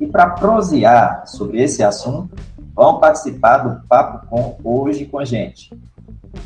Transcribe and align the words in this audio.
E 0.00 0.06
para 0.06 0.30
prosear 0.30 1.26
sobre 1.26 1.62
esse 1.62 1.82
assunto, 1.82 2.34
vão 2.74 2.98
participar 2.98 3.58
do 3.58 3.86
Papo 3.86 4.26
Com 4.26 4.56
hoje 4.64 5.06
com 5.06 5.18
a 5.18 5.24
gente. 5.24 5.70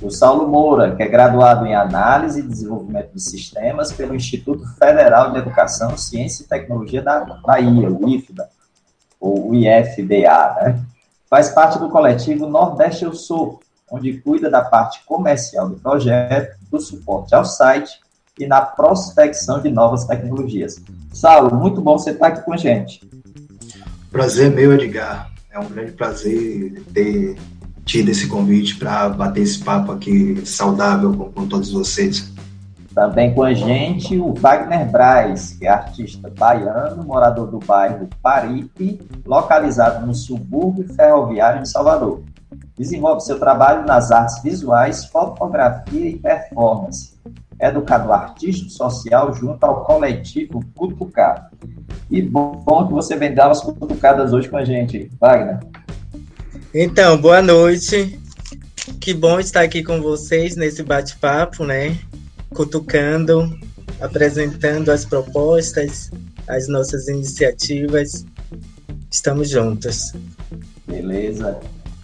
O 0.03 0.11
Saulo 0.11 0.49
Moura, 0.49 0.97
que 0.97 1.03
é 1.03 1.09
graduado 1.09 1.65
em 1.65 1.75
Análise 1.75 2.41
e 2.41 2.43
Desenvolvimento 2.43 3.13
de 3.15 3.23
Sistemas 3.23 3.93
pelo 3.93 4.15
Instituto 4.15 4.67
Federal 4.77 5.33
de 5.33 5.39
Educação, 5.39 5.97
Ciência 5.97 6.43
e 6.43 6.47
Tecnologia 6.47 7.01
da 7.01 7.21
Bahia, 7.21 7.91
o 7.91 8.09
IFBA, 8.09 8.49
ou 9.21 9.55
IFBA, 9.55 10.57
né? 10.61 10.81
Faz 11.29 11.51
parte 11.51 11.79
do 11.79 11.89
coletivo 11.89 12.47
Nordeste 12.47 13.05
Eu 13.05 13.15
Sou, 13.15 13.61
onde 13.91 14.19
cuida 14.19 14.51
da 14.51 14.63
parte 14.63 15.05
comercial 15.05 15.69
do 15.69 15.77
projeto, 15.77 16.57
do 16.71 16.81
suporte 16.81 17.35
ao 17.35 17.45
site 17.45 18.01
e 18.39 18.47
na 18.47 18.61
prospecção 18.61 19.61
de 19.61 19.71
novas 19.71 20.05
tecnologias. 20.05 20.81
Saulo, 21.17 21.57
muito 21.57 21.81
bom 21.81 21.97
você 21.97 22.11
estar 22.11 22.27
aqui 22.27 22.43
com 22.43 22.53
a 22.53 22.59
gente. 22.59 23.01
Prazer 24.13 24.51
meu, 24.51 24.75
Edgar. 24.75 25.31
É 25.51 25.59
um 25.59 25.65
grande 25.65 25.93
prazer 25.93 26.85
ter 26.93 27.37
tido 27.87 28.11
esse 28.11 28.29
convite 28.29 28.77
para 28.77 29.09
bater 29.09 29.43
esse 29.43 29.65
papo 29.65 29.93
aqui 29.93 30.45
saudável 30.45 31.17
com, 31.17 31.33
com, 31.33 31.49
todos 31.49 31.73
vocês. 31.73 32.31
Também 32.95 33.35
com 33.35 33.43
a 33.43 33.55
gente 33.55 34.19
o 34.19 34.35
Wagner 34.35 34.91
Braz, 34.91 35.57
que 35.59 35.67
é 35.67 35.71
artista 35.71 36.31
baiano, 36.39 37.03
morador 37.03 37.47
do 37.47 37.61
bairro 37.61 38.11
Paripe, 38.23 39.01
localizado 39.25 40.07
no 40.07 40.15
subúrbio 40.15 40.87
ferroviário 40.95 41.63
de 41.63 41.71
Salvador. 41.71 42.23
Desenvolve 42.77 43.23
seu 43.23 43.39
trabalho 43.39 43.87
nas 43.87 44.13
artes 44.13 44.43
visuais, 44.43 45.07
fotografia 45.07 46.11
e 46.11 46.19
performance. 46.19 47.17
Educador 47.61 48.13
artístico 48.13 48.71
social 48.71 49.33
junto 49.35 49.65
ao 49.65 49.85
coletivo 49.85 50.65
Cutucado. 50.75 51.57
E 52.11 52.21
bom, 52.23 52.63
bom 52.65 52.87
que 52.87 52.93
você 52.93 53.17
vem 53.17 53.35
dar 53.35 53.49
umas 53.49 53.61
cutucadas 53.61 54.33
hoje 54.33 54.49
com 54.49 54.57
a 54.57 54.65
gente, 54.65 55.11
Wagner. 55.21 55.61
Então, 56.75 57.19
boa 57.19 57.41
noite. 57.41 58.21
Que 59.01 59.15
bom 59.15 59.41
estar 59.41 59.63
aqui 59.63 59.83
com 59.83 60.01
vocês 60.01 60.57
nesse 60.57 60.83
bate-papo, 60.83 61.65
né? 61.65 61.97
Cutucando, 62.55 63.59
apresentando 64.01 64.91
as 64.91 65.05
propostas, 65.05 66.11
as 66.47 66.69
nossas 66.69 67.09
iniciativas. 67.09 68.25
Estamos 69.11 69.49
juntos. 69.49 70.13
Beleza. 70.87 71.59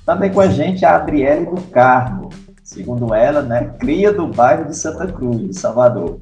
Também 0.05 0.33
com 0.33 0.41
a 0.41 0.49
gente 0.49 0.85
a 0.85 0.97
Adriele 0.97 1.47
do 1.47 1.61
Carmo, 1.71 2.31
segundo 2.73 3.15
ela, 3.15 3.43
né, 3.43 3.75
cria 3.79 4.13
do 4.13 4.27
bairro 4.27 4.65
de 4.65 4.77
Santa 4.77 5.07
Cruz, 5.07 5.49
de 5.49 5.59
Salvador 5.59 6.21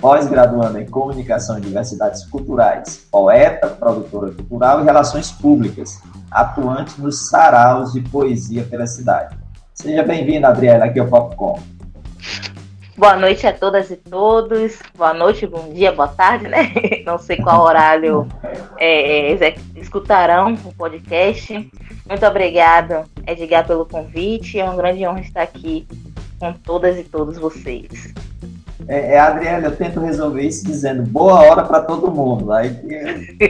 pós-graduando 0.00 0.80
em 0.80 0.86
Comunicação 0.86 1.58
e 1.58 1.60
Diversidades 1.60 2.24
Culturais, 2.24 3.06
poeta, 3.08 3.68
produtora 3.68 4.32
cultural 4.32 4.80
e 4.80 4.84
Relações 4.84 5.30
Públicas, 5.30 6.02
atuante 6.28 7.00
nos 7.00 7.28
saraus 7.28 7.92
de 7.92 8.00
poesia 8.00 8.64
pela 8.64 8.84
cidade. 8.84 9.36
Seja 9.72 10.02
bem-vinda, 10.02 10.48
Adriana, 10.48 10.86
aqui 10.86 10.98
ao 10.98 11.06
Popcom. 11.06 11.60
Boa 12.96 13.16
noite 13.16 13.46
a 13.46 13.52
todas 13.54 13.90
e 13.90 13.96
todos. 13.96 14.78
Boa 14.94 15.14
noite, 15.14 15.46
bom 15.46 15.72
dia, 15.72 15.90
boa 15.92 16.08
tarde, 16.08 16.46
né? 16.46 16.72
Não 17.06 17.18
sei 17.18 17.38
qual 17.38 17.62
horário 17.62 18.28
é, 18.78 19.32
é, 19.32 19.54
escutarão 19.76 20.54
o 20.64 20.74
podcast. 20.74 21.54
Muito 22.06 22.26
obrigada, 22.26 23.04
Edgar, 23.26 23.66
pelo 23.66 23.86
convite. 23.86 24.60
É 24.60 24.64
uma 24.64 24.76
grande 24.76 25.06
honra 25.06 25.20
estar 25.20 25.42
aqui 25.42 25.86
com 26.38 26.52
todas 26.52 26.98
e 26.98 27.02
todos 27.04 27.38
vocês. 27.38 28.12
É, 28.86 29.14
é, 29.14 29.18
Adriana, 29.18 29.68
eu 29.68 29.76
tento 29.76 29.98
resolver 29.98 30.42
isso 30.42 30.66
dizendo 30.66 31.02
boa 31.02 31.40
hora 31.40 31.62
para 31.62 31.80
todo 31.80 32.10
mundo. 32.10 32.52
Aí 32.52 32.76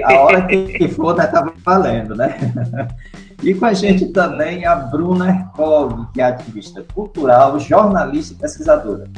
a 0.05 0.21
hora 0.21 0.47
que 0.47 0.89
for, 0.89 1.17
né, 1.17 1.27
tá 1.27 1.53
valendo, 1.65 2.15
né? 2.15 2.39
E 3.43 3.53
com 3.55 3.67
a 3.67 3.75
gente 3.75 4.07
também 4.07 4.65
a 4.65 4.77
Bruna 4.77 5.29
Ercov, 5.29 6.07
que 6.15 6.21
é 6.21 6.25
ativista 6.27 6.85
cultural, 6.95 7.59
jornalista 7.59 8.35
e 8.35 8.37
pesquisadora. 8.37 9.11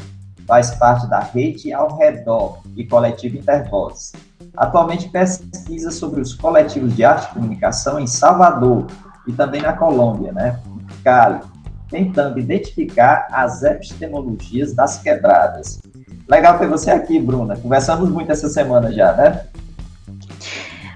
Faz 0.47 0.75
parte 0.75 1.09
da 1.09 1.21
rede 1.21 1.73
Ao 1.73 1.97
Redor 1.97 2.59
e 2.77 2.85
coletivo 2.85 3.37
Intervoz. 3.37 4.13
Atualmente 4.57 5.09
pesquisa 5.09 5.91
sobre 5.91 6.21
os 6.21 6.35
coletivos 6.35 6.95
de 6.95 7.05
arte 7.05 7.31
e 7.31 7.35
comunicação 7.35 7.99
em 7.99 8.07
Salvador 8.07 8.87
e 9.27 9.33
também 9.33 9.63
na 9.63 9.73
Colômbia, 9.73 10.33
né? 10.33 10.61
Cali, 11.03 11.41
tentando 11.89 12.39
identificar 12.39 13.27
as 13.31 13.63
epistemologias 13.63 14.75
das 14.75 14.99
quebradas 14.99 15.81
Legal 16.29 16.59
ter 16.59 16.69
você 16.69 16.91
aqui, 16.91 17.21
Bruna. 17.21 17.57
Conversamos 17.57 18.09
muito 18.09 18.33
essa 18.33 18.49
semana 18.49 18.91
já, 18.91 19.13
né? 19.13 19.45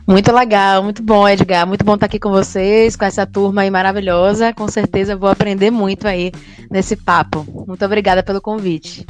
Muito 0.06 0.32
legal, 0.32 0.82
muito 0.82 1.03
bom, 1.03 1.28
Edgar. 1.28 1.66
Muito 1.66 1.84
bom 1.84 1.94
estar 1.94 2.06
aqui 2.06 2.19
com 2.19 2.30
vocês, 2.30 2.97
com 2.97 3.04
essa 3.04 3.26
turma 3.26 3.60
aí 3.60 3.70
maravilhosa. 3.70 4.54
Com 4.54 4.66
certeza 4.69 5.16
vou 5.16 5.28
aprender 5.28 5.70
muito 5.70 6.09
aí 6.09 6.32
nesse 6.70 6.97
papo. 6.97 7.47
Muito 7.66 7.84
obrigada 7.84 8.22
pelo 8.22 8.41
convite. 8.41 9.06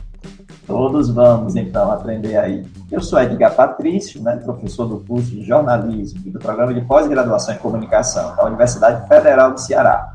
Todos 0.69 1.09
vamos, 1.09 1.56
então, 1.56 1.91
aprender 1.91 2.37
aí. 2.37 2.62
Eu 2.93 3.01
sou 3.01 3.19
Edgar 3.19 3.56
Patrício, 3.56 4.23
né, 4.23 4.37
professor 4.37 4.87
do 4.87 4.99
curso 4.99 5.31
de 5.31 5.43
jornalismo 5.43 6.21
e 6.27 6.31
do 6.31 6.39
programa 6.39 6.75
de 6.75 6.83
pós-graduação 6.83 7.55
em 7.55 7.59
comunicação 7.59 8.37
da 8.37 8.45
Universidade 8.45 9.09
Federal 9.09 9.55
do 9.55 9.59
Ceará. 9.59 10.12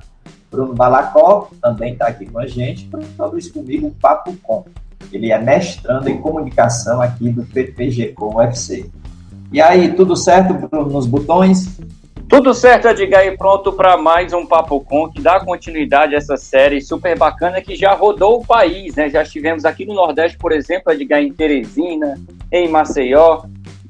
Bruno 0.51 0.75
Balacó 0.75 1.49
também 1.59 1.93
está 1.93 2.05
aqui 2.05 2.27
com 2.27 2.37
a 2.37 2.45
gente, 2.45 2.87
produz 3.17 3.49
comigo 3.49 3.87
o 3.87 3.91
Papo 3.91 4.31
Com, 4.43 4.63
ele 5.11 5.31
é 5.31 5.39
mestrando 5.39 6.07
em 6.07 6.21
comunicação 6.21 7.01
aqui 7.01 7.31
do 7.31 7.43
PPG-Com 7.45 8.35
UFC. 8.35 8.91
E 9.51 9.59
aí, 9.59 9.95
tudo 9.95 10.15
certo, 10.15 10.53
Bruno, 10.53 10.87
nos 10.87 11.07
botões? 11.07 11.79
Tudo 12.29 12.53
certo, 12.53 12.87
Edgar, 12.87 13.25
e 13.25 13.37
pronto 13.37 13.71
para 13.71 13.95
mais 13.95 14.33
um 14.33 14.45
Papo 14.45 14.79
Com, 14.81 15.09
que 15.09 15.21
dá 15.21 15.39
continuidade 15.39 16.15
a 16.15 16.17
essa 16.17 16.35
série 16.35 16.81
super 16.81 17.17
bacana 17.17 17.61
que 17.61 17.75
já 17.75 17.93
rodou 17.93 18.39
o 18.39 18.45
país, 18.45 18.95
né? 18.95 19.09
Já 19.09 19.21
estivemos 19.21 19.65
aqui 19.65 19.85
no 19.85 19.93
Nordeste, 19.93 20.37
por 20.37 20.51
exemplo, 20.51 20.91
Edgar, 20.91 21.21
em 21.21 21.31
Teresina, 21.31 22.19
em 22.51 22.67
Maceió, 22.67 23.43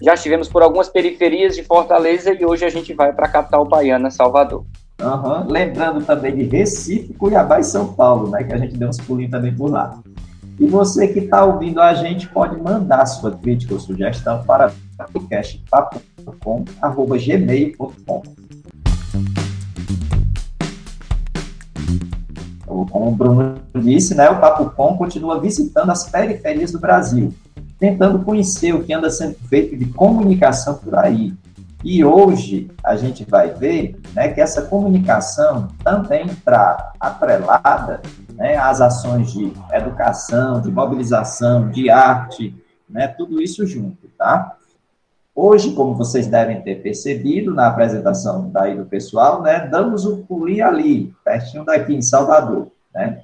já 0.04 0.16
estivemos 0.16 0.50
por 0.50 0.62
algumas 0.62 0.90
periferias 0.90 1.56
de 1.56 1.64
Fortaleza 1.64 2.34
e 2.34 2.46
hoje 2.46 2.66
a 2.66 2.70
gente 2.70 2.94
vai 2.94 3.14
para 3.14 3.26
a 3.26 3.30
capital 3.30 3.64
baiana, 3.64 4.12
Salvador. 4.12 4.66
Uhum. 5.02 5.50
Lembrando 5.50 6.04
também 6.04 6.36
de 6.36 6.44
Recife, 6.44 7.14
Cuiabá 7.14 7.62
e 7.62 7.64
São 7.64 7.94
Paulo, 7.94 8.30
né? 8.30 8.44
Que 8.44 8.54
a 8.54 8.58
gente 8.58 8.76
deu 8.76 8.90
uns 8.90 8.98
pulinhos 8.98 9.32
também 9.32 9.56
por 9.56 9.72
lá. 9.72 9.98
E 10.60 10.68
você 10.68 11.08
que 11.08 11.20
está 11.20 11.46
ouvindo 11.46 11.80
a 11.80 11.94
gente 11.94 12.28
pode 12.28 12.62
mandar 12.62 13.06
sua 13.06 13.32
crítica 13.32 13.74
ou 13.74 13.80
sugestão 13.80 14.44
para 14.44 14.74
podcastpapo.com.gmail.com 16.24 18.24
Como 22.66 23.08
o 23.08 23.12
Bruno 23.12 23.56
disse, 23.76 24.16
né, 24.16 24.30
o 24.30 24.40
Papo 24.40 24.70
Com 24.72 24.98
continua 24.98 25.40
visitando 25.40 25.92
as 25.92 26.10
periferias 26.10 26.72
do 26.72 26.80
Brasil, 26.80 27.34
tentando 27.78 28.24
conhecer 28.24 28.74
o 28.74 28.84
que 28.84 28.94
anda 28.94 29.10
sendo 29.10 29.36
feito 29.48 29.78
de 29.78 29.86
comunicação 29.86 30.76
por 30.76 30.96
aí. 30.96 31.34
E 31.84 32.04
hoje 32.04 32.72
a 32.84 32.96
gente 32.96 33.26
vai 33.26 33.50
ver 33.50 34.00
né, 34.14 34.30
que 34.30 34.40
essa 34.40 34.64
comunicação 34.64 35.68
também 35.84 36.28
está 36.28 36.94
atrelada 37.00 38.02
né, 38.36 38.56
as 38.56 38.80
ações 38.80 39.34
de 39.34 39.52
educação, 39.72 40.62
de 40.62 40.72
mobilização, 40.72 41.70
de 41.70 41.90
arte, 41.90 42.56
né, 42.90 43.08
tudo 43.08 43.42
isso 43.42 43.68
junto, 43.68 44.08
tá? 44.18 44.56
Hoje, 45.36 45.74
como 45.74 45.96
vocês 45.96 46.28
devem 46.28 46.62
ter 46.62 46.84
percebido 46.84 47.54
na 47.54 47.68
apresentação 47.68 48.50
daí 48.52 48.78
do 48.78 48.86
pessoal, 48.86 49.42
né, 49.42 49.68
damos 49.68 50.06
o 50.06 50.18
pulinho 50.18 50.66
ali, 50.66 51.12
pertinho 51.26 51.66
daqui, 51.66 51.96
em 51.96 52.02
Salvador, 52.04 52.68
né? 52.94 53.24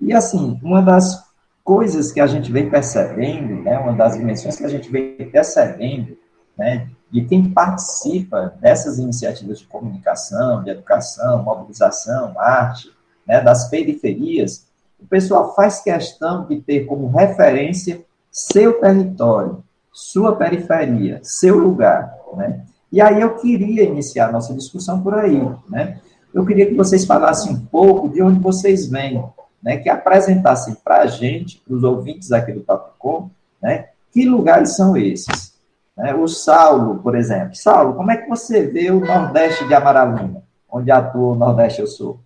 E, 0.00 0.14
assim, 0.14 0.58
uma 0.62 0.80
das 0.80 1.30
coisas 1.62 2.10
que 2.10 2.20
a 2.20 2.26
gente 2.26 2.50
vem 2.50 2.70
percebendo, 2.70 3.62
né, 3.62 3.78
uma 3.78 3.92
das 3.92 4.16
dimensões 4.16 4.56
que 4.56 4.64
a 4.64 4.68
gente 4.68 4.90
vem 4.90 5.14
percebendo, 5.30 6.16
né, 6.56 6.88
de 7.10 7.22
quem 7.24 7.50
participa 7.50 8.54
dessas 8.58 8.98
iniciativas 8.98 9.58
de 9.58 9.66
comunicação, 9.66 10.62
de 10.62 10.70
educação, 10.70 11.42
mobilização, 11.42 12.34
arte, 12.38 12.90
né, 13.26 13.42
das 13.42 13.68
periferias, 13.68 14.66
o 14.98 15.06
pessoal 15.06 15.54
faz 15.54 15.80
questão 15.80 16.46
de 16.46 16.60
ter 16.60 16.86
como 16.86 17.08
referência 17.08 18.02
seu 18.30 18.80
território, 18.80 19.62
sua 19.92 20.36
periferia, 20.36 21.20
seu 21.22 21.58
lugar, 21.58 22.16
né? 22.34 22.64
E 22.90 23.00
aí 23.00 23.20
eu 23.20 23.36
queria 23.36 23.84
iniciar 23.84 24.32
nossa 24.32 24.54
discussão 24.54 25.02
por 25.02 25.14
aí, 25.14 25.40
né? 25.68 26.00
Eu 26.32 26.44
queria 26.46 26.66
que 26.66 26.74
vocês 26.74 27.04
falassem 27.04 27.52
um 27.52 27.60
pouco 27.66 28.08
de 28.08 28.22
onde 28.22 28.40
vocês 28.40 28.88
vêm, 28.88 29.22
né? 29.62 29.76
Que 29.76 29.88
apresentassem 29.88 30.74
para 30.74 31.02
a 31.02 31.06
gente, 31.06 31.60
para 31.60 31.74
os 31.74 31.84
ouvintes 31.84 32.32
aqui 32.32 32.52
do 32.52 32.60
Papo 32.60 33.30
né? 33.60 33.88
Que 34.10 34.26
lugares 34.26 34.76
são 34.76 34.96
esses? 34.96 35.54
Né? 35.96 36.14
O 36.14 36.26
Saulo, 36.26 36.98
por 37.02 37.16
exemplo. 37.16 37.54
Saulo, 37.54 37.94
como 37.94 38.10
é 38.10 38.16
que 38.16 38.28
você 38.28 38.66
vê 38.66 38.90
o 38.90 39.00
Nordeste 39.00 39.66
de 39.66 39.74
Amaralina, 39.74 40.42
onde 40.70 40.90
atua 40.90 41.32
o 41.32 41.34
Nordeste 41.34 41.80
Eu 41.80 41.86
Sou? 41.86 42.20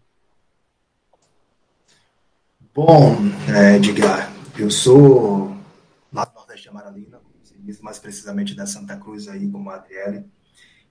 Bom, 2.75 3.17
é, 3.49 3.77
Edgar, 3.77 4.31
eu 4.59 4.71
sou 4.71 5.57
lá 6.13 6.25
do 6.25 6.35
Nordeste 6.35 6.65
de 6.65 6.69
Amaralina, 6.69 7.19
mais 7.83 7.99
precisamente 7.99 8.55
da 8.55 8.67
Santa 8.67 8.97
Cruz 8.97 9.29
aí, 9.29 9.49
como 9.49 9.71
a 9.71 9.77
Adriele. 9.77 10.25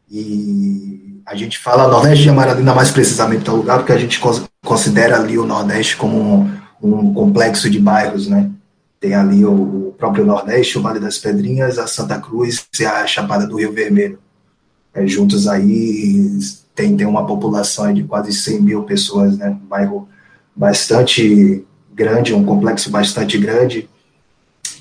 E 0.10 1.22
a 1.26 1.36
gente 1.36 1.58
fala 1.58 1.88
Nordeste 1.88 2.24
de 2.24 2.30
Amaralina 2.30 2.74
mais 2.74 2.92
precisamente 2.92 3.44
do 3.44 3.56
lugar, 3.56 3.80
porque 3.80 3.92
a 3.92 3.98
gente 3.98 4.20
considera 4.64 5.18
ali 5.18 5.38
o 5.38 5.46
Nordeste 5.46 5.98
como 5.98 6.20
um, 6.20 6.60
um 6.82 7.14
complexo 7.14 7.70
de 7.70 7.80
bairros, 7.80 8.28
né? 8.28 8.52
Tem 9.00 9.16
ali 9.16 9.44
o, 9.44 9.88
o, 9.90 9.96
próprio 9.98 10.26
Nordeste, 10.26 10.78
o 10.78 10.82
Vale 10.82 11.00
das 11.00 11.18
Pedrinhas, 11.18 11.80
a 11.80 11.88
Santa 11.88 12.20
Cruz 12.20 12.66
e 12.80 12.86
a 12.86 13.06
Chapada 13.08 13.48
do 13.48 13.58
Rio 13.58 13.74
Vermelho. 13.74 14.20
É, 14.94 15.06
juntos 15.08 15.48
aí 15.48 16.40
tem, 16.74 16.96
tem 16.96 17.08
uma 17.08 17.26
população 17.26 17.94
de 17.94 18.04
quase 18.04 18.32
100 18.32 18.62
mil 18.62 18.84
pessoas, 18.84 19.38
né? 19.38 19.50
Um 19.50 19.68
bairro 19.68 20.08
bastante 20.56 21.66
grande, 21.94 22.34
um 22.34 22.46
complexo 22.46 22.92
bastante 22.92 23.38
grande, 23.38 23.90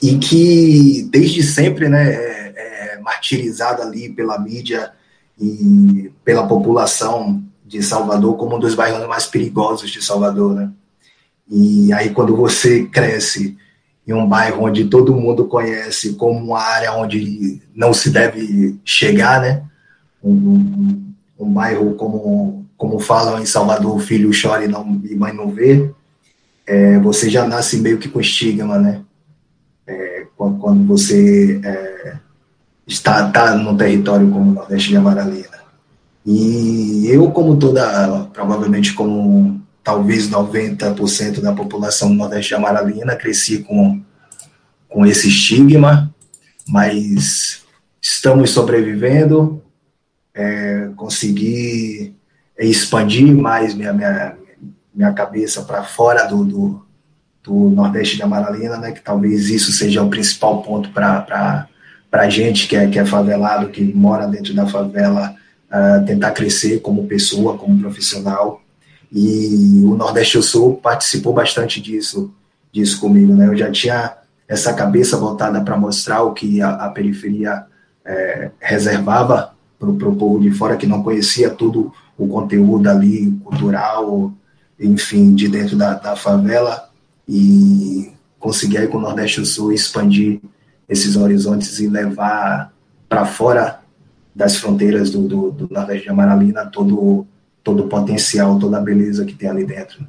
e 0.05 0.19
que 0.19 1.09
desde 1.11 1.43
sempre 1.43 1.89
né, 1.89 2.13
é, 2.13 2.97
é 2.97 3.01
martirizado 3.01 3.81
ali 3.81 4.11
pela 4.11 4.39
mídia 4.39 4.93
e 5.41 6.13
pela 6.23 6.47
população 6.47 7.43
de 7.65 7.83
Salvador 7.83 8.37
como 8.37 8.57
um 8.57 8.59
dos 8.59 8.75
bairros 8.75 9.09
mais 9.09 9.25
perigosos 9.25 9.91
de 9.91 10.05
Salvador, 10.05 10.55
né? 10.55 10.71
E 11.51 11.91
aí 11.95 12.11
quando 12.11 12.37
você 12.37 12.85
cresce 12.85 13.57
em 14.07 14.13
um 14.13 14.29
bairro 14.29 14.65
onde 14.65 14.85
todo 14.85 15.17
mundo 15.17 15.47
conhece 15.47 16.13
como 16.17 16.39
uma 16.39 16.61
área 16.61 16.93
onde 16.93 17.63
não 17.75 17.95
se 17.95 18.11
deve 18.11 18.79
chegar, 18.85 19.41
né? 19.41 19.63
Um, 20.23 20.35
um, 20.35 21.15
um 21.39 21.51
bairro 21.51 21.95
como 21.95 22.63
como 22.77 22.99
falam 22.99 23.41
em 23.41 23.47
Salvador, 23.47 23.99
filho 24.01 24.31
chora 24.39 24.67
e, 24.67 24.69
não, 24.69 25.01
e 25.03 25.15
mãe 25.15 25.33
não 25.33 25.51
vê, 25.51 25.91
é, 26.67 26.99
você 26.99 27.31
já 27.31 27.49
nasce 27.49 27.79
meio 27.79 27.97
que 27.97 28.09
com 28.11 28.21
estigma, 28.21 28.79
né? 28.79 29.01
É, 29.87 30.27
quando, 30.37 30.59
quando, 30.59 30.87
você 30.87 31.61
é, 31.63 32.17
está, 32.87 33.29
está 33.29 33.55
no 33.55 33.77
território 33.77 34.31
como 34.31 34.51
o 34.51 34.55
Nordeste 34.55 34.89
de 34.89 34.97
Amaralina. 34.97 35.63
E 36.25 37.07
eu, 37.09 37.31
como 37.31 37.59
toda, 37.59 38.29
provavelmente 38.33 38.95
como 38.95 39.61
talvez 39.83 40.31
90% 40.31 41.41
da 41.41 41.53
população 41.53 42.09
do 42.09 42.15
Nordeste 42.15 42.49
de 42.49 42.55
Amaralina, 42.55 43.15
cresci 43.15 43.59
com, 43.59 44.01
com 44.89 45.05
esse 45.05 45.29
estigma, 45.29 46.13
mas 46.67 47.63
estamos 48.01 48.51
sobrevivendo, 48.51 49.63
é, 50.33 50.89
consegui 50.97 52.17
expandir 52.59 53.35
mais 53.35 53.75
minha, 53.75 53.93
minha, 53.93 54.37
minha 54.95 55.13
cabeça 55.13 55.63
para 55.63 55.83
fora 55.83 56.25
do, 56.25 56.45
do, 56.45 56.87
do, 57.45 57.71
Nordeste 57.71 58.17
de 58.17 58.23
Amaralina, 58.23 58.79
né, 58.79 58.91
que 58.91 59.03
talvez 59.03 59.51
isso 59.51 59.71
seja 59.71 60.03
o 60.03 60.09
principal 60.09 60.63
ponto 60.63 60.89
para 60.91 61.69
a 62.11 62.29
gente 62.31 62.67
que 62.67 62.75
é, 62.75 62.89
que 62.89 62.99
é 62.99 63.05
favelado, 63.05 63.69
que 63.69 63.85
mora 63.85 64.27
dentro 64.27 64.55
da 64.55 64.67
favela, 64.67 65.37
uh, 65.71 66.05
tentar 66.07 66.31
crescer 66.31 66.81
como 66.81 67.07
pessoa, 67.07 67.59
como 67.59 67.79
profissional. 67.79 68.63
E 69.13 69.83
o 69.85 69.95
Nordeste 69.95 70.37
Eu 70.37 70.43
Sul 70.43 70.77
participou 70.83 71.35
bastante 71.35 71.81
disso, 71.81 72.33
disso 72.73 72.99
comigo. 72.99 73.35
Né? 73.35 73.47
Eu 73.47 73.57
já 73.57 73.71
tinha 73.71 74.15
essa 74.49 74.73
cabeça 74.73 75.17
voltada 75.17 75.61
para 75.61 75.77
mostrar 75.77 76.23
o 76.23 76.33
que 76.33 76.63
a, 76.63 76.71
a 76.71 76.89
periferia 76.89 77.65
é, 78.05 78.51
reservava 78.59 79.53
para 79.79 79.89
o 79.89 80.17
povo 80.17 80.41
de 80.41 80.51
fora 80.51 80.77
que 80.77 80.87
não 80.87 81.03
conhecia 81.03 81.51
tudo 81.51 81.93
o 82.17 82.27
conteúdo 82.27 82.89
ali 82.89 83.31
cultural, 83.45 84.33
enfim, 84.81 85.35
de 85.35 85.49
dentro 85.49 85.77
da, 85.77 85.95
da 85.95 86.17
favela 86.17 86.89
e 87.29 88.13
conseguir 88.39 88.79
aí 88.79 88.89
com 88.89 88.99
o 88.99 89.01
Nordeste 89.01 89.41
do 89.41 89.47
Sul 89.47 89.73
expandir 89.73 90.41
esses 90.89 91.17
horizontes 91.17 91.79
e 91.81 91.89
levar 91.89 92.73
para 93.09 93.25
fora 93.25 93.81
das 94.35 94.57
fronteiras 94.57 95.11
do, 95.11 95.27
do, 95.27 95.51
do, 95.51 95.73
Nordeste 95.73 96.05
de 96.05 96.11
Amaralina 96.11 96.67
todo, 96.67 97.27
todo 97.63 97.85
o 97.85 97.89
potencial, 97.89 98.59
toda 98.59 98.79
a 98.79 98.83
beleza 98.83 99.25
que 99.25 99.35
tem 99.35 99.49
ali 99.49 99.65
dentro. 99.65 100.07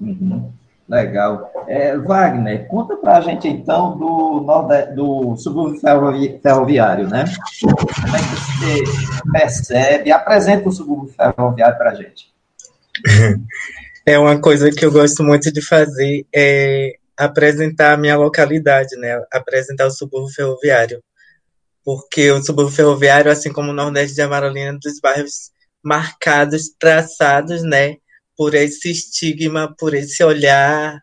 Uhum. 0.00 0.50
Legal. 0.88 1.52
É, 1.68 1.96
Wagner, 1.96 2.66
conta 2.66 2.96
para 2.96 3.18
a 3.18 3.20
gente 3.20 3.46
então 3.46 3.96
do, 3.96 4.40
nordeste, 4.40 4.94
do 4.94 5.36
subúrbio 5.36 5.80
ferroviário, 6.42 7.08
né? 7.08 7.24
Como 7.62 8.16
é 8.16 8.18
que 8.18 8.34
você 8.34 9.30
percebe? 9.30 10.10
Apresenta 10.10 10.68
o 10.68 10.72
subúrbio 10.72 11.14
ferroviário 11.14 11.78
para 11.78 11.90
a 11.90 11.94
gente. 11.94 12.34
É 14.06 14.18
uma 14.18 14.40
coisa 14.40 14.70
que 14.70 14.84
eu 14.84 14.90
gosto 14.90 15.22
muito 15.22 15.52
de 15.52 15.60
fazer, 15.60 16.26
é 16.34 16.94
apresentar 17.16 17.92
a 17.92 17.96
minha 17.96 18.16
localidade, 18.16 18.96
né? 18.96 19.22
Apresentar 19.30 19.86
o 19.86 19.90
subúrbio 19.90 20.34
ferroviário. 20.34 21.02
Porque 21.84 22.30
o 22.30 22.42
subúrbio 22.42 22.74
ferroviário, 22.74 23.30
assim 23.30 23.52
como 23.52 23.70
o 23.70 23.74
Nordeste 23.74 24.14
de 24.14 24.22
Amaralina, 24.22 24.70
é 24.70 24.72
um 24.72 24.78
dos 24.78 25.00
bairros 25.00 25.50
marcados, 25.82 26.70
traçados, 26.78 27.62
né? 27.62 27.96
Por 28.36 28.54
esse 28.54 28.90
estigma, 28.90 29.74
por 29.78 29.94
esse 29.94 30.24
olhar 30.24 30.98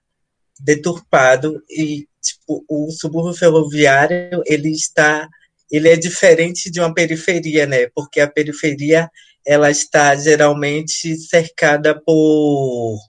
deturpado 0.60 1.62
e 1.70 2.08
tipo 2.22 2.66
o 2.68 2.90
subúrbio 2.92 3.34
ferroviário 3.34 4.42
ele 4.46 4.72
está 4.72 5.28
ele 5.72 5.90
é 5.90 5.96
diferente 5.96 6.72
de 6.72 6.80
uma 6.80 6.94
periferia 6.94 7.66
né 7.66 7.88
porque 7.94 8.20
a 8.20 8.28
periferia 8.28 9.10
ela 9.48 9.72
está 9.72 10.14
geralmente 10.18 11.16
cercada 11.16 12.00
por, 12.06 13.00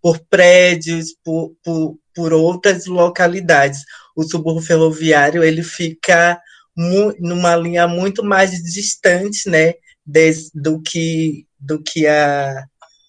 por 0.00 0.20
prédios, 0.30 1.12
por, 1.24 1.52
por, 1.64 1.98
por 2.14 2.32
outras 2.32 2.86
localidades. 2.86 3.82
O 4.14 4.22
subúrbio 4.22 4.62
ferroviário 4.62 5.42
ele 5.42 5.64
fica 5.64 6.40
numa 7.18 7.56
linha 7.56 7.88
muito 7.88 8.24
mais 8.24 8.50
distante, 8.62 9.50
né, 9.50 9.74
des, 10.06 10.50
do 10.54 10.80
que 10.80 11.46
do 11.58 11.82
que 11.82 12.06
a, 12.06 12.64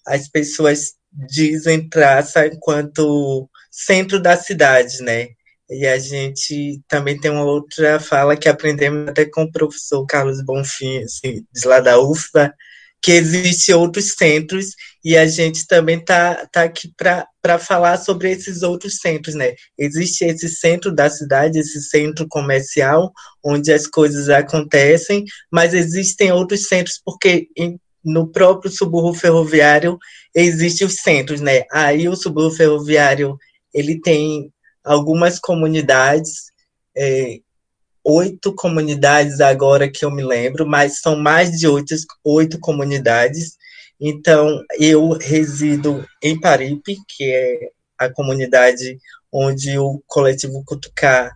as 0.06 0.28
pessoas 0.28 0.94
dizem 1.12 1.88
traça 1.88 2.46
enquanto 2.46 3.48
centro 3.70 4.20
da 4.20 4.36
cidade, 4.36 5.02
né? 5.02 5.28
E 5.70 5.86
a 5.86 5.98
gente 5.98 6.80
também 6.86 7.18
tem 7.18 7.30
uma 7.30 7.44
outra 7.44 7.98
fala 7.98 8.36
que 8.36 8.48
aprendemos 8.48 9.08
até 9.08 9.24
com 9.24 9.44
o 9.44 9.52
professor 9.52 10.04
Carlos 10.06 10.44
Bonfim, 10.44 10.98
assim, 10.98 11.44
de 11.52 11.66
lá 11.66 11.80
da 11.80 11.98
UFBA, 11.98 12.52
que 13.04 13.12
existem 13.12 13.74
outros 13.74 14.14
centros 14.14 14.68
e 15.04 15.14
a 15.14 15.26
gente 15.26 15.66
também 15.66 15.98
está 15.98 16.46
tá 16.46 16.62
aqui 16.62 16.90
para 16.96 17.58
falar 17.58 17.98
sobre 17.98 18.30
esses 18.30 18.62
outros 18.62 18.96
centros, 18.96 19.34
né? 19.34 19.52
Existe 19.78 20.24
esse 20.24 20.48
centro 20.48 20.90
da 20.90 21.10
cidade, 21.10 21.58
esse 21.58 21.82
centro 21.82 22.26
comercial, 22.26 23.12
onde 23.44 23.70
as 23.70 23.86
coisas 23.86 24.30
acontecem, 24.30 25.24
mas 25.52 25.74
existem 25.74 26.32
outros 26.32 26.66
centros, 26.66 26.98
porque 27.04 27.48
em, 27.54 27.78
no 28.02 28.26
próprio 28.26 28.70
subúrbio 28.70 29.20
ferroviário 29.20 29.98
existem 30.34 30.86
os 30.86 30.96
centros, 30.96 31.42
né? 31.42 31.64
Aí 31.70 32.08
o 32.08 32.16
subúrbio 32.16 32.56
ferroviário 32.56 33.36
ele 33.74 34.00
tem 34.00 34.50
algumas 34.84 35.38
comunidades, 35.38 36.52
é, 36.96 37.38
oito 38.04 38.54
comunidades 38.54 39.40
agora 39.40 39.90
que 39.90 40.04
eu 40.04 40.10
me 40.10 40.22
lembro, 40.22 40.66
mas 40.66 41.00
são 41.00 41.16
mais 41.16 41.52
de 41.52 41.66
oito, 41.66 41.94
oito 42.22 42.60
comunidades. 42.60 43.56
Então, 43.98 44.62
eu 44.78 45.12
resido 45.12 46.06
em 46.22 46.38
Paripe, 46.38 46.96
que 47.08 47.32
é 47.32 47.70
a 47.98 48.12
comunidade 48.12 48.98
onde 49.32 49.78
o 49.78 50.02
coletivo 50.06 50.62
Cutucar 50.64 51.34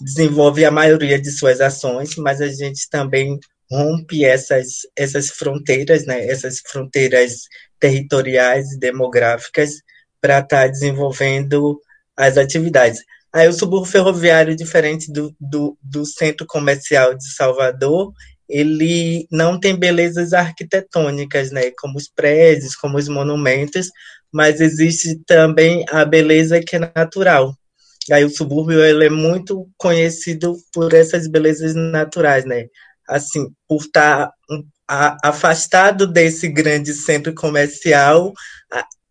desenvolve 0.00 0.64
a 0.64 0.70
maioria 0.70 1.20
de 1.20 1.30
suas 1.30 1.60
ações, 1.60 2.16
mas 2.16 2.40
a 2.40 2.48
gente 2.48 2.88
também 2.90 3.38
rompe 3.70 4.24
essas, 4.24 4.80
essas 4.94 5.28
fronteiras, 5.28 6.06
né, 6.06 6.26
essas 6.26 6.60
fronteiras 6.60 7.42
territoriais 7.80 8.72
e 8.72 8.78
demográficas 8.78 9.74
para 10.20 10.38
estar 10.38 10.62
tá 10.62 10.66
desenvolvendo 10.66 11.80
as 12.16 12.36
atividades. 12.38 13.00
Aí 13.32 13.48
o 13.48 13.52
subúrbio 13.52 13.90
ferroviário, 13.90 14.56
diferente 14.56 15.12
do, 15.12 15.34
do, 15.38 15.76
do 15.82 16.04
centro 16.06 16.46
comercial 16.46 17.14
de 17.14 17.34
Salvador, 17.34 18.12
ele 18.48 19.26
não 19.30 19.58
tem 19.58 19.76
belezas 19.76 20.32
arquitetônicas, 20.32 21.50
né, 21.50 21.70
como 21.78 21.98
os 21.98 22.08
prédios, 22.08 22.76
como 22.76 22.96
os 22.96 23.08
monumentos, 23.08 23.90
mas 24.32 24.60
existe 24.60 25.20
também 25.26 25.84
a 25.90 26.04
beleza 26.04 26.60
que 26.60 26.76
é 26.76 26.92
natural. 26.94 27.54
Aí 28.10 28.24
o 28.24 28.30
subúrbio 28.30 28.84
ele 28.84 29.06
é 29.06 29.10
muito 29.10 29.68
conhecido 29.76 30.56
por 30.72 30.94
essas 30.94 31.26
belezas 31.26 31.74
naturais, 31.74 32.44
né? 32.44 32.66
assim, 33.08 33.48
por 33.68 33.80
estar 33.82 34.30
tá, 34.86 35.16
afastado 35.22 36.06
desse 36.06 36.48
grande 36.48 36.92
centro 36.92 37.34
comercial, 37.34 38.32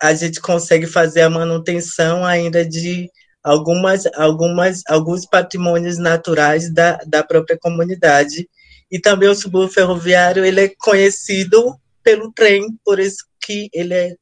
a, 0.07 0.13
gente 0.13 0.39
consegue 0.39 0.87
fazer 0.87 1.21
a 1.21 1.29
manutenção 1.29 2.25
ainda 2.25 2.65
de 2.65 3.09
algumas, 3.43 4.05
algumas, 4.15 4.81
alguns 4.87 5.25
patrimônios 5.25 5.97
naturais 5.97 6.73
da, 6.73 6.97
da 7.05 7.23
própria 7.23 7.57
comunidade. 7.59 8.49
E 8.91 8.99
também 8.99 9.29
o 9.29 9.35
subúrbio 9.35 9.73
ferroviário 9.73 10.45
ele 10.45 10.61
é 10.61 10.71
conhecido 10.77 11.75
pelo 12.03 12.31
trem, 12.31 12.67
por 12.83 12.99
isso 12.99 13.25
que 13.41 13.69
ele 13.73 13.93
é, 13.93 14.15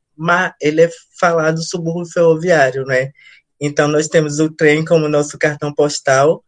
ele 0.61 0.81
é 0.81 0.89
falado 1.19 1.63
subúrbio 1.63 2.11
ferroviário, 2.11 2.85
né? 2.85 3.11
Então, 3.59 3.87
nós 3.87 4.07
temos 4.07 4.39
o 4.39 4.49
trem 4.49 4.83
como 4.83 5.07
nosso 5.07 5.37
cartão 5.37 5.73
postal, 5.73 6.43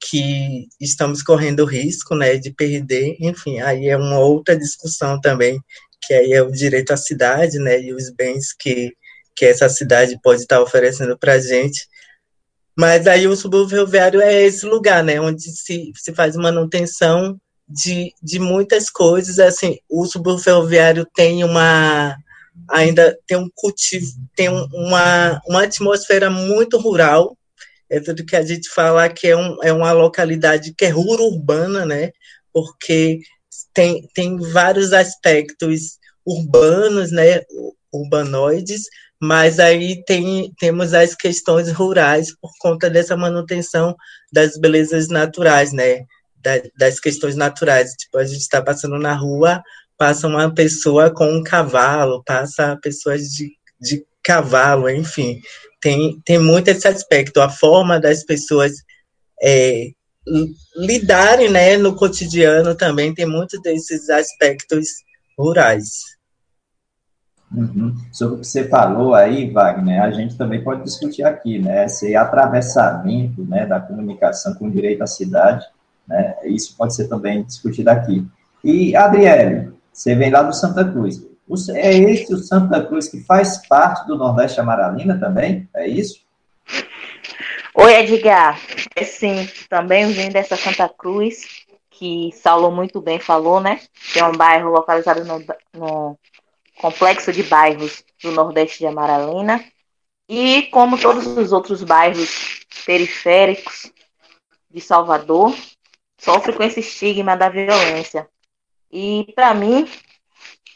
que 0.00 0.68
estamos 0.80 1.22
correndo 1.22 1.64
risco, 1.64 2.14
né, 2.14 2.36
de 2.36 2.52
perder, 2.52 3.16
enfim, 3.20 3.60
aí 3.60 3.88
é 3.88 3.96
uma 3.96 4.18
outra 4.18 4.56
discussão 4.56 5.20
também, 5.20 5.60
que 6.02 6.14
aí 6.14 6.32
é 6.32 6.42
o 6.42 6.50
direito 6.50 6.92
à 6.92 6.96
cidade, 6.96 7.58
né, 7.58 7.80
e 7.80 7.92
os 7.92 8.10
bens 8.10 8.52
que, 8.52 8.92
que 9.34 9.44
essa 9.44 9.68
cidade 9.68 10.18
pode 10.22 10.42
estar 10.42 10.60
oferecendo 10.60 11.18
para 11.18 11.34
a 11.34 11.38
gente, 11.38 11.88
mas 12.76 13.06
aí 13.06 13.26
o 13.26 13.34
subúrbio 13.34 13.70
ferroviário 13.70 14.20
é 14.20 14.42
esse 14.42 14.66
lugar, 14.66 15.02
né, 15.02 15.20
onde 15.20 15.42
se, 15.42 15.92
se 15.94 16.14
faz 16.14 16.36
manutenção 16.36 17.38
de, 17.68 18.12
de 18.22 18.38
muitas 18.38 18.90
coisas, 18.90 19.38
assim, 19.38 19.78
o 19.88 20.06
subúrbio 20.06 20.44
ferroviário 20.44 21.06
tem 21.14 21.42
uma, 21.42 22.16
ainda 22.70 23.16
tem 23.26 23.36
um 23.36 23.48
cultivo, 23.54 24.06
tem 24.34 24.48
uma, 24.48 25.40
uma 25.46 25.64
atmosfera 25.64 26.30
muito 26.30 26.78
rural, 26.78 27.36
é 27.90 28.00
tudo 28.00 28.24
que 28.24 28.36
a 28.36 28.42
gente 28.42 28.68
fala 28.68 29.08
que 29.08 29.28
é, 29.28 29.36
um, 29.36 29.56
é 29.62 29.72
uma 29.72 29.92
localidade 29.92 30.74
que 30.76 30.84
é 30.84 30.94
urbana, 30.94 31.84
né, 31.84 32.10
porque 32.52 33.20
tem, 33.72 34.08
tem 34.14 34.36
vários 34.38 34.92
aspectos 34.92 35.98
urbanos, 36.24 37.12
né, 37.12 37.42
urbanoides, 37.92 38.82
mas 39.20 39.58
aí 39.58 40.04
tem, 40.04 40.52
temos 40.58 40.92
as 40.92 41.14
questões 41.14 41.72
rurais 41.72 42.34
por 42.40 42.50
conta 42.58 42.90
dessa 42.90 43.16
manutenção 43.16 43.94
das 44.32 44.58
belezas 44.58 45.08
naturais, 45.08 45.72
né? 45.72 46.04
Da, 46.36 46.60
das 46.78 47.00
questões 47.00 47.34
naturais. 47.34 47.92
Tipo, 47.92 48.18
a 48.18 48.24
gente 48.24 48.40
está 48.40 48.62
passando 48.62 48.98
na 48.98 49.14
rua, 49.14 49.62
passa 49.96 50.26
uma 50.26 50.52
pessoa 50.52 51.10
com 51.10 51.26
um 51.26 51.42
cavalo, 51.42 52.22
passa 52.24 52.78
pessoas 52.82 53.22
de, 53.28 53.52
de 53.80 54.04
cavalo, 54.22 54.90
enfim. 54.90 55.40
Tem, 55.80 56.20
tem 56.24 56.38
muito 56.38 56.68
esse 56.68 56.88
aspecto, 56.88 57.40
a 57.40 57.48
forma 57.48 58.00
das 58.00 58.24
pessoas 58.24 58.72
é, 59.42 59.90
lidarem 60.76 61.50
né, 61.50 61.76
no 61.76 61.94
cotidiano 61.94 62.74
também 62.74 63.14
tem 63.14 63.26
muitos 63.26 63.60
desses 63.62 64.08
aspectos 64.10 64.88
rurais. 65.38 66.16
Uhum. 67.54 67.94
Sobre 68.12 68.36
o 68.36 68.40
que 68.40 68.46
você 68.46 68.68
falou 68.68 69.14
aí, 69.14 69.50
Wagner, 69.50 70.02
a 70.02 70.10
gente 70.10 70.36
também 70.36 70.64
pode 70.64 70.82
discutir 70.82 71.22
aqui, 71.22 71.60
né? 71.60 71.84
Esse 71.84 72.16
atravessamento 72.16 73.44
né, 73.44 73.64
da 73.64 73.78
comunicação 73.78 74.54
com 74.54 74.66
o 74.66 74.70
direito 74.70 75.02
à 75.02 75.06
cidade, 75.06 75.64
né? 76.08 76.34
Isso 76.44 76.76
pode 76.76 76.94
ser 76.94 77.06
também 77.06 77.44
discutido 77.44 77.88
aqui. 77.90 78.26
E, 78.64 78.96
Adriele, 78.96 79.72
você 79.92 80.14
vem 80.16 80.30
lá 80.30 80.42
do 80.42 80.52
Santa 80.52 80.84
Cruz. 80.84 81.24
É 81.74 81.94
esse 81.94 82.34
o 82.34 82.38
Santa 82.38 82.84
Cruz 82.84 83.08
que 83.08 83.20
faz 83.20 83.66
parte 83.68 84.06
do 84.06 84.16
Nordeste 84.16 84.58
Amaralina 84.58 85.18
também? 85.18 85.68
É 85.74 85.86
isso? 85.86 86.20
Oi, 87.74 87.94
Edgar. 87.94 88.60
É 88.96 89.04
sim, 89.04 89.48
também 89.68 90.10
vim 90.10 90.30
dessa 90.30 90.56
Santa 90.56 90.88
Cruz, 90.88 91.64
que 91.90 92.32
Saulo 92.32 92.70
muito 92.72 93.00
bem 93.00 93.20
falou, 93.20 93.60
né? 93.60 93.80
Que 94.12 94.18
é 94.18 94.24
um 94.24 94.32
bairro 94.32 94.70
localizado 94.70 95.24
no, 95.24 95.44
no 95.72 96.18
complexo 96.80 97.32
de 97.32 97.44
bairros 97.44 98.04
do 98.22 98.32
Nordeste 98.32 98.80
de 98.80 98.86
Amaralina. 98.86 99.64
E 100.28 100.62
como 100.72 100.98
todos 100.98 101.26
os 101.26 101.52
outros 101.52 101.84
bairros 101.84 102.66
periféricos 102.84 103.92
de 104.68 104.80
Salvador, 104.80 105.54
sofre 106.18 106.52
com 106.52 106.62
esse 106.62 106.80
estigma 106.80 107.36
da 107.36 107.48
violência. 107.48 108.28
E 108.90 109.32
para 109.34 109.54
mim, 109.54 109.88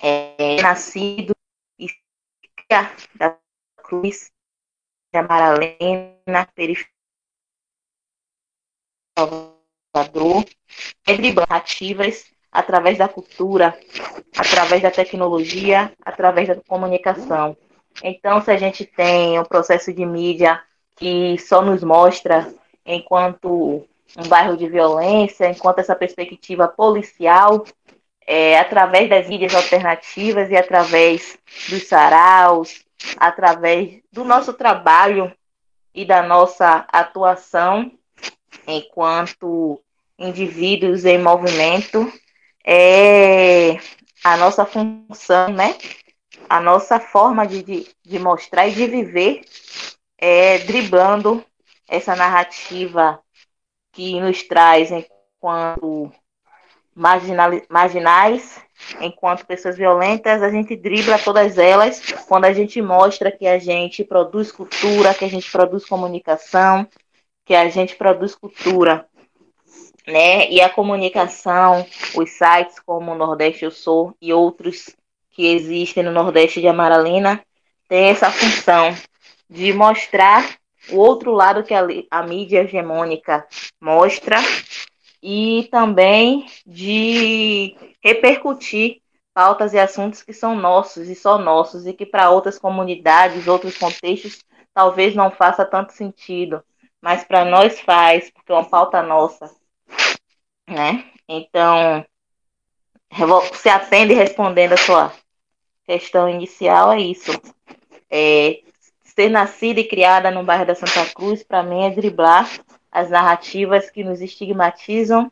é 0.02 0.60
nascido 0.62 1.34
e 1.78 1.86
da 3.14 3.36
Cruz 3.76 4.30
de 5.12 5.18
Amaralena, 5.18 6.46
periferia 6.54 7.00
Salvador, 9.18 10.44
entre 11.06 11.32
narrativas 11.32 12.24
através 12.50 12.98
da 12.98 13.08
cultura, 13.08 13.78
através 14.36 14.82
da 14.82 14.90
tecnologia, 14.90 15.92
através 16.04 16.48
da 16.48 16.56
comunicação. 16.56 17.56
Então, 18.02 18.40
se 18.40 18.50
a 18.50 18.56
gente 18.56 18.84
tem 18.84 19.38
um 19.38 19.44
processo 19.44 19.92
de 19.92 20.06
mídia 20.06 20.62
que 20.96 21.38
só 21.38 21.62
nos 21.62 21.82
mostra 21.82 22.52
enquanto 22.84 23.86
um 24.16 24.28
bairro 24.28 24.56
de 24.56 24.68
violência, 24.68 25.50
enquanto 25.50 25.80
essa 25.80 25.94
perspectiva 25.94 26.66
policial, 26.68 27.64
é, 28.32 28.56
através 28.56 29.10
das 29.10 29.28
mídias 29.28 29.52
alternativas 29.56 30.48
e 30.52 30.56
através 30.56 31.36
dos 31.68 31.88
saraus, 31.88 32.84
através 33.16 34.00
do 34.12 34.24
nosso 34.24 34.52
trabalho 34.52 35.36
e 35.92 36.04
da 36.04 36.22
nossa 36.22 36.86
atuação 36.92 37.90
enquanto 38.68 39.82
indivíduos 40.16 41.04
em 41.04 41.18
movimento, 41.18 42.06
é 42.64 43.78
a 44.22 44.36
nossa 44.36 44.64
função, 44.64 45.48
né? 45.48 45.76
A 46.48 46.60
nossa 46.60 47.00
forma 47.00 47.44
de, 47.44 47.64
de, 47.64 47.88
de 48.04 48.18
mostrar 48.20 48.68
e 48.68 48.72
de 48.72 48.86
viver 48.86 49.40
é 50.16 50.58
driblando 50.58 51.44
essa 51.88 52.14
narrativa 52.14 53.20
que 53.90 54.20
nos 54.20 54.44
traz 54.44 54.92
enquanto 54.92 56.12
marginais, 57.00 58.60
enquanto 59.00 59.46
pessoas 59.46 59.76
violentas, 59.76 60.42
a 60.42 60.50
gente 60.50 60.76
dribla 60.76 61.18
todas 61.18 61.58
elas 61.58 62.00
quando 62.28 62.44
a 62.44 62.52
gente 62.52 62.80
mostra 62.82 63.30
que 63.30 63.46
a 63.46 63.58
gente 63.58 64.04
produz 64.04 64.52
cultura, 64.52 65.14
que 65.14 65.24
a 65.24 65.28
gente 65.28 65.50
produz 65.50 65.86
comunicação, 65.86 66.86
que 67.44 67.54
a 67.54 67.68
gente 67.68 67.96
produz 67.96 68.34
cultura 68.34 69.08
né? 70.06 70.50
E 70.50 70.60
a 70.60 70.68
comunicação, 70.68 71.86
os 72.14 72.30
sites 72.30 72.78
como 72.80 73.14
Nordeste 73.14 73.64
Eu 73.64 73.70
Sou 73.70 74.14
e 74.20 74.32
outros 74.32 74.94
que 75.30 75.46
existem 75.46 76.02
no 76.02 76.10
Nordeste 76.10 76.60
de 76.60 76.68
Amaralina, 76.68 77.42
tem 77.88 78.10
essa 78.10 78.30
função 78.30 78.94
de 79.48 79.72
mostrar 79.72 80.56
o 80.90 80.96
outro 80.96 81.32
lado 81.32 81.62
que 81.62 81.74
a, 81.74 81.86
a 82.10 82.22
mídia 82.22 82.62
hegemônica 82.62 83.46
mostra 83.80 84.38
e 85.22 85.68
também 85.70 86.46
de 86.66 87.76
repercutir 88.02 89.00
pautas 89.34 89.72
e 89.74 89.78
assuntos 89.78 90.22
que 90.22 90.32
são 90.32 90.54
nossos 90.54 91.08
e 91.08 91.14
só 91.14 91.38
nossos 91.38 91.86
e 91.86 91.92
que 91.92 92.06
para 92.06 92.30
outras 92.30 92.58
comunidades, 92.58 93.46
outros 93.46 93.76
contextos, 93.78 94.44
talvez 94.74 95.14
não 95.14 95.30
faça 95.30 95.64
tanto 95.64 95.92
sentido, 95.92 96.62
mas 97.00 97.24
para 97.24 97.44
nós 97.44 97.80
faz, 97.80 98.30
porque 98.30 98.52
é 98.52 98.54
uma 98.54 98.68
pauta 98.68 99.02
nossa 99.02 99.50
né? 100.70 101.04
Então, 101.28 102.04
se 103.54 103.68
atende 103.68 104.14
respondendo 104.14 104.72
a 104.72 104.76
sua 104.76 105.12
questão 105.84 106.28
inicial, 106.28 106.92
é 106.92 107.00
isso. 107.00 107.32
É, 108.08 108.60
ser 109.02 109.28
nascida 109.28 109.80
e 109.80 109.88
criada 109.88 110.30
no 110.30 110.44
bairro 110.44 110.66
da 110.66 110.74
Santa 110.74 111.04
Cruz, 111.12 111.42
para 111.42 111.62
mim, 111.62 111.84
é 111.84 111.90
driblar 111.90 112.48
as 112.90 113.10
narrativas 113.10 113.90
que 113.90 114.02
nos 114.02 114.20
estigmatizam 114.20 115.30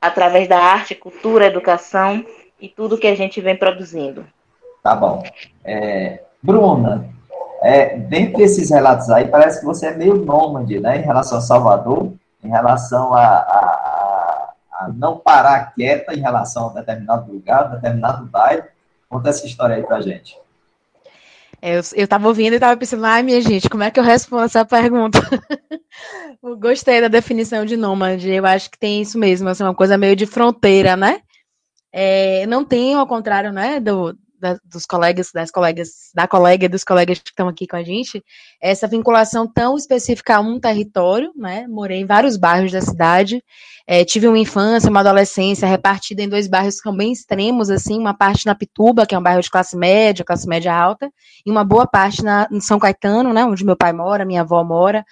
através 0.00 0.48
da 0.48 0.58
arte, 0.58 0.94
cultura, 0.94 1.46
educação 1.46 2.24
e 2.60 2.68
tudo 2.68 2.98
que 2.98 3.06
a 3.06 3.14
gente 3.14 3.40
vem 3.40 3.56
produzindo. 3.56 4.26
Tá 4.82 4.94
bom. 4.94 5.22
É, 5.64 6.22
Bruna, 6.42 7.08
é, 7.62 7.96
dentre 7.96 8.42
esses 8.42 8.70
relatos 8.70 9.10
aí, 9.10 9.28
parece 9.28 9.60
que 9.60 9.66
você 9.66 9.88
é 9.88 9.94
meio 9.94 10.16
nômade, 10.16 10.80
né, 10.80 10.98
em 10.98 11.02
relação 11.02 11.38
a 11.38 11.42
Salvador, 11.42 12.12
em 12.42 12.48
relação 12.48 13.12
a, 13.12 13.20
a 14.72 14.88
não 14.94 15.18
parar 15.18 15.74
quieta 15.74 16.14
em 16.14 16.20
relação 16.20 16.70
a 16.70 16.80
determinado 16.80 17.30
lugar, 17.30 17.70
determinado 17.70 18.24
bairro. 18.26 18.64
Conta 19.08 19.28
essa 19.28 19.46
história 19.46 19.76
aí 19.76 19.82
pra 19.82 20.00
gente. 20.00 20.38
É, 21.62 21.76
eu, 21.76 21.82
eu 21.94 22.08
tava 22.08 22.26
ouvindo 22.28 22.54
e 22.54 22.60
tava 22.60 22.76
pensando, 22.76 23.04
ai, 23.04 23.22
minha 23.22 23.40
gente, 23.40 23.68
como 23.68 23.82
é 23.82 23.90
que 23.90 24.00
eu 24.00 24.04
respondo 24.04 24.44
essa 24.44 24.64
pergunta? 24.64 25.18
Gostei 26.58 27.00
da 27.00 27.08
definição 27.08 27.64
de 27.64 27.76
nômade, 27.76 28.30
eu 28.30 28.46
acho 28.46 28.70
que 28.70 28.78
tem 28.78 29.02
isso 29.02 29.18
mesmo, 29.18 29.48
assim, 29.48 29.62
uma 29.62 29.74
coisa 29.74 29.98
meio 29.98 30.16
de 30.16 30.26
fronteira, 30.26 30.96
né? 30.96 31.20
É, 31.92 32.46
não 32.46 32.64
tem, 32.64 32.94
ao 32.94 33.06
contrário, 33.06 33.52
né, 33.52 33.80
do, 33.80 34.16
da, 34.40 34.58
dos 34.64 34.86
colegas, 34.86 35.30
das 35.32 35.50
colegas, 35.50 36.10
da 36.14 36.26
colega 36.26 36.64
e 36.64 36.68
dos 36.68 36.82
colegas 36.82 37.18
que 37.18 37.30
estão 37.30 37.48
aqui 37.48 37.66
com 37.66 37.76
a 37.76 37.82
gente, 37.82 38.24
essa 38.60 38.88
vinculação 38.88 39.46
tão 39.46 39.76
específica 39.76 40.36
a 40.36 40.40
um 40.40 40.58
território, 40.58 41.32
né? 41.36 41.66
Morei 41.68 42.00
em 42.00 42.06
vários 42.06 42.36
bairros 42.36 42.72
da 42.72 42.80
cidade, 42.80 43.44
é, 43.86 44.04
tive 44.04 44.26
uma 44.26 44.38
infância, 44.38 44.90
uma 44.90 45.00
adolescência 45.00 45.68
repartida 45.68 46.22
em 46.22 46.28
dois 46.28 46.48
bairros 46.48 46.76
que 46.76 46.82
são 46.82 46.96
bem 46.96 47.12
extremos, 47.12 47.70
assim, 47.70 47.98
uma 47.98 48.14
parte 48.14 48.46
na 48.46 48.54
Pituba, 48.54 49.06
que 49.06 49.14
é 49.14 49.18
um 49.18 49.22
bairro 49.22 49.42
de 49.42 49.50
classe 49.50 49.76
média, 49.76 50.24
classe 50.24 50.48
média 50.48 50.74
alta, 50.74 51.10
e 51.44 51.50
uma 51.50 51.64
boa 51.64 51.86
parte 51.86 52.22
na, 52.22 52.48
em 52.50 52.60
São 52.60 52.78
Caetano, 52.78 53.32
né? 53.32 53.44
Onde 53.44 53.64
meu 53.64 53.76
pai 53.76 53.92
mora, 53.92 54.24
minha 54.24 54.40
avó 54.40 54.64
mora, 54.64 55.04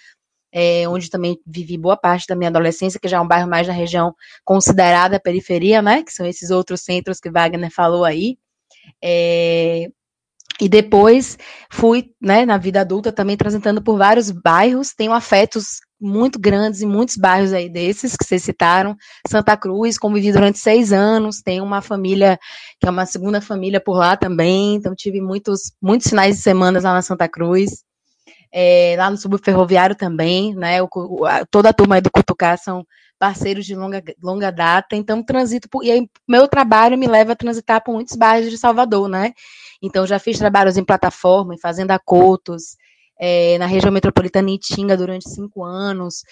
é, 0.52 0.88
onde 0.88 1.10
também 1.10 1.38
vivi 1.46 1.76
boa 1.76 1.96
parte 1.96 2.26
da 2.26 2.34
minha 2.34 2.48
adolescência, 2.48 2.98
que 3.00 3.08
já 3.08 3.18
é 3.18 3.20
um 3.20 3.28
bairro 3.28 3.48
mais 3.48 3.66
na 3.66 3.72
região 3.72 4.14
considerada 4.44 5.20
periferia, 5.20 5.82
né? 5.82 6.02
Que 6.02 6.12
são 6.12 6.26
esses 6.26 6.50
outros 6.50 6.82
centros 6.82 7.20
que 7.20 7.30
Wagner 7.30 7.70
falou 7.70 8.04
aí. 8.04 8.38
É, 9.02 9.88
e 10.60 10.68
depois 10.68 11.38
fui, 11.70 12.10
né, 12.20 12.44
na 12.44 12.58
vida 12.58 12.80
adulta 12.80 13.12
também 13.12 13.36
transitando 13.36 13.80
por 13.80 13.96
vários 13.96 14.30
bairros, 14.30 14.92
tenho 14.92 15.12
afetos 15.12 15.78
muito 16.00 16.38
grandes 16.38 16.82
em 16.82 16.86
muitos 16.86 17.16
bairros 17.16 17.52
aí 17.52 17.68
desses 17.68 18.16
que 18.16 18.24
vocês 18.24 18.42
citaram. 18.42 18.96
Santa 19.26 19.56
Cruz, 19.56 19.98
convivi 19.98 20.32
durante 20.32 20.58
seis 20.58 20.92
anos, 20.92 21.40
tenho 21.42 21.64
uma 21.64 21.80
família 21.80 22.38
que 22.80 22.88
é 22.88 22.90
uma 22.90 23.06
segunda 23.06 23.40
família 23.40 23.80
por 23.80 23.96
lá 23.96 24.16
também, 24.16 24.74
então 24.74 24.94
tive 24.94 25.20
muitos, 25.20 25.72
muitos 25.80 26.08
finais 26.08 26.36
de 26.36 26.42
semana 26.42 26.80
lá 26.80 26.94
na 26.94 27.02
Santa 27.02 27.28
Cruz 27.28 27.84
é, 28.52 28.94
lá 28.98 29.10
no 29.10 29.16
subúrbio 29.16 29.44
ferroviário 29.44 29.96
também, 29.96 30.54
né? 30.54 30.82
O, 30.82 30.88
o, 30.94 31.26
a, 31.26 31.44
toda 31.46 31.70
a 31.70 31.72
turma 31.72 31.96
aí 31.96 32.00
do 32.00 32.10
Cutucá 32.10 32.56
são 32.56 32.84
parceiros 33.18 33.66
de 33.66 33.74
longa, 33.74 34.02
longa 34.22 34.50
data, 34.50 34.94
então 34.94 35.22
transito 35.22 35.68
por, 35.68 35.84
e 35.84 35.90
aí, 35.90 36.08
meu 36.26 36.46
trabalho 36.46 36.96
me 36.96 37.06
leva 37.06 37.32
a 37.32 37.36
transitar 37.36 37.82
por 37.82 37.94
muitos 37.94 38.16
bairros 38.16 38.50
de 38.50 38.58
Salvador, 38.58 39.08
né? 39.08 39.32
Então 39.82 40.06
já 40.06 40.18
fiz 40.18 40.38
trabalhos 40.38 40.76
em 40.76 40.84
plataforma, 40.84 41.54
em 41.54 41.58
Fazenda 41.58 41.98
Cotos, 41.98 42.76
é, 43.18 43.58
na 43.58 43.66
região 43.66 43.92
metropolitana 43.92 44.50
Itinga 44.50 44.96
durante 44.96 45.28
cinco 45.28 45.64
anos, 45.64 46.22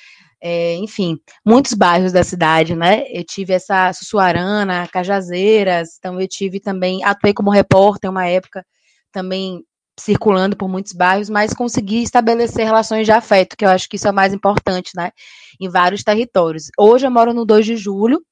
é, 0.40 0.74
enfim, 0.76 1.18
muitos 1.44 1.74
bairros 1.74 2.12
da 2.12 2.22
cidade, 2.22 2.76
né? 2.76 3.04
Eu 3.10 3.24
tive 3.24 3.52
essa 3.52 3.92
Sussuarana, 3.92 4.88
Cajazeiras, 4.88 5.96
então 5.98 6.20
eu 6.20 6.28
tive 6.28 6.60
também, 6.60 7.02
atuei 7.02 7.34
como 7.34 7.50
repórter 7.50 8.10
uma 8.10 8.26
época 8.26 8.64
também 9.10 9.64
circulando 9.98 10.56
por 10.56 10.68
muitos 10.68 10.92
bairros, 10.92 11.30
mas 11.30 11.54
conseguir 11.54 12.02
estabelecer 12.02 12.64
relações 12.64 13.06
de 13.06 13.12
afeto, 13.12 13.56
que 13.56 13.64
eu 13.64 13.70
acho 13.70 13.88
que 13.88 13.96
isso 13.96 14.06
é 14.06 14.10
o 14.10 14.14
mais 14.14 14.32
importante, 14.32 14.90
né? 14.94 15.10
Em 15.60 15.68
vários 15.68 16.02
territórios. 16.02 16.70
Hoje 16.78 17.06
eu 17.06 17.10
moro 17.10 17.32
no 17.32 17.44
2 17.44 17.64
de 17.64 17.76
julho, 17.76 18.22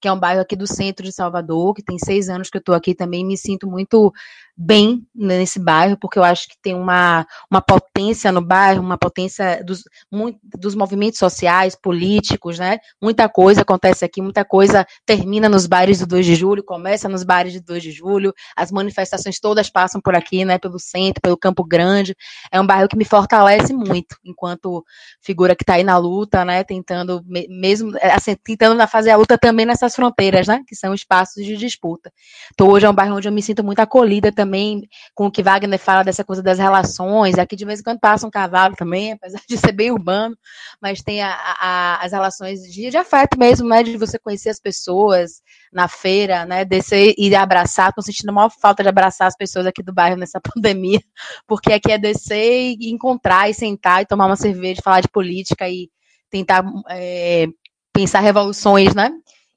que 0.00 0.08
é 0.08 0.12
um 0.12 0.18
bairro 0.18 0.40
aqui 0.40 0.56
do 0.56 0.66
centro 0.66 1.04
de 1.04 1.12
Salvador, 1.12 1.74
que 1.74 1.82
tem 1.82 1.96
seis 1.98 2.28
anos 2.28 2.50
que 2.50 2.56
eu 2.56 2.60
estou 2.60 2.74
aqui 2.74 2.94
também, 2.94 3.24
me 3.24 3.38
sinto 3.38 3.68
muito 3.68 4.12
bem 4.56 5.06
nesse 5.14 5.58
bairro, 5.58 5.96
porque 5.98 6.18
eu 6.18 6.24
acho 6.24 6.46
que 6.46 6.56
tem 6.62 6.74
uma, 6.74 7.26
uma 7.50 7.60
potência 7.60 8.30
no 8.30 8.40
bairro, 8.40 8.82
uma 8.82 8.98
potência 8.98 9.62
dos, 9.64 9.82
muito, 10.10 10.38
dos 10.42 10.74
movimentos 10.74 11.18
sociais, 11.18 11.74
políticos, 11.74 12.58
né? 12.58 12.78
Muita 13.00 13.28
coisa 13.28 13.62
acontece 13.62 14.04
aqui, 14.04 14.20
muita 14.20 14.44
coisa 14.44 14.86
termina 15.06 15.48
nos 15.48 15.66
bares 15.66 16.00
do 16.00 16.06
2 16.06 16.26
de 16.26 16.34
julho, 16.34 16.62
começa 16.62 17.08
nos 17.08 17.24
bares 17.24 17.52
de 17.52 17.60
2 17.60 17.82
de 17.82 17.90
julho, 17.90 18.32
as 18.54 18.70
manifestações 18.70 19.40
todas 19.40 19.70
passam 19.70 20.00
por 20.00 20.14
aqui, 20.14 20.44
né? 20.44 20.58
Pelo 20.58 20.78
centro, 20.78 21.22
pelo 21.22 21.36
Campo 21.36 21.64
Grande. 21.64 22.14
É 22.50 22.60
um 22.60 22.66
bairro 22.66 22.88
que 22.88 22.96
me 22.96 23.04
fortalece 23.04 23.72
muito, 23.72 24.16
enquanto 24.24 24.84
figura 25.20 25.56
que 25.56 25.62
está 25.62 25.74
aí 25.74 25.84
na 25.84 25.96
luta, 25.96 26.44
né? 26.44 26.62
Tentando, 26.62 27.24
mesmo, 27.26 27.96
é, 27.98 28.12
assim, 28.12 28.36
tentando 28.44 28.86
fazer 28.86 29.10
a 29.10 29.16
luta 29.16 29.38
também 29.38 29.64
nessas 29.64 29.94
fronteiras, 29.94 30.46
né? 30.46 30.62
Que 30.66 30.76
são 30.76 30.92
espaços 30.92 31.44
de 31.44 31.56
disputa. 31.56 32.12
Então, 32.52 32.68
hoje 32.68 32.84
é 32.84 32.90
um 32.90 32.94
bairro 32.94 33.16
onde 33.16 33.28
eu 33.28 33.32
me 33.32 33.42
sinto 33.42 33.64
muito 33.64 33.80
acolhida 33.80 34.30
também 34.30 34.41
também 34.42 34.88
com 35.14 35.26
o 35.26 35.30
que 35.30 35.42
Wagner 35.42 35.78
fala 35.78 36.02
dessa 36.02 36.24
coisa 36.24 36.42
das 36.42 36.58
relações. 36.58 37.38
Aqui 37.38 37.54
de 37.54 37.64
vez 37.64 37.80
em 37.80 37.82
quando 37.82 38.00
passa 38.00 38.26
um 38.26 38.30
cavalo 38.30 38.74
também, 38.76 39.12
apesar 39.14 39.40
de 39.48 39.56
ser 39.56 39.72
bem 39.72 39.90
urbano, 39.90 40.36
mas 40.80 41.00
tem 41.00 41.22
a, 41.22 41.32
a, 41.32 42.04
as 42.04 42.12
relações 42.12 42.60
de, 42.62 42.90
de 42.90 42.96
afeto 42.96 43.38
mesmo, 43.38 43.68
né? 43.68 43.82
De 43.82 43.96
você 43.96 44.18
conhecer 44.18 44.50
as 44.50 44.60
pessoas 44.60 45.40
na 45.72 45.86
feira, 45.88 46.44
né? 46.44 46.64
Descer 46.64 47.14
e 47.16 47.34
abraçar. 47.34 47.90
Estou 47.90 48.02
sentindo 48.02 48.30
a 48.30 48.32
maior 48.32 48.50
falta 48.50 48.82
de 48.82 48.88
abraçar 48.88 49.28
as 49.28 49.36
pessoas 49.36 49.66
aqui 49.66 49.82
do 49.82 49.92
bairro 49.92 50.16
nessa 50.16 50.40
pandemia, 50.54 51.00
porque 51.46 51.72
aqui 51.72 51.92
é 51.92 51.98
descer 51.98 52.76
e 52.78 52.90
encontrar 52.90 53.48
e 53.48 53.54
sentar 53.54 54.02
e 54.02 54.06
tomar 54.06 54.26
uma 54.26 54.36
cerveja, 54.36 54.82
falar 54.82 55.00
de 55.00 55.08
política 55.08 55.68
e 55.68 55.88
tentar 56.30 56.64
é, 56.90 57.46
pensar 57.92 58.20
revoluções, 58.20 58.94
né? 58.94 59.10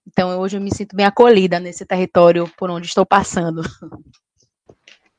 Então 0.08 0.40
hoje 0.40 0.58
eu 0.58 0.62
me 0.62 0.74
sinto 0.74 0.96
bem 0.96 1.06
acolhida 1.06 1.60
nesse 1.60 1.86
território 1.86 2.48
por 2.58 2.70
onde 2.70 2.86
estou 2.86 3.06
passando. 3.06 3.64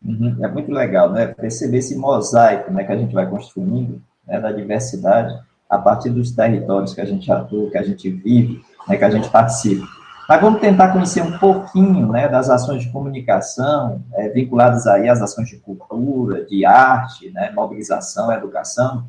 Uhum, 0.04 0.36
é 0.42 0.48
muito 0.48 0.70
legal, 0.70 1.10
né? 1.10 1.26
Perceber 1.26 1.78
esse 1.78 1.96
mosaico 1.96 2.72
né, 2.72 2.84
que 2.84 2.92
a 2.92 2.96
gente 2.96 3.14
vai 3.14 3.28
construindo 3.28 4.00
né, 4.26 4.40
da 4.40 4.52
diversidade 4.52 5.36
a 5.68 5.78
partir 5.78 6.10
dos 6.10 6.30
territórios 6.30 6.94
que 6.94 7.00
a 7.00 7.04
gente 7.04 7.30
atua, 7.30 7.70
que 7.70 7.78
a 7.78 7.82
gente 7.82 8.08
vive, 8.08 8.62
né, 8.86 8.96
que 8.96 9.04
a 9.04 9.10
gente 9.10 9.28
participa. 9.30 9.86
Mas 10.28 10.40
vamos 10.40 10.60
tentar 10.60 10.92
conhecer 10.92 11.22
um 11.22 11.38
pouquinho 11.38 12.08
né, 12.10 12.28
das 12.28 12.50
ações 12.50 12.82
de 12.82 12.90
comunicação 12.90 14.02
é, 14.14 14.28
vinculadas 14.28 14.86
aí 14.86 15.08
às 15.08 15.22
ações 15.22 15.48
de 15.48 15.56
cultura, 15.56 16.44
de 16.44 16.64
arte, 16.64 17.30
né, 17.30 17.52
mobilização, 17.52 18.32
educação, 18.32 19.06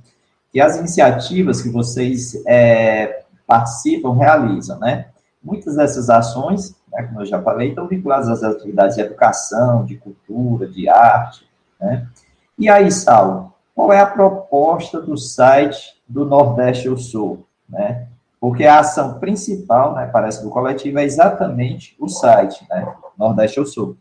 e 0.53 0.61
as 0.61 0.77
iniciativas 0.77 1.61
que 1.61 1.69
vocês 1.69 2.33
é, 2.47 3.23
participam, 3.45 4.13
realizam, 4.13 4.79
né? 4.79 5.07
Muitas 5.47 5.75
dessas 5.75 6.09
ações 6.09 6.77
né, 6.91 7.03
como 7.03 7.21
eu 7.21 7.25
já 7.25 7.41
falei, 7.41 7.69
estão 7.69 7.87
vinculadas 7.87 8.27
às 8.29 8.43
atividades 8.43 8.95
de 8.95 9.01
educação, 9.01 9.85
de 9.85 9.97
cultura, 9.97 10.67
de 10.67 10.89
arte. 10.89 11.47
Né? 11.79 12.07
E 12.57 12.67
aí, 12.69 12.91
Saulo, 12.91 13.53
qual 13.75 13.93
é 13.93 13.99
a 13.99 14.05
proposta 14.05 14.99
do 14.99 15.17
site 15.17 15.95
do 16.07 16.25
Nordeste 16.25 16.87
Eu 16.87 16.97
Sou? 16.97 17.45
Né? 17.69 18.07
Porque 18.39 18.65
a 18.65 18.79
ação 18.79 19.19
principal, 19.19 19.95
né, 19.95 20.07
parece, 20.11 20.43
do 20.43 20.49
coletivo 20.49 20.99
é 20.99 21.03
exatamente 21.03 21.95
o 21.99 22.07
site, 22.07 22.65
né? 22.69 22.95
Nordeste 23.17 23.57
Eu 23.57 23.65
Sou. 23.65 23.97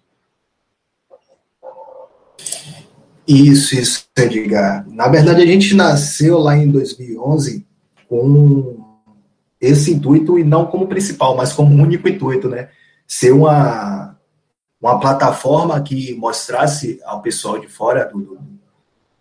Isso, 3.27 3.75
isso, 3.75 4.07
Edgar. 4.17 4.87
Na 4.89 5.09
verdade, 5.09 5.43
a 5.43 5.47
gente 5.47 5.75
nasceu 5.75 6.39
lá 6.39 6.57
em 6.57 6.71
2011 6.71 7.67
com 8.09 8.86
esse 9.69 9.93
intuito, 9.93 10.39
e 10.39 10.45
não 10.45 10.67
como 10.67 10.87
principal, 10.87 11.37
mas 11.37 11.53
como 11.53 11.83
único 11.83 12.09
intuito, 12.09 12.49
né? 12.49 12.69
Ser 13.07 13.33
uma, 13.33 14.17
uma 14.81 14.99
plataforma 14.99 15.81
que 15.81 16.15
mostrasse 16.15 17.01
ao 17.05 17.23
pessoal 17.23 17.59
de 17.59 17.69
fora 17.69 18.05
do, 18.05 18.21
do, 18.21 18.39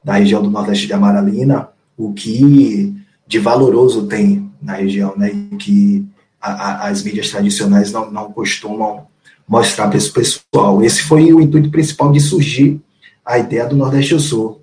da 0.04 0.14
região 0.14 0.42
do 0.42 0.50
Nordeste 0.50 0.88
de 0.88 0.94
Amaralina 0.94 1.70
o 1.98 2.14
que 2.14 2.96
de 3.26 3.40
valoroso 3.40 4.08
tem 4.08 4.52
na 4.62 4.74
região, 4.74 5.14
né? 5.16 5.32
E 5.32 5.56
que 5.56 6.06
a, 6.42 6.52
a, 6.52 6.88
as 6.88 7.04
mídias 7.04 7.30
tradicionais 7.30 7.92
não, 7.92 8.12
não 8.12 8.32
costumam 8.32 9.08
mostrar 9.48 9.88
para 9.88 9.98
esse 9.98 10.12
pessoal. 10.12 10.84
Esse 10.84 11.04
foi 11.04 11.32
o 11.34 11.42
intuito 11.42 11.70
principal 11.70 12.12
de 12.12 12.20
surgir 12.20 12.82
a 13.26 13.38
ideia 13.40 13.66
do 13.66 13.76
Nordeste 13.76 14.14
do 14.14 14.20
Sul. 14.20 14.62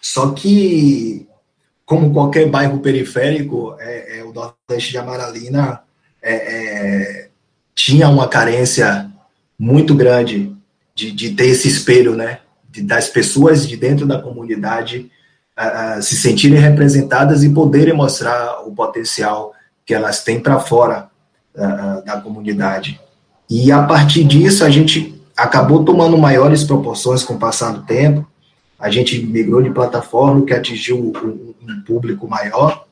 Só 0.00 0.30
que 0.30 1.26
como 1.84 2.12
qualquer 2.12 2.48
bairro 2.48 2.78
periférico, 2.78 3.76
é, 3.78 4.18
é, 4.18 4.24
o 4.24 4.32
Nordeste 4.32 4.90
de 4.90 4.98
Amaralina 4.98 5.82
é, 6.22 6.34
é, 6.34 7.28
tinha 7.74 8.08
uma 8.08 8.28
carência 8.28 9.10
muito 9.58 9.94
grande 9.94 10.54
de, 10.94 11.10
de 11.10 11.30
ter 11.30 11.46
esse 11.46 11.68
espelho, 11.68 12.14
né? 12.14 12.40
De, 12.70 12.82
das 12.82 13.08
pessoas 13.08 13.66
de 13.68 13.76
dentro 13.76 14.06
da 14.06 14.20
comunidade 14.20 15.10
uh, 15.58 15.98
uh, 15.98 16.02
se 16.02 16.16
sentirem 16.16 16.58
representadas 16.58 17.42
e 17.42 17.50
poderem 17.50 17.94
mostrar 17.94 18.66
o 18.66 18.74
potencial 18.74 19.52
que 19.84 19.92
elas 19.92 20.24
têm 20.24 20.40
para 20.40 20.58
fora 20.60 21.08
uh, 21.54 22.04
da 22.04 22.20
comunidade. 22.20 23.00
E 23.48 23.70
a 23.70 23.82
partir 23.82 24.24
disso, 24.24 24.64
a 24.64 24.70
gente 24.70 25.22
acabou 25.36 25.84
tomando 25.84 26.16
maiores 26.16 26.64
proporções 26.64 27.22
com 27.22 27.34
o 27.34 27.38
passar 27.38 27.72
do 27.72 27.82
tempo, 27.82 28.26
a 28.78 28.90
gente 28.90 29.24
migrou 29.24 29.62
de 29.62 29.70
plataforma 29.70 30.44
que 30.44 30.52
atingiu 30.52 30.98
um, 30.98 31.54
um 31.62 31.80
público 31.82 32.28
maior. 32.28 32.86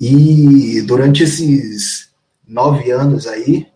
E 0.00 0.82
durante 0.82 1.22
esses 1.22 2.10
nove 2.46 2.90
anos 2.90 3.26
aí, 3.26 3.66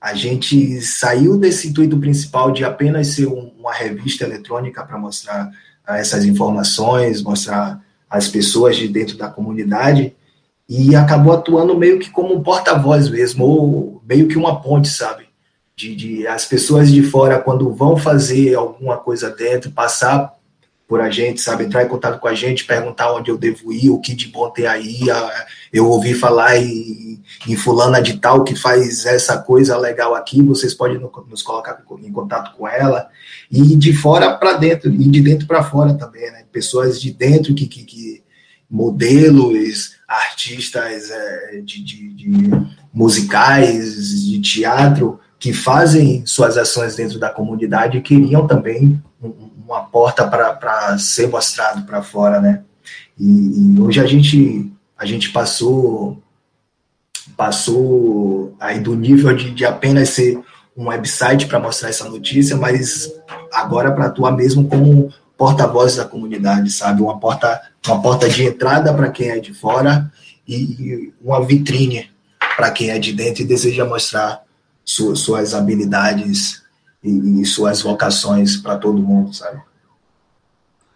a 0.00 0.14
gente 0.14 0.80
saiu 0.82 1.36
desse 1.36 1.68
intuito 1.68 1.98
principal 1.98 2.52
de 2.52 2.64
apenas 2.64 3.08
ser 3.08 3.26
um, 3.26 3.52
uma 3.58 3.72
revista 3.72 4.24
eletrônica 4.24 4.84
para 4.84 4.98
mostrar 4.98 5.48
uh, 5.88 5.92
essas 5.92 6.24
informações, 6.24 7.22
mostrar 7.22 7.82
as 8.08 8.28
pessoas 8.28 8.76
de 8.76 8.86
dentro 8.86 9.16
da 9.16 9.28
comunidade, 9.28 10.14
e 10.68 10.94
acabou 10.94 11.32
atuando 11.32 11.76
meio 11.76 11.98
que 11.98 12.10
como 12.10 12.34
um 12.34 12.42
porta-voz 12.42 13.08
mesmo, 13.08 13.44
ou 13.44 14.02
meio 14.06 14.28
que 14.28 14.36
uma 14.36 14.60
ponte, 14.60 14.88
sabe? 14.88 15.26
De, 15.74 15.94
de, 15.94 16.26
as 16.26 16.44
pessoas 16.44 16.90
de 16.90 17.02
fora, 17.02 17.40
quando 17.40 17.72
vão 17.72 17.96
fazer 17.96 18.54
alguma 18.54 18.96
coisa 18.96 19.30
dentro, 19.30 19.70
passar 19.70 20.35
por 20.88 21.00
a 21.00 21.10
gente, 21.10 21.40
sabe? 21.40 21.64
Entrar 21.64 21.82
em 21.82 21.88
contato 21.88 22.20
com 22.20 22.28
a 22.28 22.34
gente, 22.34 22.64
perguntar 22.64 23.12
onde 23.12 23.30
eu 23.30 23.36
devo 23.36 23.72
ir, 23.72 23.90
o 23.90 24.00
que 24.00 24.14
de 24.14 24.28
bom 24.28 24.48
tem 24.50 24.66
aí. 24.66 25.00
Eu 25.72 25.88
ouvi 25.88 26.14
falar 26.14 26.56
em, 26.58 27.20
em 27.46 27.56
fulana 27.56 28.00
de 28.00 28.18
tal 28.18 28.44
que 28.44 28.54
faz 28.54 29.04
essa 29.04 29.38
coisa 29.38 29.76
legal 29.76 30.14
aqui, 30.14 30.40
vocês 30.42 30.74
podem 30.74 31.00
nos 31.28 31.42
colocar 31.42 31.82
em 32.02 32.12
contato 32.12 32.56
com 32.56 32.68
ela. 32.68 33.08
E 33.50 33.74
de 33.76 33.92
fora 33.92 34.36
para 34.36 34.52
dentro, 34.54 34.92
e 34.92 35.08
de 35.08 35.20
dentro 35.20 35.46
para 35.46 35.64
fora 35.64 35.94
também, 35.94 36.30
né? 36.30 36.44
Pessoas 36.52 37.00
de 37.00 37.12
dentro 37.12 37.54
que, 37.54 37.66
que, 37.66 37.84
que 37.84 38.22
modelos, 38.70 39.96
artistas 40.06 41.10
é, 41.10 41.60
de, 41.64 41.82
de, 41.82 42.14
de 42.14 42.50
musicais, 42.92 44.24
de 44.24 44.40
teatro, 44.40 45.18
que 45.38 45.52
fazem 45.52 46.24
suas 46.24 46.56
ações 46.56 46.94
dentro 46.96 47.18
da 47.18 47.28
comunidade 47.28 48.00
queriam 48.00 48.46
também 48.46 49.02
uma 49.66 49.82
porta 49.82 50.26
para 50.26 50.96
ser 50.96 51.28
mostrado 51.28 51.82
para 51.82 52.02
fora, 52.02 52.40
né? 52.40 52.62
E, 53.18 53.74
e, 53.74 53.80
hoje 53.80 54.00
a 54.00 54.06
gente 54.06 54.72
a 54.96 55.04
gente 55.04 55.30
passou 55.30 56.22
passou 57.36 58.54
aí 58.60 58.78
do 58.78 58.94
nível 58.94 59.34
de, 59.34 59.50
de 59.50 59.64
apenas 59.66 60.10
ser 60.10 60.40
um 60.76 60.88
website 60.88 61.46
para 61.46 61.58
mostrar 61.58 61.88
essa 61.88 62.08
notícia, 62.08 62.56
mas 62.56 63.12
agora 63.52 63.90
para 63.90 64.06
atuar 64.06 64.30
mesmo 64.30 64.68
como 64.68 65.12
porta-voz 65.36 65.96
da 65.96 66.04
comunidade, 66.04 66.70
sabe? 66.70 67.02
Uma 67.02 67.18
porta 67.18 67.60
uma 67.86 68.00
porta 68.00 68.28
de 68.28 68.44
entrada 68.44 68.94
para 68.94 69.10
quem 69.10 69.30
é 69.30 69.40
de 69.40 69.52
fora 69.52 70.10
e 70.46 71.12
uma 71.20 71.44
vitrine 71.44 72.10
para 72.56 72.70
quem 72.70 72.90
é 72.90 72.98
de 72.98 73.12
dentro 73.12 73.42
e 73.42 73.46
deseja 73.46 73.84
mostrar 73.84 74.42
suas, 74.84 75.18
suas 75.18 75.54
habilidades 75.54 76.62
e, 77.06 77.40
e 77.40 77.44
suas 77.44 77.82
vocações 77.82 78.56
para 78.56 78.76
todo 78.76 79.02
mundo, 79.02 79.32
sabe? 79.32 79.60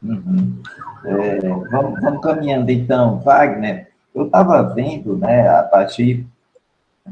Uhum. 0.02 0.58
É, 1.04 1.38
vamos, 1.70 2.00
vamos, 2.00 2.20
caminhando 2.20 2.70
então, 2.70 3.20
Wagner. 3.20 3.88
Eu 4.14 4.26
estava 4.26 4.62
vendo, 4.74 5.16
né, 5.16 5.48
a 5.48 5.62
partir 5.62 6.26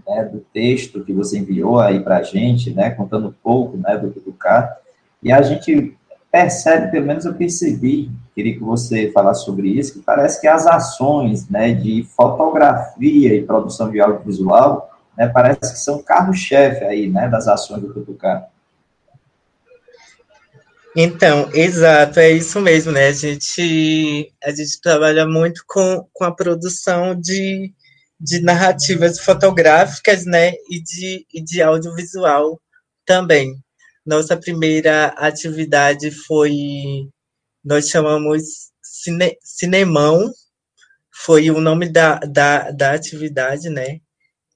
né, 0.06 0.24
do 0.24 0.40
texto 0.52 1.04
que 1.04 1.12
você 1.12 1.38
enviou 1.38 1.78
aí 1.78 2.00
para 2.00 2.18
a 2.18 2.22
gente, 2.22 2.72
né, 2.72 2.90
contando 2.90 3.28
um 3.28 3.34
pouco, 3.42 3.76
né, 3.76 3.96
do 3.96 4.10
Tutucar, 4.10 4.78
e 5.22 5.32
a 5.32 5.40
gente 5.42 5.96
percebe, 6.30 6.90
pelo 6.90 7.06
menos 7.06 7.24
eu 7.24 7.34
percebi, 7.34 8.10
queria 8.34 8.54
que 8.54 8.62
você 8.62 9.10
falasse 9.12 9.44
sobre 9.44 9.68
isso, 9.68 9.94
que 9.94 10.00
parece 10.00 10.40
que 10.40 10.46
as 10.46 10.66
ações, 10.66 11.48
né, 11.48 11.72
de 11.72 12.02
fotografia 12.04 13.34
e 13.34 13.44
produção 13.44 13.90
de 13.90 14.00
audiovisual, 14.00 14.90
né, 15.16 15.28
parece 15.28 15.72
que 15.72 15.78
são 15.78 16.02
carro-chefe 16.02 16.84
aí, 16.84 17.08
né, 17.08 17.28
das 17.28 17.48
ações 17.48 17.82
do 17.82 17.92
Tutucar. 17.92 18.48
Então, 21.00 21.48
exato, 21.54 22.18
é 22.18 22.32
isso 22.32 22.60
mesmo, 22.60 22.90
né? 22.90 23.06
A 23.06 23.12
gente, 23.12 24.34
a 24.42 24.50
gente 24.50 24.80
trabalha 24.80 25.24
muito 25.24 25.62
com, 25.64 26.04
com 26.12 26.24
a 26.24 26.34
produção 26.34 27.14
de, 27.14 27.72
de 28.18 28.40
narrativas 28.40 29.20
fotográficas, 29.20 30.24
né? 30.24 30.54
E 30.68 30.82
de, 30.82 31.24
e 31.32 31.40
de 31.40 31.62
audiovisual 31.62 32.60
também. 33.06 33.54
Nossa 34.04 34.36
primeira 34.36 35.14
atividade 35.16 36.10
foi, 36.10 36.50
nós 37.64 37.88
chamamos 37.88 38.42
cine, 38.82 39.38
Cinemão, 39.40 40.28
foi 41.14 41.48
o 41.48 41.60
nome 41.60 41.88
da, 41.88 42.16
da, 42.18 42.72
da 42.72 42.92
atividade, 42.92 43.70
né? 43.70 44.00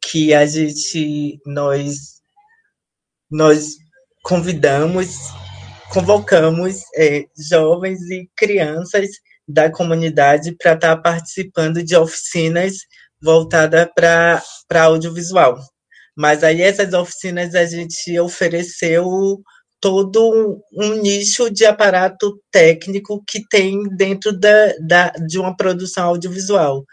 Que 0.04 0.34
a 0.34 0.44
gente, 0.44 1.38
nós, 1.46 2.20
nós 3.30 3.76
convidamos 4.24 5.40
convocamos 5.92 6.76
é, 6.96 7.26
jovens 7.36 8.00
e 8.10 8.28
crianças 8.34 9.10
da 9.46 9.70
comunidade 9.70 10.56
para 10.56 10.72
estar 10.72 10.96
tá 10.96 11.02
participando 11.02 11.82
de 11.82 11.94
oficinas 11.94 12.72
voltadas 13.20 13.88
para 13.94 14.42
audiovisual. 14.84 15.60
Mas 16.16 16.42
aí 16.42 16.62
essas 16.62 16.94
oficinas 16.94 17.54
a 17.54 17.66
gente 17.66 18.18
ofereceu 18.18 19.42
todo 19.80 20.62
um, 20.72 20.94
nicho 21.02 21.50
de 21.50 21.66
aparato 21.66 22.40
técnico 22.50 23.22
que 23.26 23.46
tem 23.48 23.82
dentro 23.96 24.32
da, 24.32 24.72
da, 24.80 25.08
de 25.26 25.38
uma 25.38 25.54
produção 25.56 26.06
audiovisual 26.06 26.84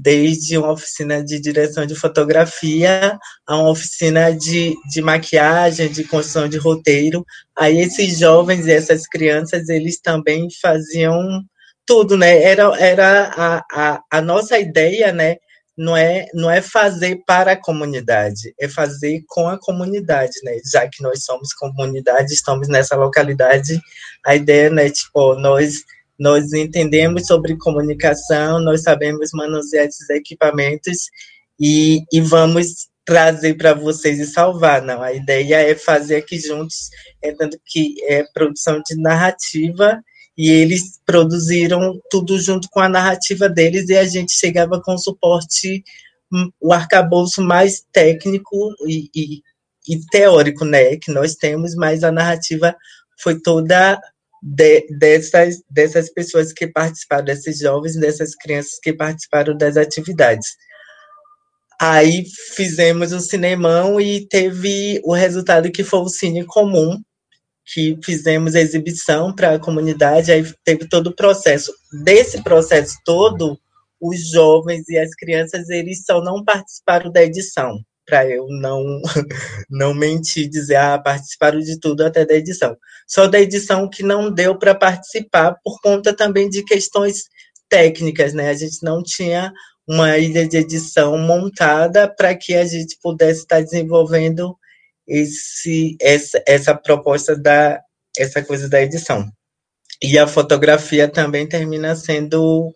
desde 0.00 0.56
uma 0.56 0.72
oficina 0.72 1.22
de 1.22 1.40
direção 1.40 1.86
de 1.86 1.94
fotografia 1.94 3.18
a 3.46 3.56
uma 3.56 3.70
oficina 3.70 4.32
de, 4.32 4.74
de 4.90 5.02
maquiagem, 5.02 5.90
de 5.90 6.04
construção 6.04 6.48
de 6.48 6.58
roteiro. 6.58 7.24
Aí 7.56 7.78
esses 7.80 8.18
jovens 8.18 8.66
e 8.66 8.72
essas 8.72 9.06
crianças, 9.06 9.68
eles 9.68 10.00
também 10.00 10.48
faziam 10.60 11.42
tudo, 11.86 12.16
né? 12.16 12.42
Era, 12.42 12.64
era 12.78 13.32
a, 13.34 13.64
a, 13.72 14.02
a 14.10 14.20
nossa 14.20 14.58
ideia, 14.58 15.12
né? 15.12 15.36
Não 15.76 15.96
é, 15.96 16.26
não 16.34 16.50
é 16.50 16.60
fazer 16.60 17.22
para 17.24 17.52
a 17.52 17.56
comunidade, 17.56 18.52
é 18.60 18.68
fazer 18.68 19.22
com 19.28 19.48
a 19.48 19.58
comunidade, 19.58 20.32
né? 20.42 20.58
Já 20.70 20.88
que 20.88 21.02
nós 21.02 21.24
somos 21.24 21.54
comunidade, 21.54 22.34
estamos 22.34 22.66
nessa 22.68 22.96
localidade, 22.96 23.80
a 24.26 24.34
ideia, 24.34 24.68
né? 24.70 24.90
Tipo, 24.90 25.36
nós 25.36 25.84
nós 26.18 26.52
entendemos 26.52 27.26
sobre 27.26 27.56
comunicação, 27.56 28.58
nós 28.60 28.82
sabemos 28.82 29.30
manusear 29.32 29.86
esses 29.86 30.10
equipamentos 30.10 31.08
e, 31.60 32.02
e 32.12 32.20
vamos 32.20 32.88
trazer 33.04 33.54
para 33.54 33.72
vocês 33.72 34.18
e 34.18 34.26
salvar. 34.26 34.82
Não, 34.82 35.00
a 35.02 35.12
ideia 35.12 35.62
é 35.62 35.74
fazer 35.74 36.16
aqui 36.16 36.38
juntos, 36.38 36.90
é 37.22 37.32
tanto 37.32 37.58
que 37.64 37.94
é 38.04 38.24
produção 38.34 38.82
de 38.84 39.00
narrativa 39.00 40.02
e 40.36 40.50
eles 40.50 41.00
produziram 41.06 42.00
tudo 42.10 42.38
junto 42.38 42.68
com 42.70 42.80
a 42.80 42.88
narrativa 42.88 43.48
deles 43.48 43.88
e 43.88 43.96
a 43.96 44.04
gente 44.04 44.32
chegava 44.32 44.80
com 44.80 44.98
suporte 44.98 45.82
hum, 46.32 46.50
o 46.60 46.72
arcabouço 46.72 47.42
mais 47.42 47.84
técnico 47.92 48.74
e, 48.86 49.08
e, 49.14 49.42
e 49.88 50.00
teórico, 50.10 50.64
né, 50.64 50.96
que 50.96 51.10
nós 51.10 51.34
temos, 51.34 51.74
mas 51.74 52.04
a 52.04 52.12
narrativa 52.12 52.76
foi 53.20 53.40
toda 53.40 54.00
de, 54.42 54.86
dessas, 54.98 55.62
dessas 55.70 56.10
pessoas 56.12 56.52
que 56.52 56.66
participaram, 56.66 57.24
desses 57.24 57.58
jovens, 57.58 57.96
dessas 57.96 58.34
crianças 58.34 58.78
que 58.82 58.92
participaram 58.92 59.56
das 59.56 59.76
atividades. 59.76 60.46
Aí 61.80 62.24
fizemos 62.56 63.12
o 63.12 63.20
cinemão 63.20 64.00
e 64.00 64.26
teve 64.26 65.00
o 65.04 65.12
resultado 65.12 65.70
que 65.70 65.84
foi 65.84 66.00
o 66.00 66.08
Cine 66.08 66.44
Comum, 66.44 67.00
que 67.72 67.98
fizemos 68.02 68.54
a 68.54 68.60
exibição 68.60 69.34
para 69.34 69.54
a 69.54 69.58
comunidade, 69.58 70.32
aí 70.32 70.44
teve 70.64 70.88
todo 70.88 71.08
o 71.08 71.14
processo. 71.14 71.72
Desse 72.04 72.42
processo 72.42 72.96
todo, 73.04 73.58
os 74.00 74.30
jovens 74.30 74.88
e 74.88 74.98
as 74.98 75.14
crianças, 75.14 75.68
eles 75.68 76.04
só 76.04 76.22
não 76.22 76.44
participaram 76.44 77.12
da 77.12 77.22
edição 77.22 77.78
para 78.08 78.28
eu 78.28 78.46
não 78.48 79.00
não 79.68 79.92
mentir, 79.92 80.48
dizer, 80.48 80.76
ah, 80.76 80.98
participaram 80.98 81.60
de 81.60 81.78
tudo 81.78 82.04
até 82.04 82.24
da 82.24 82.34
edição. 82.34 82.76
Só 83.06 83.26
da 83.26 83.38
edição 83.38 83.88
que 83.88 84.02
não 84.02 84.30
deu 84.30 84.58
para 84.58 84.74
participar 84.74 85.56
por 85.62 85.78
conta 85.82 86.16
também 86.16 86.48
de 86.48 86.64
questões 86.64 87.24
técnicas, 87.68 88.32
né? 88.32 88.48
A 88.48 88.54
gente 88.54 88.82
não 88.82 89.02
tinha 89.02 89.52
uma 89.86 90.16
ilha 90.16 90.48
de 90.48 90.56
edição 90.56 91.18
montada 91.18 92.08
para 92.08 92.34
que 92.34 92.54
a 92.54 92.64
gente 92.64 92.98
pudesse 93.02 93.40
estar 93.40 93.60
desenvolvendo 93.60 94.56
esse 95.06 95.96
essa, 96.00 96.42
essa 96.46 96.74
proposta 96.74 97.36
da 97.36 97.80
essa 98.18 98.42
coisa 98.42 98.68
da 98.68 98.82
edição. 98.82 99.26
E 100.02 100.18
a 100.18 100.26
fotografia 100.26 101.08
também 101.08 101.46
termina 101.46 101.94
sendo 101.94 102.72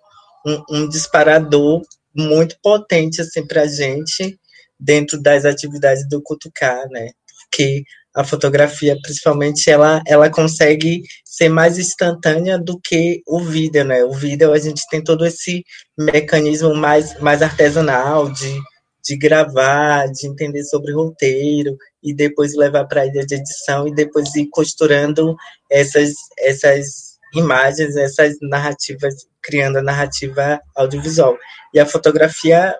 um, 0.47 0.63
um 0.71 0.89
disparador 0.89 1.83
muito 2.15 2.57
potente 2.63 3.23
assim 3.23 3.47
para 3.47 3.63
a 3.63 3.67
gente 3.67 4.39
dentro 4.83 5.21
das 5.21 5.45
atividades 5.45 6.09
do 6.09 6.21
Cutucar, 6.23 6.89
né? 6.91 7.11
Porque 7.45 7.85
a 8.15 8.25
fotografia, 8.25 8.97
principalmente, 9.03 9.71
ela, 9.71 10.03
ela 10.07 10.29
consegue 10.29 11.03
ser 11.25 11.49
mais 11.49 11.79
instantânea 11.79 12.59
do 12.59 12.79
que 12.79 13.23
o 13.27 13.41
vídeo, 13.41 13.85
né? 13.85 14.05
O 14.05 14.13
vídeo 14.13 14.53
a 14.53 14.59
gente 14.59 14.83
tem 14.91 15.03
todo 15.03 15.25
esse 15.25 15.65
mecanismo 15.97 16.75
mais, 16.75 17.19
mais 17.21 17.41
artesanal 17.41 18.31
de, 18.31 18.61
de 19.03 19.17
gravar, 19.17 20.07
de 20.09 20.27
entender 20.27 20.63
sobre 20.65 20.93
roteiro 20.93 21.77
e 22.03 22.13
depois 22.13 22.55
levar 22.55 22.85
para 22.87 23.03
a 23.03 23.07
ilha 23.07 23.25
de 23.25 23.37
edição 23.37 23.89
e 23.89 23.95
depois 23.95 24.35
ir 24.35 24.49
costurando 24.51 25.35
essas, 25.71 26.13
essas 26.39 27.13
imagens, 27.35 27.97
essas 27.97 28.37
narrativas, 28.43 29.15
criando 29.43 29.79
a 29.79 29.83
narrativa 29.83 30.61
audiovisual. 30.77 31.39
E 31.73 31.81
a 31.81 31.87
fotografia 31.87 32.77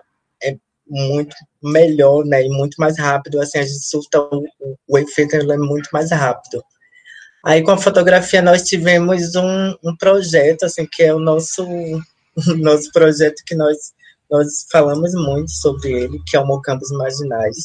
muito 0.87 1.35
melhor, 1.61 2.25
né, 2.25 2.43
e 2.43 2.49
muito 2.49 2.75
mais 2.77 2.97
rápido, 2.97 3.41
assim, 3.41 3.59
a 3.59 3.63
gente 3.63 3.83
surta 3.83 4.19
o, 4.19 4.45
o, 4.87 4.97
efeito 4.97 5.35
é 5.35 5.57
muito 5.57 5.89
mais 5.91 6.11
rápido. 6.11 6.63
Aí 7.45 7.61
com 7.63 7.71
a 7.71 7.77
fotografia 7.77 8.41
nós 8.41 8.63
tivemos 8.63 9.35
um, 9.35 9.75
um 9.83 9.95
projeto, 9.97 10.63
assim, 10.65 10.85
que 10.85 11.03
é 11.03 11.13
o 11.13 11.19
nosso, 11.19 11.65
nosso 12.57 12.91
projeto 12.91 13.43
que 13.45 13.55
nós, 13.55 13.77
nós 14.29 14.65
falamos 14.71 15.13
muito 15.13 15.51
sobre 15.51 15.91
ele, 15.91 16.21
que 16.27 16.35
é 16.35 16.39
o 16.39 16.45
Mocambos 16.45 16.91
Marginais, 16.91 17.55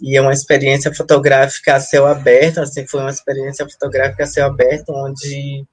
e 0.00 0.16
é 0.16 0.20
uma 0.20 0.32
experiência 0.32 0.92
fotográfica 0.92 1.76
a 1.76 1.80
céu 1.80 2.06
aberto, 2.06 2.58
assim, 2.58 2.86
foi 2.86 3.00
uma 3.00 3.10
experiência 3.10 3.68
fotográfica 3.68 4.24
a 4.24 4.26
céu 4.26 4.46
aberto, 4.46 4.90
onde 4.90 5.64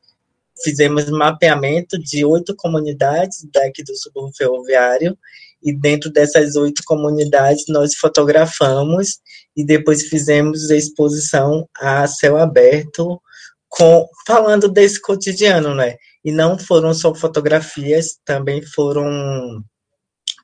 fizemos 0.63 1.09
mapeamento 1.09 1.97
de 1.97 2.25
oito 2.25 2.55
comunidades 2.55 3.47
daqui 3.53 3.83
do 3.83 3.95
subúrbio 3.95 4.35
ferroviário, 4.35 5.17
e 5.61 5.73
dentro 5.73 6.11
dessas 6.11 6.55
oito 6.55 6.83
comunidades 6.85 7.65
nós 7.67 7.95
fotografamos 7.95 9.19
e 9.55 9.65
depois 9.65 10.07
fizemos 10.07 10.69
exposição 10.69 11.67
a 11.77 12.07
céu 12.07 12.37
aberto, 12.37 13.21
com, 13.67 14.07
falando 14.25 14.67
desse 14.67 14.99
cotidiano, 15.01 15.75
né? 15.75 15.95
E 16.23 16.31
não 16.31 16.57
foram 16.57 16.93
só 16.93 17.13
fotografias, 17.13 18.17
também 18.25 18.61
foram 18.61 19.63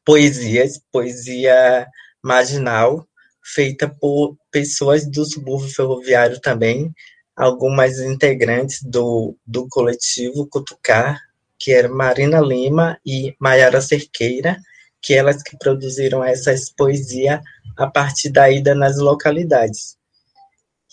poesias, 0.05 0.79
poesia 0.91 1.87
marginal, 2.23 3.07
feita 3.43 3.87
por 3.87 4.37
pessoas 4.51 5.09
do 5.09 5.25
subúrbio 5.25 5.69
ferroviário 5.69 6.39
também, 6.39 6.93
algumas 7.35 7.99
integrantes 7.99 8.81
do, 8.83 9.35
do 9.45 9.67
coletivo 9.67 10.47
Cutucar, 10.47 11.19
que 11.57 11.71
era 11.71 11.89
Marina 11.89 12.39
Lima 12.39 12.97
e 13.05 13.35
Maiara 13.39 13.81
Cerqueira, 13.81 14.57
que 15.05 15.13
elas 15.13 15.43
que 15.43 15.55
produziram 15.57 16.23
essas 16.23 16.71
poesias 16.71 17.39
a 17.77 17.87
partir 17.87 18.29
da 18.29 18.49
ida 18.49 18.73
nas 18.73 18.97
localidades. 18.97 19.95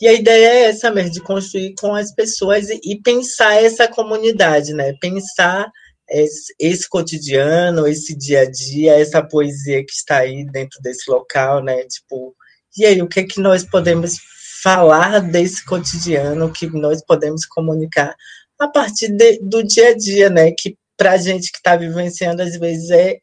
E 0.01 0.07
a 0.07 0.13
ideia 0.13 0.49
é 0.49 0.63
essa 0.65 0.91
mesmo, 0.91 1.13
de 1.13 1.21
construir 1.21 1.75
com 1.79 1.95
as 1.95 2.13
pessoas 2.13 2.69
e, 2.69 2.79
e 2.85 3.01
pensar 3.01 3.63
essa 3.63 3.89
comunidade, 3.89 4.75
né? 4.75 4.93
Pensar 5.01 5.71
esse, 6.11 6.55
esse, 6.59 6.89
cotidiano, 6.89 7.87
esse 7.87 8.15
dia 8.15 8.41
a 8.41 8.51
dia, 8.51 9.01
essa 9.01 9.23
poesia 9.23 9.85
que 9.85 9.93
está 9.93 10.19
aí 10.19 10.45
dentro 10.45 10.81
desse 10.83 11.11
local, 11.11 11.63
né? 11.63 11.85
Tipo, 11.85 12.35
e 12.77 12.85
aí, 12.85 13.01
o 13.01 13.09
que 13.09 13.21
é 13.21 13.25
que 13.25 13.41
nós 13.41 13.65
podemos 13.65 14.17
falar 14.63 15.21
desse 15.21 15.65
cotidiano, 15.65 16.47
o 16.47 16.53
que 16.53 16.67
nós 16.67 17.03
podemos 17.05 17.47
comunicar 17.47 18.15
a 18.59 18.69
partir 18.69 19.09
de, 19.09 19.39
do 19.39 19.63
dia 19.63 19.91
a 19.91 19.97
dia, 19.97 20.29
né? 20.29 20.51
Que 20.53 20.77
para 20.97 21.13
a 21.13 21.17
gente 21.17 21.51
que 21.51 21.59
está 21.59 21.77
vivenciando, 21.77 22.43
às 22.43 22.59
vezes, 22.59 22.91
é, 22.91 23.19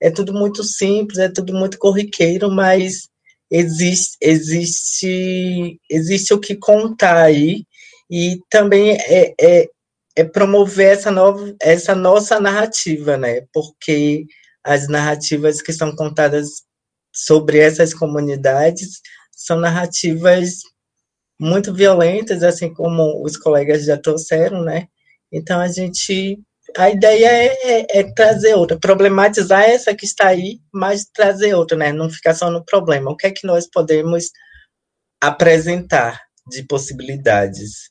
é 0.00 0.10
tudo 0.10 0.32
muito 0.32 0.62
simples, 0.62 1.18
é 1.18 1.28
tudo 1.28 1.52
muito 1.54 1.78
corriqueiro, 1.78 2.50
mas 2.50 3.08
existe, 3.50 4.16
existe, 4.20 5.80
existe 5.90 6.34
o 6.34 6.40
que 6.40 6.56
contar 6.56 7.16
aí, 7.22 7.64
e 8.10 8.38
também 8.50 8.92
é, 8.92 9.34
é, 9.40 9.68
é 10.16 10.24
promover 10.24 10.92
essa, 10.92 11.10
nova, 11.10 11.54
essa 11.60 11.94
nossa 11.94 12.40
narrativa, 12.40 13.16
né? 13.16 13.42
Porque 13.52 14.24
as 14.62 14.88
narrativas 14.88 15.60
que 15.62 15.72
são 15.72 15.94
contadas 15.94 16.48
sobre 17.12 17.58
essas 17.58 17.94
comunidades 17.94 19.00
são 19.30 19.58
narrativas 19.58 20.58
muito 21.38 21.72
violentas, 21.72 22.42
assim 22.42 22.72
como 22.72 23.22
os 23.24 23.36
colegas 23.36 23.84
já 23.84 23.98
trouxeram, 23.98 24.62
né? 24.62 24.88
Então 25.32 25.60
a 25.60 25.68
gente 25.68 26.38
a 26.76 26.90
ideia 26.90 27.26
é, 27.26 27.46
é, 27.64 28.00
é, 28.00 28.12
trazer 28.12 28.54
outra, 28.54 28.78
problematizar 28.78 29.62
essa 29.62 29.94
que 29.94 30.04
está 30.04 30.28
aí, 30.28 30.60
mas 30.72 31.04
trazer 31.04 31.54
outra, 31.54 31.76
né? 31.76 31.92
Não 31.92 32.10
ficar 32.10 32.34
só 32.34 32.50
no 32.50 32.64
problema. 32.64 33.10
O 33.10 33.16
que 33.16 33.26
é 33.26 33.30
que 33.30 33.46
nós 33.46 33.68
podemos 33.68 34.30
apresentar 35.22 36.20
de 36.48 36.62
possibilidades? 36.64 37.90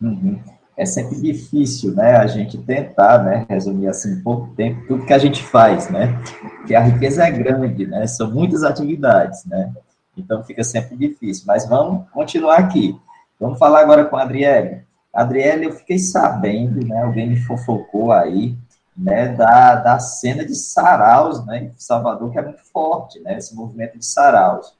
Uhum. 0.00 0.40
É 0.76 0.86
sempre 0.86 1.20
difícil, 1.20 1.94
né? 1.94 2.16
A 2.16 2.26
gente 2.26 2.56
tentar, 2.58 3.22
né? 3.22 3.46
Resumir 3.48 3.88
assim 3.88 4.12
em 4.12 4.22
pouco 4.22 4.54
tempo 4.54 4.86
tudo 4.86 5.04
que 5.04 5.12
a 5.12 5.18
gente 5.18 5.42
faz, 5.42 5.90
né? 5.90 6.18
Porque 6.56 6.74
a 6.74 6.80
riqueza 6.80 7.26
é 7.26 7.30
grande, 7.30 7.86
né? 7.86 8.06
São 8.06 8.30
muitas 8.30 8.62
atividades, 8.62 9.44
né? 9.44 9.72
Então 10.16 10.42
fica 10.44 10.64
sempre 10.64 10.96
difícil. 10.96 11.44
Mas 11.46 11.68
vamos 11.68 12.08
continuar 12.10 12.58
aqui. 12.58 12.98
Vamos 13.38 13.58
falar 13.58 13.80
agora 13.80 14.04
com 14.04 14.16
a 14.16 14.22
Adriele. 14.22 14.82
Adriele, 15.12 15.66
eu 15.66 15.72
fiquei 15.72 15.98
sabendo, 15.98 16.86
né? 16.86 17.02
Alguém 17.02 17.28
me 17.28 17.36
fofocou 17.36 18.12
aí, 18.12 18.56
né? 18.96 19.28
Da, 19.28 19.74
da 19.76 19.98
cena 19.98 20.44
de 20.44 20.54
saraus, 20.54 21.44
né? 21.46 21.64
Em 21.64 21.72
Salvador, 21.76 22.30
que 22.30 22.38
é 22.38 22.42
muito 22.42 22.62
forte, 22.72 23.18
né? 23.20 23.36
Esse 23.36 23.54
movimento 23.54 23.98
de 23.98 24.06
saraus. 24.06 24.72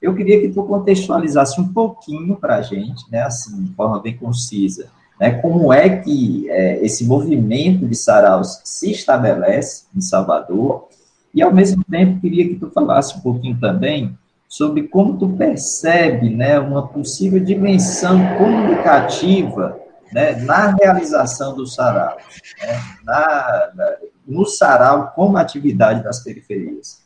Eu 0.00 0.14
queria 0.14 0.40
que 0.40 0.48
tu 0.48 0.62
contextualizasse 0.64 1.60
um 1.60 1.72
pouquinho 1.72 2.36
para 2.36 2.56
a 2.56 2.62
gente, 2.62 3.04
né? 3.10 3.22
Assim, 3.22 3.64
de 3.64 3.74
forma 3.74 4.00
bem 4.00 4.16
concisa, 4.16 4.88
né? 5.20 5.32
Como 5.40 5.72
é 5.72 5.98
que 5.98 6.48
é, 6.50 6.84
esse 6.84 7.04
movimento 7.04 7.86
de 7.86 7.94
saraus 7.94 8.60
se 8.64 8.90
estabelece 8.90 9.84
em 9.94 10.00
Salvador? 10.00 10.88
E, 11.34 11.42
ao 11.42 11.52
mesmo 11.52 11.84
tempo, 11.84 12.20
queria 12.20 12.48
que 12.48 12.54
tu 12.54 12.70
falasse 12.70 13.16
um 13.18 13.20
pouquinho 13.20 13.58
também 13.58 14.16
sobre 14.48 14.88
como 14.88 15.18
tu 15.18 15.28
percebe 15.28 16.30
né, 16.30 16.58
uma 16.58 16.88
possível 16.88 17.40
dimensão 17.40 18.36
comunicativa 18.36 19.80
né, 20.12 20.36
na 20.36 20.74
realização 20.80 21.56
do 21.56 21.66
sarau, 21.66 22.16
né, 22.62 22.84
na, 23.02 23.72
na, 23.74 23.96
no 24.26 24.46
sarau 24.46 25.12
como 25.14 25.36
atividade 25.36 26.02
das 26.02 26.22
periferias. 26.22 27.02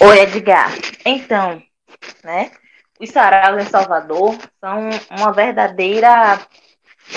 Oi, 0.00 0.20
Edgar. 0.20 0.72
Então, 1.04 1.62
né, 2.24 2.50
os 2.98 3.10
saraus 3.10 3.62
em 3.62 3.68
Salvador 3.68 4.36
são 4.60 4.88
uma 5.10 5.32
verdadeira, 5.32 6.40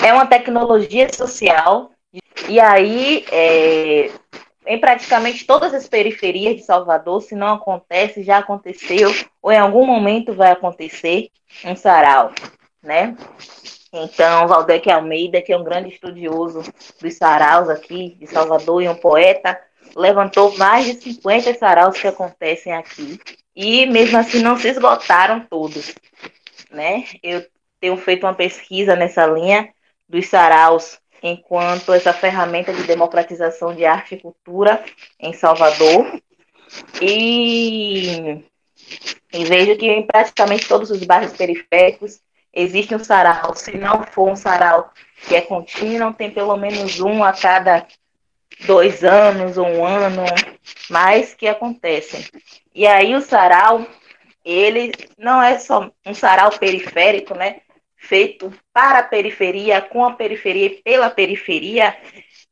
é 0.02 0.12
uma 0.12 0.26
tecnologia 0.26 1.12
social, 1.12 1.90
e 2.48 2.60
aí 2.60 3.24
é, 3.30 4.10
em 4.66 4.78
praticamente 4.78 5.46
todas 5.46 5.72
as 5.72 5.88
periferias 5.88 6.56
de 6.56 6.62
Salvador, 6.62 7.22
se 7.22 7.34
não 7.34 7.54
acontece, 7.54 8.22
já 8.22 8.38
aconteceu, 8.38 9.10
ou 9.40 9.52
em 9.52 9.58
algum 9.58 9.86
momento 9.86 10.34
vai 10.34 10.50
acontecer, 10.50 11.30
um 11.64 11.76
sarau, 11.76 12.32
né? 12.82 13.16
Então, 13.92 14.46
Valdec 14.48 14.90
Almeida, 14.90 15.40
que 15.40 15.52
é 15.52 15.56
um 15.56 15.64
grande 15.64 15.88
estudioso 15.88 16.62
dos 17.00 17.14
saraus 17.14 17.68
aqui 17.68 18.16
de 18.18 18.26
Salvador 18.26 18.82
e 18.82 18.88
um 18.88 18.94
poeta, 18.94 19.58
levantou 19.94 20.56
mais 20.58 20.86
de 20.86 20.94
50 21.00 21.54
saraus 21.54 21.98
que 21.98 22.06
acontecem 22.06 22.72
aqui. 22.72 23.18
E 23.54 23.86
mesmo 23.86 24.18
assim 24.18 24.42
não 24.42 24.58
se 24.58 24.68
esgotaram 24.68 25.40
todos, 25.40 25.94
né? 26.70 27.04
Eu 27.22 27.46
tenho 27.80 27.96
feito 27.96 28.26
uma 28.26 28.34
pesquisa 28.34 28.94
nessa 28.94 29.26
linha 29.26 29.72
dos 30.08 30.26
saraus 30.28 30.98
enquanto 31.22 31.92
essa 31.92 32.12
ferramenta 32.12 32.72
de 32.72 32.82
democratização 32.84 33.74
de 33.74 33.84
arte 33.84 34.14
e 34.14 34.20
cultura 34.20 34.84
em 35.18 35.32
Salvador. 35.32 36.20
E, 37.00 38.44
e 39.32 39.44
vejo 39.44 39.76
que 39.76 39.86
em 39.86 40.06
praticamente 40.06 40.68
todos 40.68 40.90
os 40.90 41.02
bairros 41.04 41.32
periféricos 41.32 42.20
existe 42.52 42.94
um 42.94 43.02
sarau. 43.02 43.54
Se 43.54 43.76
não 43.76 44.02
for 44.04 44.30
um 44.30 44.36
sarau 44.36 44.90
que 45.26 45.34
é 45.34 45.40
contínuo, 45.40 46.14
tem 46.14 46.30
pelo 46.30 46.56
menos 46.56 47.00
um 47.00 47.22
a 47.22 47.32
cada 47.32 47.86
dois 48.64 49.04
anos 49.04 49.58
um 49.58 49.84
ano, 49.84 50.24
mais 50.88 51.34
que 51.34 51.46
acontecem. 51.46 52.24
E 52.74 52.86
aí 52.86 53.14
o 53.14 53.20
sarau, 53.20 53.86
ele 54.44 54.92
não 55.18 55.42
é 55.42 55.58
só 55.58 55.90
um 56.04 56.14
sarau 56.14 56.50
periférico, 56.58 57.34
né? 57.34 57.60
Feito 58.06 58.52
para 58.72 59.00
a 59.00 59.02
periferia, 59.02 59.80
com 59.80 60.04
a 60.04 60.12
periferia 60.12 60.66
e 60.66 60.82
pela 60.82 61.10
periferia, 61.10 61.96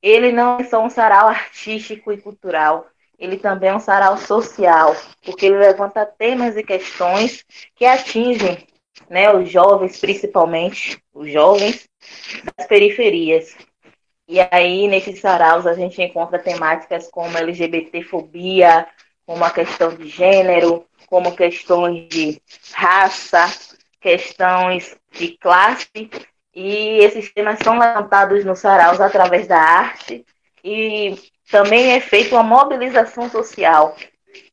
ele 0.02 0.32
não 0.32 0.58
é 0.58 0.64
só 0.64 0.84
um 0.84 0.90
sarau 0.90 1.28
artístico 1.28 2.12
e 2.12 2.20
cultural, 2.20 2.86
ele 3.18 3.38
também 3.38 3.70
é 3.70 3.74
um 3.74 3.80
sarau 3.80 4.18
social, 4.18 4.94
porque 5.22 5.46
ele 5.46 5.56
levanta 5.56 6.04
temas 6.04 6.56
e 6.56 6.62
questões 6.62 7.44
que 7.74 7.86
atingem 7.86 8.66
né, 9.08 9.32
os 9.32 9.50
jovens, 9.50 9.98
principalmente 9.98 10.98
os 11.12 11.30
jovens 11.30 11.88
das 12.56 12.66
periferias. 12.66 13.56
E 14.26 14.40
aí, 14.50 14.88
nesses 14.88 15.20
saraus, 15.20 15.66
a 15.66 15.74
gente 15.74 16.00
encontra 16.02 16.38
temáticas 16.38 17.08
como 17.10 17.36
LGBTfobia, 17.36 18.86
como 19.26 19.44
a 19.44 19.50
questão 19.50 19.94
de 19.94 20.08
gênero, 20.08 20.86
como 21.06 21.34
questões 21.34 22.08
de 22.08 22.40
raça, 22.72 23.46
questões 24.00 24.96
de 25.14 25.36
classe, 25.38 26.10
e 26.54 26.98
esses 26.98 27.32
temas 27.32 27.58
são 27.58 27.78
levantados 27.78 28.44
nos 28.44 28.60
saraus 28.60 29.00
através 29.00 29.46
da 29.46 29.58
arte, 29.58 30.24
e 30.62 31.18
também 31.50 31.92
é 31.92 32.00
feita 32.00 32.34
uma 32.34 32.42
mobilização 32.42 33.28
social. 33.28 33.96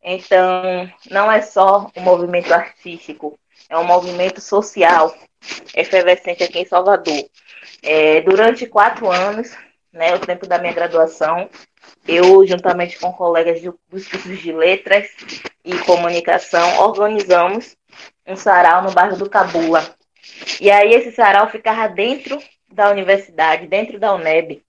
Então, 0.03 0.89
não 1.09 1.31
é 1.31 1.41
só 1.41 1.89
um 1.95 2.01
movimento 2.01 2.53
artístico, 2.53 3.37
é 3.69 3.77
um 3.77 3.83
movimento 3.83 4.41
social 4.41 5.13
efervescente 5.75 6.43
aqui 6.43 6.59
em 6.59 6.65
Salvador. 6.65 7.25
É, 7.83 8.21
durante 8.21 8.67
quatro 8.67 9.09
anos, 9.09 9.55
né, 9.91 10.13
o 10.15 10.19
tempo 10.19 10.47
da 10.47 10.59
minha 10.59 10.73
graduação, 10.73 11.49
eu, 12.07 12.45
juntamente 12.45 12.99
com 12.99 13.11
colegas 13.13 13.61
dos 13.61 14.07
cursos 14.07 14.39
de 14.39 14.51
letras 14.51 15.09
e 15.63 15.77
comunicação, 15.79 16.79
organizamos 16.79 17.75
um 18.27 18.35
sarau 18.35 18.83
no 18.83 18.91
bairro 18.91 19.17
do 19.17 19.29
Cabula. 19.29 19.95
E 20.59 20.69
aí 20.69 20.93
esse 20.93 21.11
sarau 21.11 21.49
ficava 21.49 21.87
dentro 21.87 22.41
da 22.71 22.89
universidade, 22.89 23.67
dentro 23.67 23.99
da 23.99 24.13
UNEB, 24.13 24.63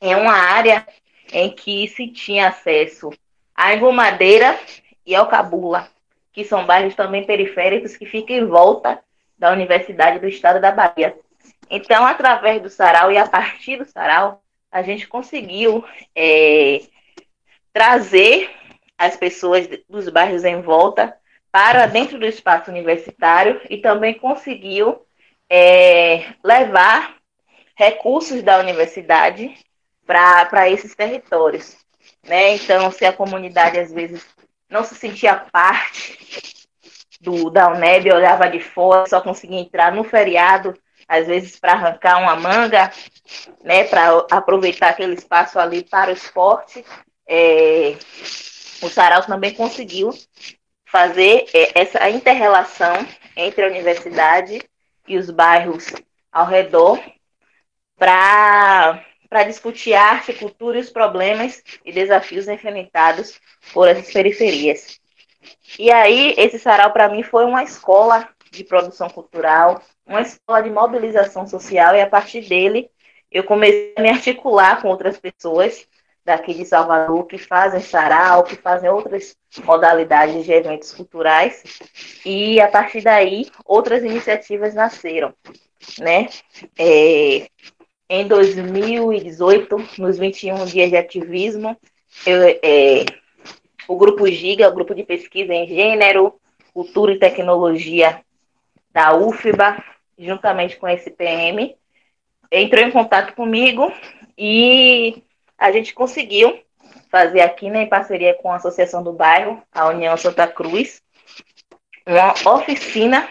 em 0.00 0.14
uma 0.14 0.32
área 0.32 0.86
em 1.32 1.50
que 1.50 1.88
se 1.88 2.08
tinha 2.08 2.48
acesso 2.48 3.10
a 3.54 3.74
Engomadeira 3.74 4.58
e 5.04 5.14
ao 5.14 5.26
Cabula, 5.26 5.88
que 6.32 6.44
são 6.44 6.64
bairros 6.64 6.94
também 6.94 7.24
periféricos 7.24 7.96
que 7.96 8.06
ficam 8.06 8.36
em 8.36 8.46
volta 8.46 9.00
da 9.36 9.52
Universidade 9.52 10.18
do 10.18 10.28
Estado 10.28 10.60
da 10.60 10.70
Bahia. 10.70 11.16
Então, 11.70 12.06
através 12.06 12.62
do 12.62 12.70
sarau 12.70 13.10
e 13.10 13.18
a 13.18 13.26
partir 13.26 13.76
do 13.76 13.84
sarau, 13.84 14.42
a 14.70 14.82
gente 14.82 15.08
conseguiu 15.08 15.84
é, 16.14 16.82
trazer 17.72 18.50
as 18.96 19.16
pessoas 19.16 19.68
dos 19.88 20.08
bairros 20.08 20.44
em 20.44 20.60
volta 20.60 21.17
para 21.50 21.86
dentro 21.86 22.18
do 22.18 22.26
espaço 22.26 22.70
universitário 22.70 23.60
e 23.70 23.78
também 23.78 24.14
conseguiu 24.14 25.02
é, 25.48 26.34
levar 26.44 27.16
recursos 27.76 28.42
da 28.42 28.58
universidade 28.58 29.54
para 30.06 30.68
esses 30.68 30.94
territórios. 30.94 31.76
Né? 32.24 32.56
Então, 32.56 32.90
se 32.90 33.04
a 33.04 33.12
comunidade 33.12 33.78
às 33.78 33.92
vezes 33.92 34.26
não 34.68 34.84
se 34.84 34.94
sentia 34.94 35.34
parte 35.34 36.66
do, 37.20 37.50
da 37.50 37.68
UNEB, 37.68 38.12
olhava 38.12 38.48
de 38.48 38.60
fora, 38.60 39.06
só 39.08 39.20
conseguia 39.20 39.60
entrar 39.60 39.92
no 39.92 40.04
feriado, 40.04 40.74
às 41.06 41.26
vezes 41.26 41.58
para 41.58 41.72
arrancar 41.72 42.18
uma 42.18 42.36
manga, 42.36 42.92
né, 43.64 43.84
para 43.84 44.26
aproveitar 44.30 44.90
aquele 44.90 45.14
espaço 45.14 45.58
ali 45.58 45.82
para 45.82 46.10
o 46.10 46.12
esporte. 46.12 46.84
É, 47.26 47.96
o 48.82 48.88
Sarau 48.88 49.22
também 49.22 49.54
conseguiu 49.54 50.10
fazer 50.90 51.46
é, 51.52 51.80
essa 51.80 52.08
interrelação 52.10 52.94
entre 53.36 53.64
a 53.64 53.68
universidade 53.68 54.60
e 55.06 55.16
os 55.16 55.30
bairros 55.30 55.92
ao 56.32 56.46
redor 56.46 57.00
para 57.96 59.02
discutir 59.46 59.94
arte, 59.94 60.32
cultura 60.32 60.78
e 60.78 60.80
os 60.80 60.90
problemas 60.90 61.62
e 61.84 61.92
desafios 61.92 62.48
enfrentados 62.48 63.38
por 63.72 63.88
essas 63.88 64.12
periferias. 64.12 64.98
E 65.78 65.90
aí, 65.90 66.34
esse 66.36 66.58
sarau 66.58 66.92
para 66.92 67.08
mim 67.08 67.22
foi 67.22 67.44
uma 67.44 67.62
escola 67.62 68.28
de 68.50 68.64
produção 68.64 69.08
cultural, 69.08 69.82
uma 70.06 70.22
escola 70.22 70.62
de 70.62 70.70
mobilização 70.70 71.46
social, 71.46 71.94
e 71.94 72.00
a 72.00 72.08
partir 72.08 72.48
dele 72.48 72.90
eu 73.30 73.44
comecei 73.44 73.92
a 73.96 74.00
me 74.00 74.08
articular 74.08 74.80
com 74.80 74.88
outras 74.88 75.18
pessoas 75.18 75.86
daqui 76.28 76.54
de 76.54 76.64
Salvador 76.64 77.26
que 77.26 77.38
fazem 77.38 77.80
sarau, 77.80 78.44
que 78.44 78.54
fazem 78.54 78.88
outras 78.88 79.36
modalidades 79.64 80.44
de 80.44 80.52
eventos 80.52 80.92
culturais, 80.92 81.80
e 82.24 82.60
a 82.60 82.68
partir 82.68 83.02
daí 83.02 83.46
outras 83.64 84.04
iniciativas 84.04 84.74
nasceram, 84.74 85.34
né? 85.98 86.28
É, 86.78 87.48
em 88.10 88.26
2018, 88.26 89.88
nos 89.98 90.18
21 90.18 90.66
dias 90.66 90.90
de 90.90 90.96
ativismo, 90.96 91.76
eu, 92.26 92.42
é, 92.62 93.04
o 93.88 93.96
Grupo 93.96 94.26
GIGA, 94.26 94.68
o 94.68 94.74
Grupo 94.74 94.94
de 94.94 95.04
Pesquisa 95.04 95.52
em 95.52 95.66
Gênero, 95.66 96.34
Cultura 96.72 97.12
e 97.12 97.18
Tecnologia 97.18 98.22
da 98.92 99.14
UFBA, 99.14 99.82
juntamente 100.18 100.76
com 100.76 100.86
a 100.86 100.92
SPM, 100.92 101.74
entrou 102.50 102.84
em 102.84 102.90
contato 102.90 103.34
comigo 103.34 103.92
e 104.36 105.22
a 105.58 105.72
gente 105.72 105.92
conseguiu 105.92 106.60
fazer 107.10 107.40
aqui, 107.40 107.68
né, 107.68 107.82
em 107.82 107.88
parceria 107.88 108.34
com 108.34 108.52
a 108.52 108.56
Associação 108.56 109.02
do 109.02 109.12
Bairro, 109.12 109.62
a 109.72 109.88
União 109.88 110.16
Santa 110.16 110.46
Cruz, 110.46 111.02
uma 112.06 112.32
oficina 112.54 113.28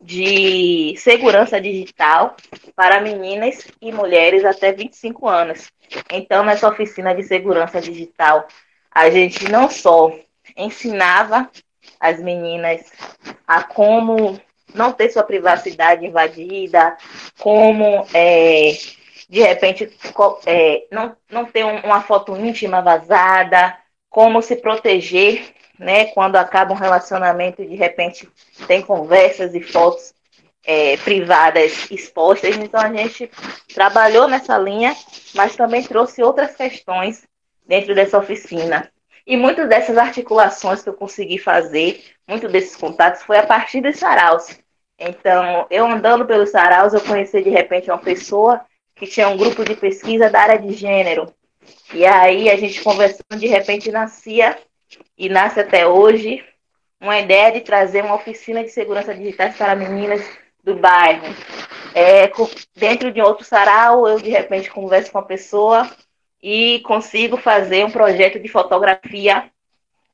de 0.00 0.94
segurança 0.98 1.60
digital 1.60 2.36
para 2.74 3.00
meninas 3.00 3.66
e 3.80 3.92
mulheres 3.92 4.44
até 4.44 4.72
25 4.72 5.28
anos. 5.28 5.70
Então, 6.10 6.44
nessa 6.44 6.68
oficina 6.68 7.14
de 7.14 7.22
segurança 7.22 7.80
digital, 7.80 8.46
a 8.90 9.10
gente 9.10 9.50
não 9.50 9.70
só 9.70 10.12
ensinava 10.56 11.48
as 12.00 12.20
meninas 12.20 12.92
a 13.46 13.62
como 13.62 14.40
não 14.74 14.92
ter 14.92 15.10
sua 15.10 15.22
privacidade 15.22 16.06
invadida, 16.06 16.96
como 17.38 18.06
é, 18.14 18.72
de 19.32 19.40
repente 19.40 19.90
é, 20.44 20.86
não, 20.92 21.16
não 21.30 21.46
ter 21.46 21.64
uma 21.64 22.02
foto 22.02 22.36
íntima 22.36 22.82
vazada, 22.82 23.74
como 24.10 24.42
se 24.42 24.56
proteger 24.56 25.54
né, 25.78 26.04
quando 26.08 26.36
acaba 26.36 26.74
um 26.74 26.76
relacionamento 26.76 27.62
e 27.62 27.66
de 27.66 27.74
repente 27.74 28.28
tem 28.66 28.82
conversas 28.82 29.54
e 29.54 29.62
fotos 29.62 30.12
é, 30.66 30.98
privadas 30.98 31.90
expostas. 31.90 32.58
Então 32.58 32.78
a 32.78 32.92
gente 32.92 33.30
trabalhou 33.72 34.28
nessa 34.28 34.58
linha, 34.58 34.94
mas 35.34 35.56
também 35.56 35.82
trouxe 35.82 36.22
outras 36.22 36.54
questões 36.54 37.26
dentro 37.66 37.94
dessa 37.94 38.18
oficina. 38.18 38.92
E 39.26 39.34
muitas 39.34 39.66
dessas 39.66 39.96
articulações 39.96 40.82
que 40.82 40.90
eu 40.90 40.94
consegui 40.94 41.38
fazer, 41.38 42.04
muitos 42.28 42.52
desses 42.52 42.76
contatos, 42.76 43.22
foi 43.22 43.38
a 43.38 43.46
partir 43.46 43.80
dos 43.80 43.98
saraus. 43.98 44.58
Então, 44.98 45.66
eu 45.70 45.86
andando 45.86 46.26
pelos 46.26 46.50
saraus, 46.50 46.92
eu 46.92 47.00
conheci 47.00 47.42
de 47.42 47.48
repente 47.48 47.90
uma 47.90 47.96
pessoa 47.96 48.60
que 49.02 49.08
tinha 49.08 49.28
um 49.28 49.36
grupo 49.36 49.64
de 49.64 49.74
pesquisa 49.74 50.30
da 50.30 50.40
área 50.40 50.58
de 50.60 50.72
gênero. 50.74 51.34
E 51.92 52.06
aí 52.06 52.48
a 52.48 52.56
gente 52.56 52.80
conversando, 52.80 53.36
de 53.36 53.48
repente 53.48 53.90
nascia, 53.90 54.56
e 55.18 55.28
nasce 55.28 55.58
até 55.58 55.84
hoje, 55.84 56.44
uma 57.00 57.18
ideia 57.18 57.50
de 57.50 57.62
trazer 57.62 58.04
uma 58.04 58.14
oficina 58.14 58.62
de 58.62 58.70
segurança 58.70 59.12
digitais 59.12 59.56
para 59.56 59.74
meninas 59.74 60.22
do 60.62 60.76
bairro. 60.76 61.26
É, 61.92 62.30
dentro 62.76 63.10
de 63.10 63.20
outro 63.20 63.44
sarau, 63.44 64.06
eu 64.06 64.20
de 64.20 64.30
repente 64.30 64.70
converso 64.70 65.10
com 65.10 65.18
a 65.18 65.24
pessoa 65.24 65.90
e 66.40 66.78
consigo 66.86 67.36
fazer 67.36 67.84
um 67.84 67.90
projeto 67.90 68.38
de 68.38 68.46
fotografia 68.46 69.50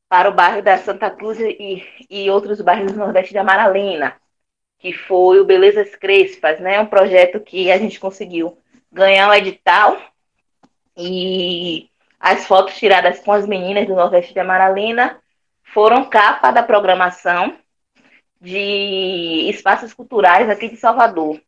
para 0.08 0.30
o 0.30 0.34
bairro 0.34 0.62
da 0.62 0.78
Santa 0.78 1.10
Cruz 1.10 1.38
e, 1.38 1.84
e 2.08 2.30
outros 2.30 2.62
bairros 2.62 2.92
do 2.92 2.98
Nordeste 2.98 3.32
de 3.32 3.38
Amaralina, 3.38 4.16
que 4.78 4.94
foi 4.94 5.40
o 5.40 5.44
Belezas 5.44 5.94
Crespas, 5.94 6.58
né? 6.58 6.80
Um 6.80 6.86
projeto 6.86 7.38
que 7.38 7.70
a 7.70 7.76
gente 7.76 8.00
conseguiu 8.00 8.56
ganhar 8.92 9.28
um 9.28 9.34
edital 9.34 10.00
e 10.96 11.88
as 12.18 12.46
fotos 12.46 12.76
tiradas 12.76 13.20
com 13.20 13.32
as 13.32 13.46
meninas 13.46 13.86
do 13.86 13.94
Nordeste 13.94 14.32
de 14.32 14.40
Amaralina 14.40 15.20
foram 15.62 16.08
capa 16.08 16.50
da 16.50 16.62
programação 16.62 17.56
de 18.40 19.48
espaços 19.48 19.92
culturais 19.92 20.48
aqui 20.48 20.68
de 20.68 20.76
Salvador. 20.76 21.40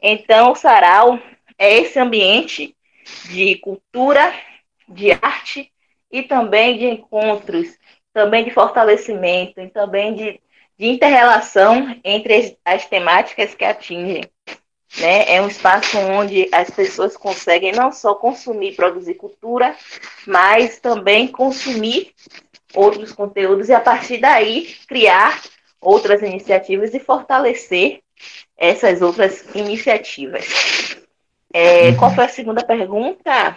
Então, 0.00 0.52
o 0.52 0.54
Sarau 0.54 1.18
é 1.58 1.78
esse 1.78 1.98
ambiente 1.98 2.76
de 3.24 3.56
cultura, 3.56 4.32
de 4.88 5.12
arte 5.12 5.72
e 6.10 6.22
também 6.22 6.78
de 6.78 6.86
encontros, 6.86 7.78
também 8.12 8.44
de 8.44 8.50
fortalecimento 8.50 9.60
e 9.60 9.68
também 9.68 10.14
de, 10.14 10.40
de 10.78 10.86
interrelação 10.86 11.98
entre 12.04 12.34
as, 12.34 12.56
as 12.64 12.86
temáticas 12.86 13.54
que 13.54 13.64
atingem. 13.64 14.22
Né? 14.96 15.34
É 15.34 15.42
um 15.42 15.48
espaço 15.48 15.98
onde 15.98 16.48
as 16.52 16.70
pessoas 16.70 17.16
conseguem 17.16 17.72
não 17.72 17.92
só 17.92 18.14
consumir, 18.14 18.74
produzir 18.74 19.14
cultura, 19.14 19.76
mas 20.26 20.78
também 20.78 21.28
consumir 21.28 22.14
outros 22.74 23.12
conteúdos 23.12 23.68
e 23.68 23.74
a 23.74 23.80
partir 23.80 24.18
daí 24.18 24.74
criar 24.86 25.42
outras 25.80 26.22
iniciativas 26.22 26.94
e 26.94 26.98
fortalecer 26.98 28.00
essas 28.56 29.02
outras 29.02 29.44
iniciativas. 29.54 30.46
É, 31.52 31.92
qual 31.94 32.14
foi 32.14 32.24
a 32.24 32.28
segunda 32.28 32.64
pergunta? 32.64 33.56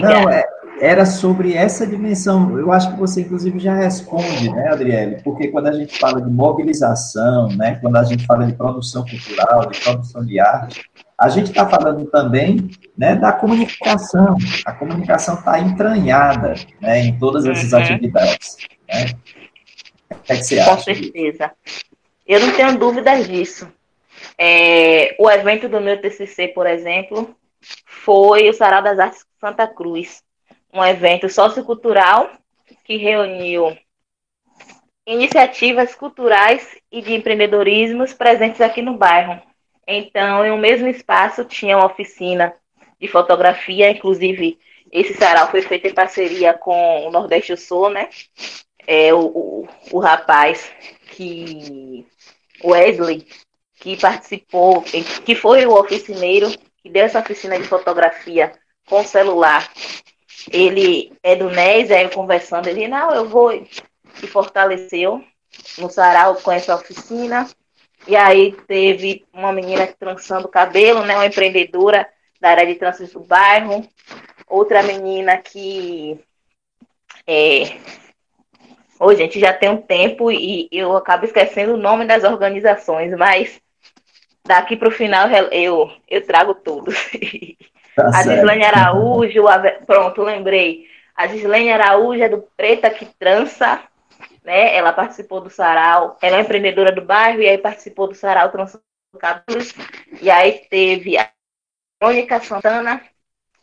Não, 0.00 0.30
é, 0.30 0.44
era 0.80 1.06
sobre 1.06 1.54
essa 1.54 1.86
dimensão. 1.86 2.58
Eu 2.58 2.72
acho 2.72 2.92
que 2.92 2.98
você, 2.98 3.22
inclusive, 3.22 3.58
já 3.58 3.74
responde, 3.74 4.50
né, 4.50 4.68
Adriele? 4.68 5.22
Porque 5.22 5.48
quando 5.48 5.68
a 5.68 5.72
gente 5.72 5.98
fala 5.98 6.20
de 6.20 6.30
mobilização, 6.30 7.48
né, 7.48 7.78
quando 7.80 7.96
a 7.96 8.04
gente 8.04 8.26
fala 8.26 8.46
de 8.46 8.52
produção 8.52 9.04
cultural, 9.04 9.68
de 9.70 9.80
produção 9.80 10.24
de 10.24 10.40
arte, 10.40 10.84
a 11.18 11.28
gente 11.28 11.50
está 11.50 11.68
falando 11.68 12.04
também 12.06 12.70
né, 12.98 13.14
da 13.14 13.32
comunicação. 13.32 14.36
A 14.64 14.72
comunicação 14.72 15.36
está 15.36 15.58
entranhada 15.60 16.54
né, 16.80 17.00
em 17.00 17.18
todas 17.18 17.46
essas 17.46 17.72
uhum. 17.72 17.78
atividades. 17.78 18.56
Né? 18.88 19.06
O 20.10 20.16
que, 20.16 20.32
é 20.32 20.36
que 20.36 20.44
você 20.44 20.58
acha? 20.58 20.76
Com 20.76 20.82
certeza. 20.82 21.50
Eu 22.26 22.40
não 22.40 22.52
tenho 22.52 22.78
dúvidas 22.78 23.28
disso. 23.28 23.68
É, 24.38 25.14
o 25.18 25.30
evento 25.30 25.68
do 25.68 25.80
meu 25.80 26.00
TCC, 26.00 26.48
por 26.48 26.66
exemplo, 26.66 27.34
foi 27.86 28.48
o 28.48 28.54
Sarau 28.54 28.82
das 28.82 28.98
Artes 28.98 29.26
Santa 29.40 29.66
Cruz, 29.66 30.22
um 30.72 30.84
evento 30.84 31.28
sociocultural 31.28 32.30
que 32.84 32.96
reuniu 32.96 33.76
iniciativas 35.06 35.94
culturais 35.94 36.76
e 36.90 37.02
de 37.02 37.14
empreendedorismo 37.14 38.04
presentes 38.16 38.60
aqui 38.60 38.80
no 38.80 38.96
bairro. 38.96 39.40
Então, 39.86 40.44
em 40.44 40.50
um 40.50 40.58
mesmo 40.58 40.88
espaço 40.88 41.44
tinha 41.44 41.76
uma 41.76 41.86
oficina 41.86 42.54
de 42.98 43.06
fotografia, 43.06 43.90
inclusive 43.90 44.58
esse 44.90 45.12
sarau 45.14 45.50
foi 45.50 45.60
feito 45.60 45.86
em 45.86 45.94
parceria 45.94 46.54
com 46.54 47.06
o 47.06 47.10
Nordeste 47.10 47.56
Sul, 47.56 47.90
né? 47.90 48.08
É 48.86 49.12
o, 49.12 49.26
o, 49.26 49.68
o 49.92 49.98
rapaz 49.98 50.70
que 51.10 52.06
Wesley 52.62 53.26
que 53.80 54.00
participou, 54.00 54.82
que 55.26 55.34
foi 55.34 55.66
o 55.66 55.78
oficineiro 55.78 56.48
que 56.84 56.90
deu 56.90 57.06
essa 57.06 57.18
oficina 57.18 57.58
de 57.58 57.66
fotografia 57.66 58.52
com 58.86 59.02
celular. 59.02 59.72
Ele 60.52 61.10
é 61.22 61.34
do 61.34 61.48
NES, 61.48 61.90
aí 61.90 62.10
conversando, 62.10 62.68
ele, 62.68 62.86
não, 62.86 63.10
eu 63.14 63.26
vou, 63.26 63.50
e 63.54 64.26
fortaleceu 64.26 65.24
no 65.78 65.88
sarau 65.88 66.34
com 66.36 66.52
essa 66.52 66.74
oficina. 66.74 67.48
E 68.06 68.14
aí 68.14 68.52
teve 68.68 69.24
uma 69.32 69.50
menina 69.50 69.86
trançando 69.86 70.46
cabelo, 70.46 71.02
né? 71.06 71.14
Uma 71.14 71.26
empreendedora 71.26 72.06
da 72.38 72.50
área 72.50 72.66
de 72.66 72.74
tranças 72.74 73.10
do 73.14 73.20
bairro. 73.20 73.88
Outra 74.46 74.82
menina 74.82 75.38
que 75.38 76.20
é, 77.26 77.78
Ô, 79.00 79.12
gente, 79.14 79.40
já 79.40 79.52
tem 79.52 79.70
um 79.70 79.80
tempo 79.80 80.30
e 80.30 80.68
eu 80.70 80.94
acabo 80.96 81.24
esquecendo 81.24 81.74
o 81.74 81.78
nome 81.78 82.06
das 82.06 82.24
organizações, 82.24 83.10
mas 83.16 83.60
daqui 84.46 84.76
para 84.76 84.88
o 84.88 84.92
final 84.92 85.28
eu, 85.50 85.90
eu 86.08 86.26
trago 86.26 86.54
todos. 86.54 86.94
Tá 87.96 88.08
a 88.12 88.22
Gislene 88.22 88.64
Araújo, 88.64 89.48
a, 89.48 89.58
pronto, 89.86 90.22
lembrei. 90.22 90.86
A 91.16 91.26
Gislene 91.26 91.72
Araújo 91.72 92.22
é 92.22 92.28
do 92.28 92.42
Preta 92.56 92.90
que 92.90 93.06
Trança, 93.06 93.80
né? 94.44 94.76
Ela 94.76 94.92
participou 94.92 95.40
do 95.40 95.50
Sarau, 95.50 96.18
ela 96.20 96.36
é 96.36 96.40
empreendedora 96.40 96.92
do 96.92 97.02
bairro 97.02 97.40
e 97.40 97.48
aí 97.48 97.58
participou 97.58 98.08
do 98.08 98.14
Sarau 98.14 98.50
Trança 98.50 98.80
E 100.20 100.30
aí 100.30 100.66
teve 100.68 101.16
a 101.16 101.30
Mônica 102.02 102.40
Santana, 102.40 103.00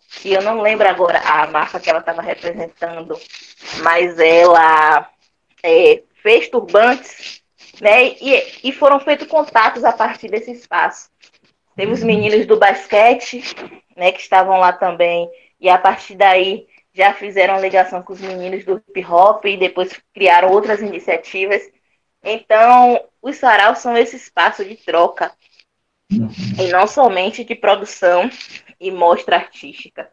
que 0.09 0.33
eu 0.33 0.41
não 0.41 0.61
lembro 0.61 0.87
agora 0.87 1.19
a 1.19 1.45
marca 1.47 1.79
que 1.79 1.89
ela 1.89 1.99
estava 1.99 2.21
representando, 2.21 3.19
mas 3.83 4.17
ela 4.17 5.09
é, 5.61 6.03
fez 6.23 6.49
turbantes, 6.49 7.40
né? 7.79 8.15
E, 8.21 8.69
e 8.69 8.71
foram 8.71 8.99
feitos 8.99 9.27
contatos 9.27 9.83
a 9.83 9.91
partir 9.91 10.29
desse 10.29 10.51
espaço. 10.51 11.09
Teve 11.75 11.91
os 11.91 12.03
meninos 12.03 12.45
do 12.45 12.57
basquete, 12.57 13.43
né, 13.95 14.11
que 14.11 14.19
estavam 14.19 14.59
lá 14.59 14.73
também, 14.73 15.29
e 15.59 15.69
a 15.69 15.77
partir 15.77 16.15
daí 16.15 16.67
já 16.93 17.13
fizeram 17.13 17.61
ligação 17.61 18.01
com 18.01 18.13
os 18.13 18.19
meninos 18.19 18.65
do 18.65 18.77
hip 18.77 19.05
hop 19.05 19.45
e 19.45 19.55
depois 19.55 19.97
criaram 20.13 20.51
outras 20.51 20.81
iniciativas. 20.81 21.61
Então, 22.23 23.01
os 23.21 23.37
saraus 23.37 23.79
são 23.79 23.95
esse 23.97 24.15
espaço 24.15 24.65
de 24.65 24.75
troca, 24.75 25.31
e 26.11 26.67
não 26.71 26.85
somente 26.87 27.43
de 27.43 27.55
produção 27.55 28.29
e 28.79 28.91
mostra 28.91 29.37
artística. 29.37 30.09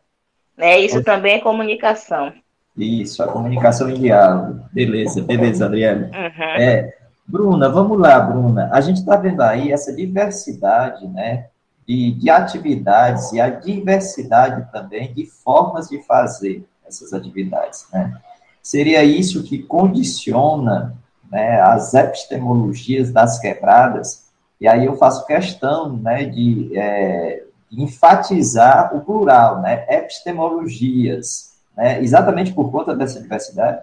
Né? 0.57 0.79
Isso 0.81 1.03
também 1.03 1.37
é 1.37 1.41
comunicação. 1.41 2.33
Isso, 2.77 3.23
a 3.23 3.29
comunicação 3.29 3.91
em 3.91 4.01
diálogo. 4.01 4.65
Beleza, 4.73 5.21
beleza, 5.21 5.67
Adriana. 5.67 6.11
Uhum. 6.15 6.45
É, 6.45 6.97
Bruna, 7.29 7.69
vamos 7.69 7.99
lá, 8.01 8.19
Bruna. 8.19 8.71
A 8.73 8.81
gente 8.81 9.01
está 9.01 9.15
vendo 9.15 9.43
aí 9.43 9.71
essa 9.71 9.95
diversidade, 9.95 11.07
né, 11.07 11.49
de, 11.87 12.13
de 12.13 12.31
atividades 12.31 13.31
e 13.33 13.41
a 13.41 13.51
diversidade 13.51 14.67
também 14.73 15.13
de 15.13 15.27
formas 15.27 15.91
de 15.91 16.03
fazer 16.05 16.67
essas 16.87 17.13
atividades, 17.13 17.87
né? 17.93 18.19
Seria 18.63 19.05
isso 19.05 19.43
que 19.43 19.59
condiciona 19.59 20.97
né, 21.31 21.61
as 21.61 21.93
epistemologias 21.93 23.13
das 23.13 23.39
quebradas, 23.39 24.27
e 24.59 24.67
aí 24.67 24.87
eu 24.87 24.97
faço 24.97 25.27
questão 25.27 25.99
né, 25.99 26.25
de, 26.25 26.77
é, 26.79 27.45
enfatizar 27.71 28.97
o 28.97 29.03
plural, 29.03 29.61
né, 29.61 29.85
epistemologias, 29.89 31.53
né, 31.77 32.03
exatamente 32.03 32.55
por 32.55 32.71
conta 32.71 32.97
dessa 32.97 33.21
diversidade? 33.21 33.83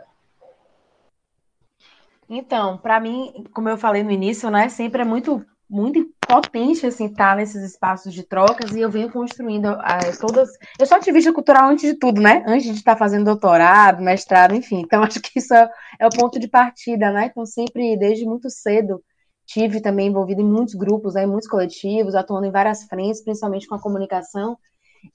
Então, 2.30 2.78
para 2.78 3.00
mim, 3.00 3.46
como 3.54 3.70
eu 3.70 3.78
falei 3.78 4.04
no 4.04 4.12
início, 4.12 4.50
né, 4.50 4.70
sempre 4.70 5.02
é 5.02 5.06
muito 5.06 5.46
muito 5.68 6.08
potente 6.22 6.86
assim 6.86 7.06
estar 7.06 7.32
tá 7.32 7.36
nesses 7.36 7.64
espaços 7.64 8.14
de 8.14 8.24
trocas 8.24 8.76
e 8.76 8.82
eu 8.82 8.90
venho 8.90 9.12
construindo 9.12 9.72
uh, 9.72 10.20
todas. 10.20 10.50
Eu 10.80 10.86
sou 10.86 10.98
ativista 10.98 11.34
cultural 11.34 11.70
antes 11.70 11.92
de 11.92 11.98
tudo, 11.98 12.22
né? 12.22 12.44
Antes 12.48 12.68
de 12.68 12.74
estar 12.74 12.96
fazendo 12.96 13.26
doutorado, 13.26 14.02
mestrado, 14.02 14.54
enfim. 14.54 14.82
Então 14.82 15.02
acho 15.04 15.20
que 15.20 15.40
isso 15.40 15.54
é, 15.54 15.68
é 16.00 16.06
o 16.06 16.10
ponto 16.12 16.40
de 16.40 16.48
partida, 16.48 17.12
né? 17.12 17.28
Então 17.32 17.46
sempre 17.46 17.98
desde 17.98 18.26
muito 18.26 18.50
cedo 18.50 19.04
tive 19.46 19.82
também 19.82 20.08
envolvido 20.08 20.42
em 20.42 20.46
muitos 20.46 20.74
grupos, 20.74 21.14
né, 21.14 21.24
em 21.24 21.28
muitos 21.28 21.48
coletivos, 21.48 22.16
atuando 22.16 22.48
em 22.48 22.52
várias 22.52 22.84
frentes, 22.86 23.24
principalmente 23.24 23.68
com 23.68 23.76
a 23.76 23.82
comunicação. 23.82 24.58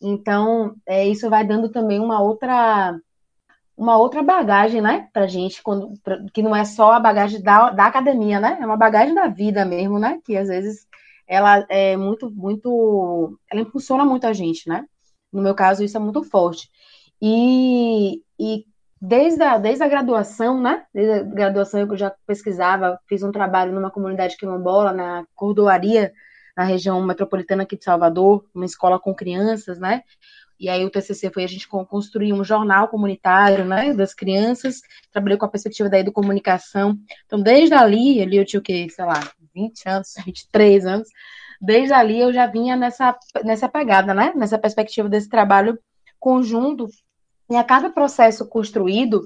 Então, 0.01 0.75
é, 0.87 1.07
isso 1.07 1.29
vai 1.29 1.45
dando 1.45 1.69
também 1.71 1.99
uma 1.99 2.23
outra 2.23 2.97
uma 3.81 3.97
outra 3.97 4.23
bagagem, 4.23 4.83
né, 4.83 5.09
pra 5.11 5.27
gente, 5.27 5.63
quando, 5.63 5.95
pra, 6.05 6.23
que 6.35 6.43
não 6.43 6.55
é 6.55 6.67
só 6.67 6.93
a 6.93 7.01
bagagem 7.01 7.41
da, 7.41 7.71
da 7.71 7.87
academia, 7.87 8.39
né, 8.39 8.59
é 8.61 8.67
uma 8.67 8.77
bagagem 8.77 9.15
da 9.15 9.27
vida 9.27 9.65
mesmo, 9.65 9.99
né, 9.99 10.21
que 10.23 10.37
às 10.37 10.49
vezes 10.49 10.87
ela 11.27 11.65
é 11.71 11.97
muito, 11.97 12.31
muito, 12.31 13.39
ela 13.51 13.63
impulsiona 13.63 14.05
muito 14.05 14.27
a 14.27 14.35
gente, 14.35 14.69
né, 14.69 14.85
no 15.33 15.41
meu 15.41 15.55
caso 15.55 15.83
isso 15.83 15.97
é 15.97 16.01
muito 16.01 16.23
forte, 16.23 16.69
e, 17.23 18.23
e 18.39 18.67
desde 19.01 19.43
a, 19.43 19.57
desde 19.57 19.83
a 19.83 19.89
graduação, 19.89 20.61
né, 20.61 20.85
desde 20.93 21.13
a 21.15 21.23
graduação 21.23 21.81
eu 21.81 21.97
já 21.97 22.13
pesquisava, 22.27 23.01
fiz 23.09 23.23
um 23.23 23.33
trabalho 23.33 23.73
numa 23.73 23.91
comunidade 23.91 24.37
quilombola, 24.37 24.93
na 24.93 25.25
cordoaria, 25.35 26.13
na 26.55 26.65
região 26.65 27.01
metropolitana 27.03 27.63
aqui 27.63 27.79
de 27.79 27.85
Salvador, 27.85 28.45
uma 28.55 28.67
escola 28.67 29.01
com 29.01 29.15
crianças, 29.15 29.79
né? 29.79 30.03
E 30.61 30.69
aí 30.69 30.85
o 30.85 30.91
TCC 30.91 31.31
foi 31.33 31.43
a 31.43 31.47
gente 31.47 31.67
construir 31.67 32.35
um 32.35 32.45
jornal 32.45 32.87
comunitário, 32.89 33.65
né, 33.65 33.95
das 33.95 34.13
crianças. 34.13 34.83
Trabalhei 35.11 35.39
com 35.39 35.47
a 35.47 35.49
perspectiva 35.49 35.89
da 35.89 35.99
educomunicação. 35.99 36.99
Então, 37.25 37.41
desde 37.41 37.75
ali, 37.75 38.21
ali 38.21 38.37
eu 38.37 38.45
tinha 38.45 38.61
o 38.61 38.63
quê, 38.63 38.87
sei 38.91 39.07
lá, 39.07 39.21
20 39.55 39.89
anos, 39.89 40.15
23 40.23 40.85
anos. 40.85 41.09
Desde 41.59 41.95
ali 41.95 42.21
eu 42.21 42.31
já 42.31 42.47
vinha 42.47 42.77
nessa 42.77 43.17
nessa 43.43 43.69
pegada, 43.69 44.13
né? 44.13 44.33
Nessa 44.37 44.59
perspectiva 44.59 45.09
desse 45.09 45.29
trabalho 45.31 45.79
conjunto. 46.19 46.89
E 47.51 47.57
a 47.57 47.65
cada 47.65 47.91
processo 47.91 48.47
construído, 48.47 49.25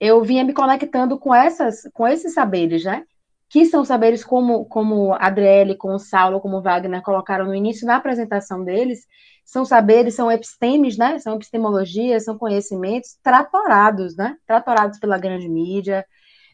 eu 0.00 0.22
vinha 0.22 0.44
me 0.44 0.52
conectando 0.52 1.18
com 1.18 1.34
essas 1.34 1.82
com 1.92 2.06
esses 2.06 2.32
saberes, 2.32 2.84
né? 2.84 3.04
que 3.48 3.64
são 3.64 3.84
saberes 3.84 4.24
como, 4.24 4.64
como 4.66 5.14
Adriele, 5.14 5.76
como 5.76 5.98
Saulo, 5.98 6.40
como 6.40 6.60
Wagner 6.60 7.02
colocaram 7.02 7.46
no 7.46 7.54
início, 7.54 7.86
na 7.86 7.96
apresentação 7.96 8.64
deles, 8.64 9.06
são 9.46 9.64
saberes, 9.64 10.14
são 10.14 10.30
epistemes, 10.30 10.98
né? 10.98 11.20
São 11.20 11.36
epistemologias, 11.36 12.24
são 12.24 12.36
conhecimentos 12.36 13.16
tratorados, 13.22 14.16
né? 14.16 14.36
Tratorados 14.44 14.98
pela 14.98 15.16
grande 15.16 15.48
mídia, 15.48 16.04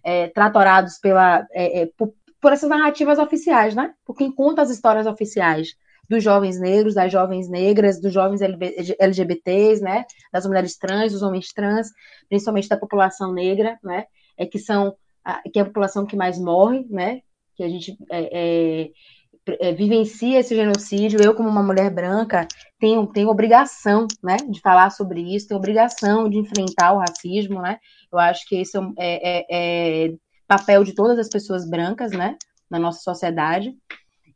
é, 0.05 0.29
tratorados 0.29 0.99
pela, 0.99 1.47
é, 1.53 1.83
é, 1.83 1.87
por, 1.97 2.13
por, 2.39 2.53
essas 2.53 2.69
narrativas 2.69 3.19
oficiais, 3.19 3.75
né? 3.75 3.95
Por 4.05 4.15
quem 4.15 4.31
conta 4.31 4.61
as 4.61 4.69
histórias 4.69 5.07
oficiais 5.07 5.69
dos 6.07 6.23
jovens 6.23 6.61
negros, 6.61 6.95
das 6.95 7.11
jovens 7.11 7.49
negras, 7.49 7.99
dos 7.99 8.13
jovens 8.13 8.43
LGBTs, 8.43 9.83
né? 9.83 10.05
Das 10.31 10.45
mulheres 10.47 10.77
trans, 10.77 11.13
dos 11.13 11.23
homens 11.23 11.51
trans, 11.51 11.89
principalmente 12.29 12.69
da 12.69 12.77
população 12.77 13.33
negra, 13.33 13.79
né? 13.83 14.05
É 14.37 14.45
que 14.45 14.59
são 14.59 14.95
que 15.51 15.59
é 15.59 15.63
a 15.63 15.67
população 15.67 16.05
que 16.05 16.17
mais 16.17 16.39
morre, 16.39 16.85
né? 16.91 17.23
Que 17.57 17.63
a 17.63 17.69
gente 17.69 17.97
é, 19.47 19.73
vivencia 19.73 20.41
esse 20.41 20.55
genocídio. 20.55 21.21
Eu, 21.23 21.35
como 21.35 21.49
uma 21.49 21.63
mulher 21.63 21.91
branca, 21.91 22.47
tenho, 22.79 23.07
tenho 23.07 23.29
obrigação, 23.29 24.07
né, 24.23 24.37
de 24.49 24.61
falar 24.61 24.91
sobre 24.91 25.21
isso, 25.21 25.49
tenho 25.49 25.59
obrigação 25.59 26.29
de 26.29 26.39
enfrentar 26.39 26.93
o 26.93 26.99
racismo, 26.99 27.61
né? 27.61 27.79
Eu 28.13 28.19
acho 28.19 28.47
que 28.49 28.57
esse 28.57 28.77
é, 28.77 28.83
é, 28.99 29.47
é, 29.51 30.07
é 30.07 30.15
papel 30.47 30.85
de 30.85 30.95
todas 30.95 31.19
as 31.19 31.29
pessoas 31.29 31.69
brancas, 31.69 32.13
né, 32.13 32.37
na 32.71 32.79
nossa 32.79 33.01
sociedade. 33.01 33.75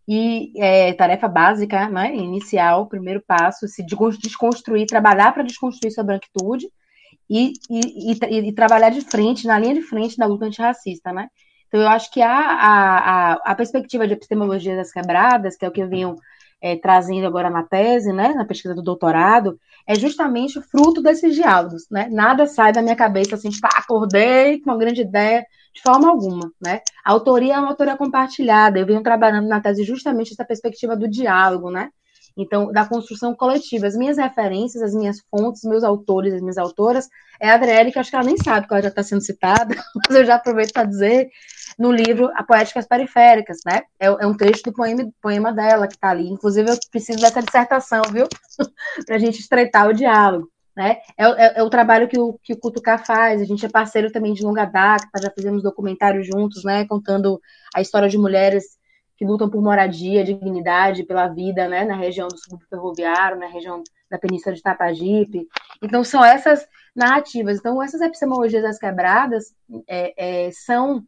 E 0.09 0.53
é 0.57 0.93
tarefa 0.93 1.27
básica, 1.27 1.89
né, 1.89 2.15
inicial, 2.15 2.87
primeiro 2.87 3.23
passo, 3.27 3.67
se 3.67 3.85
desconstruir, 3.85 4.87
trabalhar 4.87 5.33
para 5.33 5.43
desconstruir 5.43 5.93
sua 5.93 6.05
branquitude, 6.05 6.69
e, 7.29 7.53
e, 7.69 8.13
e, 8.13 8.49
e, 8.49 8.53
trabalhar 8.53 8.91
de 8.91 9.01
frente, 9.01 9.47
na 9.47 9.59
linha 9.59 9.75
de 9.75 9.83
frente 9.83 10.17
da 10.17 10.27
luta 10.27 10.45
antirracista, 10.47 11.13
né? 11.13 11.29
Então, 11.69 11.81
eu 11.81 11.89
acho 11.89 12.11
que 12.13 12.23
a, 12.23 12.31
a, 12.31 13.33
a, 13.35 13.55
perspectiva 13.55 14.07
de 14.07 14.15
epistemologia 14.15 14.77
das 14.77 14.93
quebradas, 14.93 15.57
que 15.57 15.65
é 15.65 15.69
o 15.69 15.73
que 15.73 15.83
eu 15.83 15.89
venho 15.89 16.17
é, 16.61 16.77
trazendo 16.77 17.27
agora 17.27 17.51
na 17.51 17.63
tese, 17.63 18.13
né, 18.13 18.29
na 18.35 18.45
pesquisa 18.45 18.75
do 18.75 18.83
doutorado, 18.83 19.59
é 19.87 19.95
justamente 19.95 20.61
fruto 20.63 21.03
desses 21.03 21.35
diálogos, 21.35 21.87
né? 21.91 22.09
Nada 22.11 22.47
sai 22.47 22.73
da 22.73 22.83
minha 22.83 22.97
cabeça 22.97 23.37
assim, 23.37 23.51
tipo, 23.51 23.67
acordei 23.67 24.61
com 24.61 24.71
uma 24.71 24.79
grande 24.79 25.03
ideia, 25.03 25.45
de 25.73 25.83
forma 25.83 26.09
alguma, 26.09 26.51
né? 26.61 26.81
A 27.05 27.13
autoria 27.13 27.55
é 27.55 27.59
uma 27.59 27.69
autoria 27.69 27.97
compartilhada, 27.97 28.79
eu 28.79 28.87
venho 28.87 29.03
trabalhando 29.03 29.47
na 29.47 29.61
tese 29.61 29.85
justamente 29.85 30.33
essa 30.33 30.45
perspectiva 30.45 30.97
do 30.97 31.09
diálogo, 31.09 31.71
né? 31.71 31.91
Então, 32.37 32.71
da 32.71 32.85
construção 32.85 33.35
coletiva. 33.35 33.87
As 33.87 33.97
minhas 33.97 34.19
referências, 34.19 34.83
as 34.83 34.95
minhas 34.95 35.21
fontes, 35.31 35.63
meus 35.65 35.83
autores, 35.83 36.35
as 36.35 36.41
minhas 36.43 36.59
autoras, 36.59 37.09
é 37.41 37.49
a 37.49 37.55
Adriele, 37.55 37.91
que 37.91 37.99
acho 37.99 38.11
que 38.11 38.17
ela 38.17 38.25
nem 38.25 38.37
sabe 38.37 38.67
que 38.67 38.75
ela 38.75 38.83
já 38.83 38.89
está 38.89 39.03
sendo 39.03 39.23
citada, 39.23 39.75
mas 39.97 40.17
eu 40.17 40.25
já 40.25 40.35
aproveito 40.35 40.73
para 40.73 40.85
dizer, 40.85 41.31
no 41.79 41.91
livro 41.91 42.31
A 42.35 42.43
Poéticas 42.43 42.87
Periféricas, 42.87 43.59
né? 43.67 43.83
É, 43.99 44.07
é 44.07 44.27
um 44.27 44.37
trecho 44.37 44.63
do 44.65 44.73
poema, 44.73 45.09
poema 45.21 45.53
dela 45.53 45.87
que 45.87 45.95
está 45.95 46.11
ali. 46.11 46.29
Inclusive, 46.29 46.71
eu 46.71 46.77
preciso 46.91 47.21
dessa 47.21 47.43
dissertação, 47.43 48.03
viu? 48.13 48.27
para 49.07 49.17
a 49.17 49.19
gente 49.19 49.41
estreitar 49.41 49.89
o 49.89 49.95
diálogo. 49.95 50.51
Né? 50.77 50.99
É, 51.17 51.25
é, 51.25 51.59
é, 51.59 51.63
o 51.63 51.71
trabalho 51.71 52.07
que 52.07 52.19
o, 52.19 52.39
que 52.43 52.53
o 52.53 52.59
Cutucá 52.59 52.99
faz, 52.99 53.41
a 53.41 53.45
gente 53.45 53.65
é 53.65 53.69
parceiro 53.69 54.13
também 54.13 54.35
de 54.35 54.43
longa 54.43 54.67
data, 54.67 55.09
já 55.23 55.31
fizemos 55.31 55.63
documentários 55.63 56.27
juntos, 56.27 56.65
né, 56.65 56.85
contando 56.85 57.41
a 57.75 57.81
história 57.81 58.11
de 58.11 58.19
mulheres 58.19 58.77
que 59.17 59.25
lutam 59.25 59.49
por 59.49 59.63
moradia, 59.63 60.23
dignidade, 60.23 61.05
pela 61.05 61.29
vida, 61.29 61.67
né, 61.67 61.87
na 61.87 61.97
região 61.97 62.29
do 62.29 62.37
subúrbio 62.37 62.69
ferroviário, 62.69 63.39
na 63.39 63.47
região 63.47 63.83
da 64.11 64.19
Península 64.19 64.55
de 64.55 64.61
Tapajipe. 64.61 65.49
Então, 65.83 66.05
são 66.05 66.23
essas 66.23 66.69
narrativas. 66.95 67.59
Então, 67.59 67.83
essas 67.83 68.03
epistemologias 68.03 68.63
das 68.63 68.79
quebradas 68.79 69.55
é, 69.89 70.47
é, 70.47 70.51
são 70.53 71.03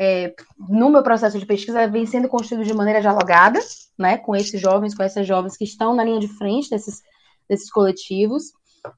é, 0.00 0.32
no 0.58 0.88
meu 0.88 1.02
processo 1.02 1.38
de 1.38 1.44
pesquisa, 1.44 1.86
vem 1.86 2.06
sendo 2.06 2.26
construído 2.26 2.66
de 2.66 2.72
maneira 2.72 3.02
dialogada, 3.02 3.60
né, 3.98 4.16
com 4.16 4.34
esses 4.34 4.58
jovens, 4.58 4.94
com 4.94 5.02
essas 5.02 5.26
jovens 5.26 5.58
que 5.58 5.64
estão 5.64 5.94
na 5.94 6.02
linha 6.02 6.18
de 6.18 6.28
frente 6.38 6.70
desses, 6.70 7.02
desses 7.46 7.70
coletivos, 7.70 8.44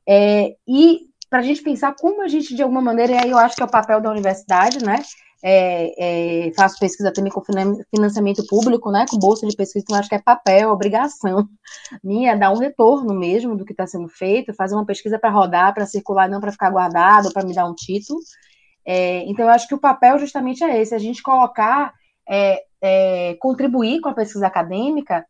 é, 0.08 0.54
e 0.66 1.00
para 1.28 1.40
a 1.40 1.42
gente 1.42 1.60
pensar 1.60 1.96
como 1.98 2.22
a 2.22 2.28
gente, 2.28 2.54
de 2.54 2.62
alguma 2.62 2.80
maneira, 2.80 3.14
e 3.14 3.18
aí 3.18 3.30
eu 3.30 3.38
acho 3.38 3.56
que 3.56 3.62
é 3.62 3.66
o 3.66 3.70
papel 3.70 4.00
da 4.00 4.12
universidade, 4.12 4.78
né, 4.84 5.02
é, 5.42 6.46
é, 6.46 6.52
faço 6.54 6.78
pesquisa 6.78 7.12
também 7.12 7.32
com 7.32 7.42
financiamento 7.90 8.46
público, 8.46 8.92
né, 8.92 9.04
com 9.10 9.18
bolsa 9.18 9.44
de 9.44 9.56
pesquisa, 9.56 9.82
então 9.82 9.98
acho 9.98 10.08
que 10.08 10.14
é 10.14 10.22
papel, 10.22 10.70
obrigação 10.70 11.48
minha 12.04 12.36
dar 12.36 12.52
um 12.52 12.58
retorno 12.58 13.12
mesmo 13.12 13.56
do 13.56 13.64
que 13.64 13.72
está 13.72 13.88
sendo 13.88 14.08
feito, 14.08 14.54
fazer 14.54 14.76
uma 14.76 14.86
pesquisa 14.86 15.18
para 15.18 15.30
rodar, 15.30 15.74
para 15.74 15.84
circular, 15.84 16.28
não 16.28 16.40
para 16.40 16.52
ficar 16.52 16.70
guardado, 16.70 17.32
para 17.32 17.44
me 17.44 17.52
dar 17.52 17.66
um 17.66 17.74
título, 17.74 18.20
é, 18.84 19.24
então, 19.26 19.44
eu 19.46 19.50
acho 19.50 19.68
que 19.68 19.74
o 19.74 19.80
papel 19.80 20.18
justamente 20.18 20.62
é 20.64 20.80
esse, 20.80 20.94
a 20.94 20.98
gente 20.98 21.22
colocar, 21.22 21.92
é, 22.28 22.62
é, 22.80 23.36
contribuir 23.40 24.00
com 24.00 24.08
a 24.08 24.14
pesquisa 24.14 24.46
acadêmica 24.46 25.24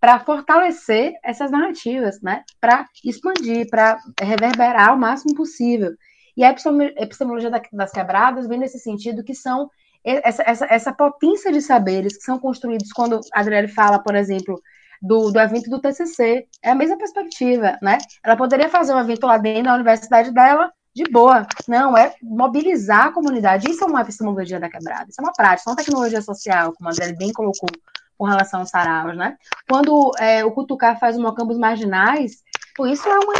para 0.00 0.18
fortalecer 0.20 1.14
essas 1.24 1.50
narrativas, 1.50 2.20
né? 2.20 2.44
Para 2.60 2.86
expandir, 3.04 3.68
para 3.70 3.98
reverberar 4.20 4.94
o 4.94 4.98
máximo 4.98 5.34
possível. 5.34 5.92
E 6.36 6.44
a 6.44 6.50
epistemologia 6.50 7.50
das 7.72 7.92
quebradas 7.92 8.46
vem 8.46 8.58
nesse 8.58 8.78
sentido 8.78 9.24
que 9.24 9.34
são 9.34 9.70
essa, 10.04 10.42
essa, 10.46 10.66
essa 10.66 10.92
potência 10.92 11.50
de 11.50 11.60
saberes 11.62 12.16
que 12.16 12.24
são 12.24 12.38
construídos 12.38 12.92
quando 12.92 13.20
a 13.32 13.40
Adriele 13.40 13.68
fala, 13.68 13.98
por 13.98 14.14
exemplo, 14.14 14.60
do, 15.00 15.30
do 15.30 15.40
evento 15.40 15.70
do 15.70 15.80
TCC. 15.80 16.46
É 16.62 16.70
a 16.70 16.74
mesma 16.74 16.98
perspectiva, 16.98 17.78
né? 17.80 17.98
Ela 18.22 18.36
poderia 18.36 18.68
fazer 18.68 18.94
um 18.94 19.00
evento 19.00 19.26
lá 19.26 19.38
dentro 19.38 19.64
da 19.64 19.74
universidade 19.74 20.30
dela 20.32 20.70
de 20.96 21.04
boa. 21.10 21.46
Não, 21.68 21.94
é 21.94 22.14
mobilizar 22.22 23.08
a 23.08 23.12
comunidade. 23.12 23.70
Isso 23.70 23.84
é 23.84 23.86
uma 23.86 24.00
epistemologia 24.00 24.58
da 24.58 24.70
quebrada. 24.70 25.10
Isso 25.10 25.20
é 25.20 25.24
uma 25.24 25.32
prática, 25.32 25.68
é 25.68 25.70
uma 25.70 25.76
tecnologia 25.76 26.22
social, 26.22 26.72
como 26.72 26.88
a 26.88 26.92
Adele 26.92 27.14
bem 27.14 27.32
colocou 27.34 27.68
com 28.16 28.24
relação 28.24 28.60
aos 28.60 28.70
saraus, 28.70 29.14
né? 29.14 29.36
Quando 29.68 30.10
é, 30.18 30.42
o 30.42 30.50
Cutucar 30.50 30.98
faz 30.98 31.18
uma 31.18 31.34
campos 31.34 31.58
marginais, 31.58 32.42
isso 32.90 33.06
é 33.06 33.18
uma, 33.18 33.34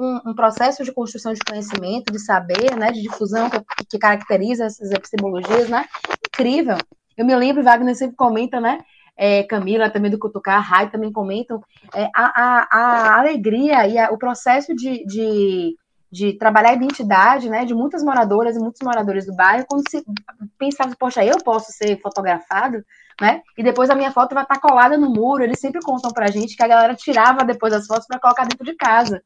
um, 0.00 0.30
um, 0.30 0.34
processo 0.34 0.82
de 0.82 0.92
construção 0.92 1.34
de 1.34 1.40
conhecimento, 1.40 2.10
de 2.10 2.18
saber, 2.18 2.74
né, 2.74 2.90
de 2.90 3.02
difusão 3.02 3.50
que, 3.50 3.60
que 3.90 3.98
caracteriza 3.98 4.64
essas 4.64 4.90
epistemologias, 4.90 5.68
né? 5.68 5.84
Incrível. 6.28 6.78
Eu 7.18 7.26
me 7.26 7.36
lembro, 7.36 7.62
Wagner 7.62 7.94
sempre 7.94 8.16
comenta, 8.16 8.58
né? 8.58 8.78
É, 9.14 9.42
Camila 9.42 9.90
também 9.90 10.10
do 10.10 10.18
Cutucar, 10.18 10.62
Rai 10.62 10.90
também 10.90 11.12
comentam 11.12 11.62
é, 11.94 12.08
a, 12.14 12.32
a, 12.42 12.68
a, 12.70 13.20
alegria 13.20 13.86
e 13.86 13.98
a, 13.98 14.10
o 14.10 14.18
processo 14.18 14.74
de, 14.74 15.04
de 15.04 15.76
de 16.14 16.32
trabalhar 16.34 16.70
a 16.70 16.74
identidade, 16.74 17.50
né, 17.50 17.64
de 17.64 17.74
muitas 17.74 18.00
moradoras 18.04 18.54
e 18.54 18.60
muitos 18.60 18.80
moradores 18.84 19.26
do 19.26 19.34
bairro, 19.34 19.66
quando 19.68 19.82
se 19.90 20.04
pensava, 20.56 20.94
poxa, 20.96 21.24
eu 21.24 21.38
posso 21.42 21.72
ser 21.72 22.00
fotografado, 22.00 22.84
né, 23.20 23.42
e 23.58 23.64
depois 23.64 23.90
a 23.90 23.96
minha 23.96 24.12
foto 24.12 24.32
vai 24.32 24.44
estar 24.44 24.60
colada 24.60 24.96
no 24.96 25.10
muro, 25.10 25.42
eles 25.42 25.58
sempre 25.58 25.80
contam 25.82 26.12
pra 26.12 26.30
gente 26.30 26.56
que 26.56 26.62
a 26.62 26.68
galera 26.68 26.94
tirava 26.94 27.44
depois 27.44 27.72
as 27.72 27.88
fotos 27.88 28.06
para 28.06 28.20
colocar 28.20 28.44
dentro 28.44 28.64
de 28.64 28.76
casa, 28.76 29.20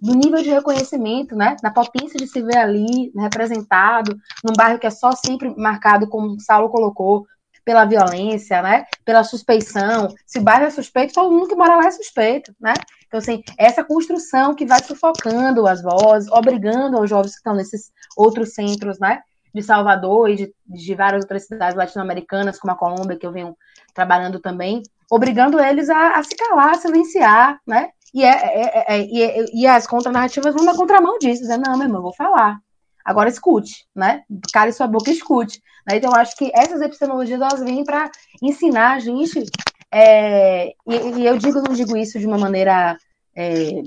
do 0.00 0.14
nível 0.14 0.40
de 0.40 0.50
reconhecimento, 0.50 1.34
né, 1.34 1.56
da 1.60 1.72
potência 1.72 2.16
de 2.16 2.28
se 2.28 2.40
ver 2.40 2.58
ali, 2.58 3.10
né, 3.16 3.24
representado, 3.24 4.16
num 4.44 4.54
bairro 4.56 4.78
que 4.78 4.86
é 4.86 4.90
só 4.90 5.10
sempre 5.10 5.52
marcado, 5.56 6.08
como 6.08 6.36
o 6.36 6.40
Saulo 6.40 6.68
colocou, 6.68 7.26
pela 7.68 7.84
violência, 7.84 8.62
né? 8.62 8.86
Pela 9.04 9.22
suspeição. 9.22 10.08
Se 10.26 10.38
o 10.38 10.42
bairro 10.42 10.64
é 10.64 10.70
suspeito, 10.70 11.12
todo 11.12 11.30
mundo 11.30 11.48
que 11.48 11.54
mora 11.54 11.76
lá 11.76 11.84
é 11.84 11.90
suspeito, 11.90 12.50
né? 12.58 12.72
Então, 13.06 13.18
assim, 13.18 13.42
essa 13.58 13.84
construção 13.84 14.54
que 14.54 14.64
vai 14.64 14.82
sufocando 14.82 15.66
as 15.66 15.82
vozes, 15.82 16.32
obrigando 16.32 16.98
os 16.98 17.10
jovens 17.10 17.32
que 17.32 17.36
estão 17.36 17.54
nesses 17.54 17.92
outros 18.16 18.54
centros, 18.54 18.98
né? 18.98 19.20
De 19.54 19.62
Salvador 19.62 20.30
e 20.30 20.36
de, 20.36 20.54
de 20.66 20.94
várias 20.94 21.24
outras 21.24 21.46
cidades 21.46 21.76
latino-americanas, 21.76 22.58
como 22.58 22.72
a 22.72 22.76
Colômbia, 22.76 23.18
que 23.18 23.26
eu 23.26 23.32
venho 23.32 23.54
trabalhando 23.92 24.40
também, 24.40 24.82
obrigando 25.10 25.60
eles 25.60 25.90
a, 25.90 26.12
a 26.12 26.22
se 26.22 26.34
calar, 26.34 26.70
a 26.70 26.78
silenciar, 26.78 27.60
né? 27.66 27.90
E, 28.14 28.24
é, 28.24 28.30
é, 28.30 28.62
é, 28.62 28.96
é 28.96 29.00
e, 29.02 29.60
e 29.60 29.66
as 29.66 29.86
contranarrativas 29.86 30.54
vão 30.54 30.64
na 30.64 30.74
contramão 30.74 31.18
disso, 31.18 31.42
dizendo, 31.42 31.64
não, 31.66 31.76
meu 31.76 31.86
irmão, 31.86 32.00
vou 32.00 32.14
falar. 32.14 32.60
Agora 33.04 33.28
escute, 33.28 33.86
né? 33.94 34.22
Cale 34.54 34.72
sua 34.72 34.86
boca 34.86 35.10
e 35.10 35.14
escute. 35.14 35.62
Né? 35.88 35.96
Então, 35.96 36.14
acho 36.14 36.36
que 36.36 36.52
essas 36.54 36.80
epistemologias 36.82 37.40
elas 37.40 37.60
vêm 37.60 37.82
para 37.82 38.10
ensinar 38.42 38.96
a 38.96 38.98
gente. 38.98 39.44
É, 39.90 40.68
e, 40.86 40.96
e, 41.16 41.26
eu 41.26 41.38
digo, 41.38 41.62
não 41.62 41.74
digo 41.74 41.96
isso 41.96 42.18
de 42.18 42.26
uma 42.26 42.36
maneira. 42.36 42.96
É, 43.34 43.82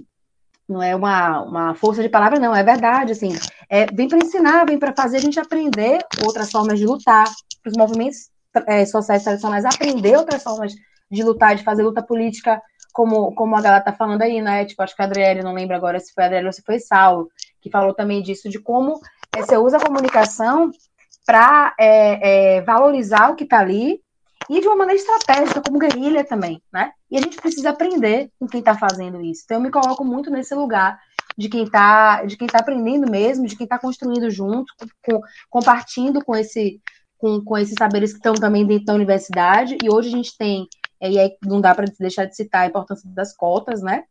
não 0.67 0.81
é 0.81 0.95
uma, 0.95 1.41
uma 1.41 1.75
força 1.75 2.01
de 2.01 2.07
palavra, 2.07 2.39
não, 2.39 2.55
é 2.55 2.63
verdade, 2.63 3.11
assim, 3.11 3.37
é, 3.69 3.85
vem 3.87 4.07
para 4.07 4.19
ensinar, 4.19 4.65
vem 4.65 4.79
para 4.79 4.93
fazer 4.93 5.17
a 5.17 5.19
gente 5.19 5.37
aprender 5.37 5.99
outras 6.25 6.49
formas 6.49 6.79
de 6.79 6.85
lutar, 6.85 7.25
os 7.65 7.73
movimentos 7.75 8.29
é, 8.67 8.85
sociais 8.85 9.21
tradicionais 9.21 9.65
aprender 9.65 10.15
outras 10.15 10.41
formas 10.41 10.73
de 11.11 11.23
lutar, 11.23 11.57
de 11.57 11.63
fazer 11.65 11.83
luta 11.83 12.01
política, 12.01 12.61
como, 12.93 13.35
como 13.35 13.57
a 13.57 13.61
galera 13.61 13.83
tá 13.83 13.91
falando 13.91 14.21
aí, 14.21 14.41
né, 14.41 14.63
tipo, 14.63 14.81
acho 14.81 14.95
que 14.95 15.01
a 15.01 15.05
Adriele, 15.05 15.43
não 15.43 15.53
lembro 15.53 15.75
agora 15.75 15.99
se 15.99 16.13
foi 16.13 16.23
a 16.23 16.27
Adriele 16.27 16.47
ou 16.47 16.53
se 16.53 16.61
foi 16.61 16.79
Saulo, 16.79 17.27
que 17.61 17.69
falou 17.69 17.93
também 17.93 18.21
disso, 18.21 18.47
de 18.47 18.57
como 18.57 18.97
é, 19.35 19.41
você 19.41 19.57
usa 19.57 19.75
a 19.75 19.85
comunicação 19.85 20.71
para 21.25 21.75
é, 21.79 22.57
é, 22.57 22.61
valorizar 22.61 23.29
o 23.29 23.35
que 23.35 23.43
está 23.43 23.59
ali 23.59 24.01
e 24.49 24.59
de 24.59 24.67
uma 24.67 24.75
maneira 24.75 24.99
estratégica, 24.99 25.61
como 25.61 25.79
guerrilha 25.79 26.23
também, 26.23 26.61
né? 26.73 26.91
E 27.09 27.17
a 27.17 27.21
gente 27.21 27.37
precisa 27.37 27.69
aprender 27.69 28.31
com 28.39 28.47
quem 28.47 28.59
está 28.59 28.77
fazendo 28.77 29.21
isso. 29.21 29.43
Então, 29.45 29.57
eu 29.57 29.61
me 29.61 29.71
coloco 29.71 30.03
muito 30.03 30.29
nesse 30.29 30.53
lugar 30.55 30.99
de 31.37 31.47
quem 31.47 31.63
está 31.63 32.25
de 32.25 32.35
quem 32.35 32.47
tá 32.47 32.59
aprendendo 32.59 33.09
mesmo, 33.09 33.47
de 33.47 33.55
quem 33.55 33.63
está 33.63 33.79
construindo 33.79 34.29
junto, 34.29 34.73
com, 35.03 35.21
compartilhando 35.49 36.23
com 36.23 36.35
esse 36.35 36.81
com, 37.17 37.39
com 37.43 37.57
esses 37.57 37.75
saberes 37.77 38.11
que 38.11 38.17
estão 38.17 38.33
também 38.33 38.65
dentro 38.65 38.85
da 38.85 38.95
universidade. 38.95 39.77
E 39.83 39.89
hoje 39.89 40.09
a 40.09 40.11
gente 40.11 40.35
tem, 40.35 40.67
e 40.99 41.19
aí 41.19 41.31
não 41.43 41.61
dá 41.61 41.73
para 41.75 41.85
deixar 41.99 42.25
de 42.25 42.35
citar 42.35 42.63
a 42.63 42.67
importância 42.67 43.07
das 43.11 43.35
cotas, 43.35 43.81
né? 43.81 44.03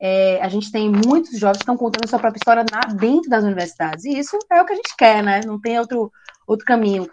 É, 0.00 0.40
a 0.42 0.48
gente 0.48 0.72
tem 0.72 0.90
muitos 0.90 1.38
jovens 1.38 1.58
que 1.58 1.62
estão 1.62 1.76
contando 1.76 2.08
sua 2.08 2.18
própria 2.18 2.38
história 2.38 2.64
na, 2.70 2.80
dentro 2.94 3.30
das 3.30 3.44
universidades. 3.44 4.04
E 4.04 4.18
isso 4.18 4.38
é 4.50 4.60
o 4.60 4.66
que 4.66 4.72
a 4.72 4.76
gente 4.76 4.96
quer, 4.96 5.22
né? 5.22 5.40
Não 5.46 5.60
tem 5.60 5.78
outro, 5.78 6.10
outro 6.46 6.66
caminho, 6.66 7.08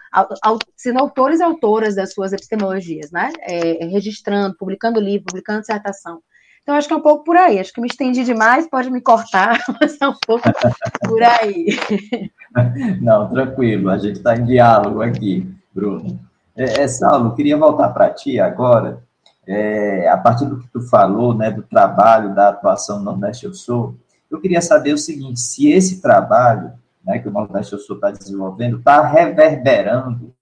sendo 0.75 0.99
autores 0.99 1.39
e 1.39 1.43
autoras 1.43 1.95
das 1.95 2.13
suas 2.13 2.33
epistemologias, 2.33 3.11
né? 3.11 3.31
É, 3.41 3.85
registrando, 3.85 4.55
publicando 4.57 4.99
livro, 4.99 5.27
publicando 5.27 5.61
dissertação. 5.61 6.21
Então, 6.61 6.75
acho 6.75 6.87
que 6.87 6.93
é 6.93 6.97
um 6.97 7.01
pouco 7.01 7.23
por 7.23 7.35
aí. 7.35 7.59
Acho 7.59 7.73
que 7.73 7.81
me 7.81 7.87
estendi 7.87 8.23
demais, 8.23 8.69
pode 8.69 8.89
me 8.91 9.01
cortar, 9.01 9.59
mas 9.81 9.99
é 9.99 10.07
um 10.07 10.15
pouco 10.25 10.47
por 11.07 11.23
aí. 11.23 11.67
Não, 13.01 13.29
tranquilo, 13.29 13.89
a 13.89 13.97
gente 13.97 14.17
está 14.17 14.35
em 14.35 14.45
diálogo 14.45 15.01
aqui, 15.01 15.49
Bruno. 15.73 16.19
É, 16.55 16.83
é, 16.83 16.87
Saulo, 16.87 17.35
queria 17.35 17.57
voltar 17.57 17.89
para 17.89 18.09
ti 18.09 18.39
agora. 18.39 19.01
É, 19.47 20.07
a 20.07 20.17
partir 20.17 20.45
do 20.45 20.59
que 20.59 20.67
tu 20.67 20.81
falou, 20.81 21.33
né, 21.33 21.49
do 21.49 21.63
trabalho, 21.63 22.35
da 22.35 22.49
atuação 22.49 22.99
no 22.99 23.05
Nordeste 23.05 23.45
Eu 23.45 23.53
Sou, 23.53 23.95
eu 24.29 24.39
queria 24.39 24.61
saber 24.61 24.93
o 24.93 24.97
seguinte, 24.97 25.39
se 25.39 25.71
esse 25.71 25.99
trabalho 25.99 26.71
né, 27.03 27.19
que 27.19 27.27
o 27.27 27.31
Nordeste 27.31 27.73
Eu 27.73 27.79
Sou 27.79 27.95
está 27.95 28.11
desenvolvendo, 28.11 28.77
está 28.77 29.05
reverberando 29.05 30.33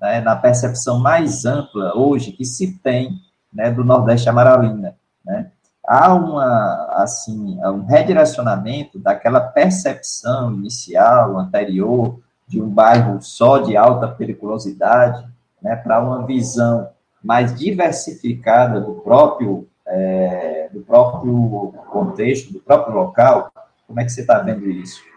né, 0.00 0.20
na 0.20 0.34
percepção 0.34 0.98
mais 0.98 1.44
ampla 1.44 1.96
hoje 1.96 2.32
que 2.32 2.44
se 2.44 2.78
tem 2.78 3.20
né, 3.52 3.70
do 3.70 3.84
Nordeste 3.84 4.28
Amaralina. 4.28 4.94
Né? 5.24 5.50
Há 5.84 6.14
uma, 6.14 6.86
assim, 7.02 7.58
um 7.64 7.84
redirecionamento 7.84 8.98
daquela 8.98 9.40
percepção 9.40 10.52
inicial, 10.54 11.38
anterior, 11.38 12.20
de 12.46 12.60
um 12.60 12.68
bairro 12.68 13.20
só 13.20 13.58
de 13.58 13.76
alta 13.76 14.08
periculosidade, 14.08 15.26
né, 15.62 15.76
para 15.76 16.02
uma 16.02 16.26
visão 16.26 16.88
mais 17.22 17.56
diversificada 17.56 18.80
do 18.80 18.94
próprio, 18.94 19.68
é, 19.86 20.68
do 20.72 20.80
próprio 20.80 21.74
contexto, 21.90 22.52
do 22.52 22.60
próprio 22.60 22.94
local. 22.94 23.52
Como 23.86 24.00
é 24.00 24.04
que 24.04 24.10
você 24.10 24.22
está 24.22 24.38
vendo 24.38 24.68
isso? 24.70 25.09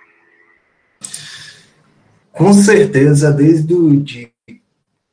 Com 2.32 2.52
certeza, 2.54 3.32
desde 3.32 3.98
de 3.98 4.34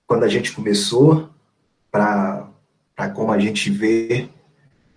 quando 0.06 0.24
a 0.24 0.28
gente 0.28 0.52
começou, 0.52 1.30
para 1.90 2.48
como 3.14 3.32
a 3.32 3.38
gente 3.38 3.70
vê 3.70 4.28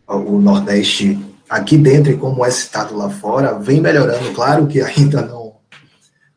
o 0.08 0.40
Nordeste 0.40 1.20
aqui 1.50 1.78
dentro 1.78 2.12
e 2.12 2.18
como 2.18 2.46
é 2.46 2.50
citado 2.50 2.96
lá 2.96 3.10
fora, 3.10 3.60
vem 3.60 3.82
melhorando. 3.82 4.34
Claro 4.34 4.68
que 4.68 4.82
ainda 4.82 5.22
não, 5.22 5.56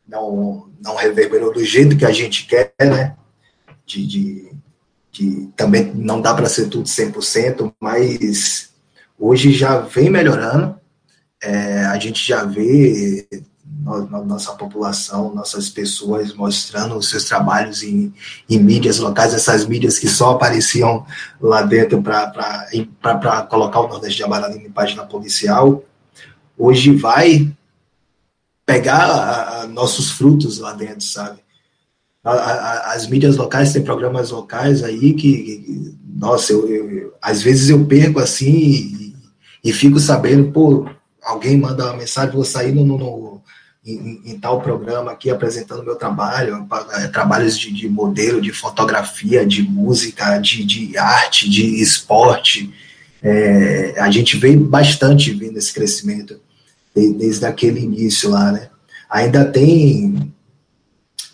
não, 0.07 0.69
não 0.83 0.97
reverberou 0.97 1.53
do 1.53 1.65
jeito 1.65 1.97
que 1.97 2.05
a 2.05 2.13
gente 2.13 2.47
quer, 2.47 2.75
né? 2.81 3.17
De, 3.85 4.07
de, 4.07 4.53
de 5.13 5.49
também 5.57 5.93
não 5.95 6.21
dá 6.21 6.35
para 6.35 6.49
ser 6.49 6.69
tudo 6.69 6.85
100%, 6.85 7.73
mas 7.81 8.71
hoje 9.19 9.53
já 9.53 9.79
vem 9.79 10.11
melhorando. 10.11 10.79
É, 11.43 11.85
a 11.87 11.99
gente 11.99 12.27
já 12.27 12.45
vê 12.45 13.27
nossa 14.25 14.53
população, 14.53 15.35
nossas 15.35 15.69
pessoas 15.69 16.35
mostrando 16.35 16.97
os 16.97 17.09
seus 17.09 17.25
trabalhos 17.25 17.83
em, 17.83 18.13
em 18.51 18.59
mídias 18.59 18.99
locais, 18.99 19.33
essas 19.33 19.67
mídias 19.67 19.99
que 19.99 20.09
só 20.09 20.33
apareciam 20.33 21.07
lá 21.41 21.63
dentro 21.63 22.03
para 22.03 23.43
colocar 23.49 23.81
o 23.81 23.89
Nordeste 23.89 24.17
de 24.17 24.25
Amaralina 24.25 24.67
em 24.67 24.71
página 24.71 25.05
policial, 25.05 25.85
hoje 26.59 26.95
vai 26.95 27.51
pegar 28.65 29.05
a, 29.05 29.61
a 29.63 29.67
nossos 29.67 30.11
frutos 30.11 30.59
lá 30.59 30.73
dentro, 30.73 31.07
sabe? 31.07 31.47
a, 32.27 32.93
as 32.95 33.07
mídias 33.07 33.37
locais 33.37 33.73
têm 33.73 33.83
programas 33.83 34.31
locais 34.31 34.83
aí 34.83 35.15
que, 35.15 35.33
que 35.33 35.97
nossa, 36.17 36.53
eu, 36.53 36.69
eu, 36.69 37.15
às 37.23 37.41
vezes 37.41 37.69
eu 37.69 37.85
perco 37.87 38.19
assim 38.19 38.51
e, 38.51 39.17
e, 39.63 39.73
fico 39.73 40.01
sabendo, 40.01 40.51
pô, 40.51 40.89
alguém 41.23 41.57
manda 41.57 41.85
uma 41.85 41.97
mensagem, 41.97 42.35
vou 42.35 42.45
sair 42.45 42.73
no, 42.73 42.85
no 42.85 43.36
em, 43.87 44.21
em, 44.25 44.39
tal 44.39 44.61
programa 44.61 45.13
aqui 45.13 45.31
apresentando 45.31 45.85
meu 45.85 45.95
trabalho, 45.95 46.67
é, 46.95 47.07
trabalhos 47.07 47.57
de, 47.57 47.73
de 47.73 47.89
modelo, 47.89 48.41
de 48.41 48.53
fotografia, 48.53 49.47
de 49.47 49.63
música, 49.63 50.39
de, 50.39 50.65
de 50.65 50.99
arte, 50.99 51.49
de 51.49 51.81
esporte. 51.81 52.75
É, 53.23 53.95
a 53.99 54.11
gente 54.11 54.37
vê 54.37 54.57
bastante 54.57 55.33
vindo 55.33 55.57
esse 55.57 55.73
crescimento 55.73 56.41
desde 56.95 57.47
aquele 57.47 57.81
início 57.81 58.31
lá, 58.31 58.51
né? 58.51 58.71
Ainda 59.09 59.45
tem 59.45 60.33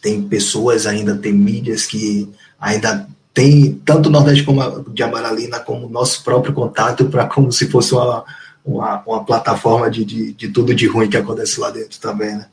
tem 0.02 0.20
pessoas, 0.20 0.84
ainda 0.84 1.16
tem 1.16 1.32
mídias 1.32 1.86
que 1.86 2.28
ainda 2.60 3.08
tem 3.32 3.80
tanto 3.84 4.08
o 4.08 4.12
Nordeste 4.12 4.42
como 4.42 4.84
de 4.90 5.02
Amaralina 5.02 5.60
como 5.60 5.86
o 5.86 5.90
nosso 5.90 6.22
próprio 6.24 6.52
contato 6.52 7.06
para 7.06 7.26
como 7.26 7.52
se 7.52 7.68
fosse 7.68 7.94
uma, 7.94 8.24
uma, 8.64 9.02
uma 9.06 9.24
plataforma 9.24 9.90
de, 9.90 10.04
de, 10.04 10.32
de, 10.32 10.48
tudo 10.48 10.74
de 10.74 10.86
ruim 10.86 11.08
que 11.08 11.16
acontece 11.16 11.58
lá 11.60 11.70
dentro 11.70 11.98
também, 12.00 12.34
né? 12.36 12.46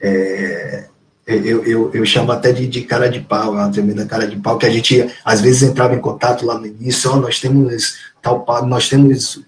É, 0.00 0.86
eu, 1.26 1.64
eu, 1.64 1.90
eu, 1.94 2.04
chamo 2.06 2.32
até 2.32 2.52
de, 2.52 2.66
de, 2.66 2.82
cara 2.82 3.08
de 3.08 3.20
pau, 3.20 3.52
uma 3.52 3.70
tremenda 3.70 4.04
cara 4.04 4.26
de 4.26 4.36
pau, 4.36 4.58
que 4.58 4.66
a 4.66 4.70
gente 4.70 5.08
às 5.24 5.40
vezes 5.40 5.62
entrava 5.62 5.94
em 5.94 6.00
contato 6.00 6.44
lá 6.44 6.58
no 6.58 6.66
início, 6.66 7.10
ó, 7.10 7.16
nós 7.16 7.38
temos 7.38 7.98
tal 8.20 8.44
nós 8.66 8.88
temos 8.88 9.40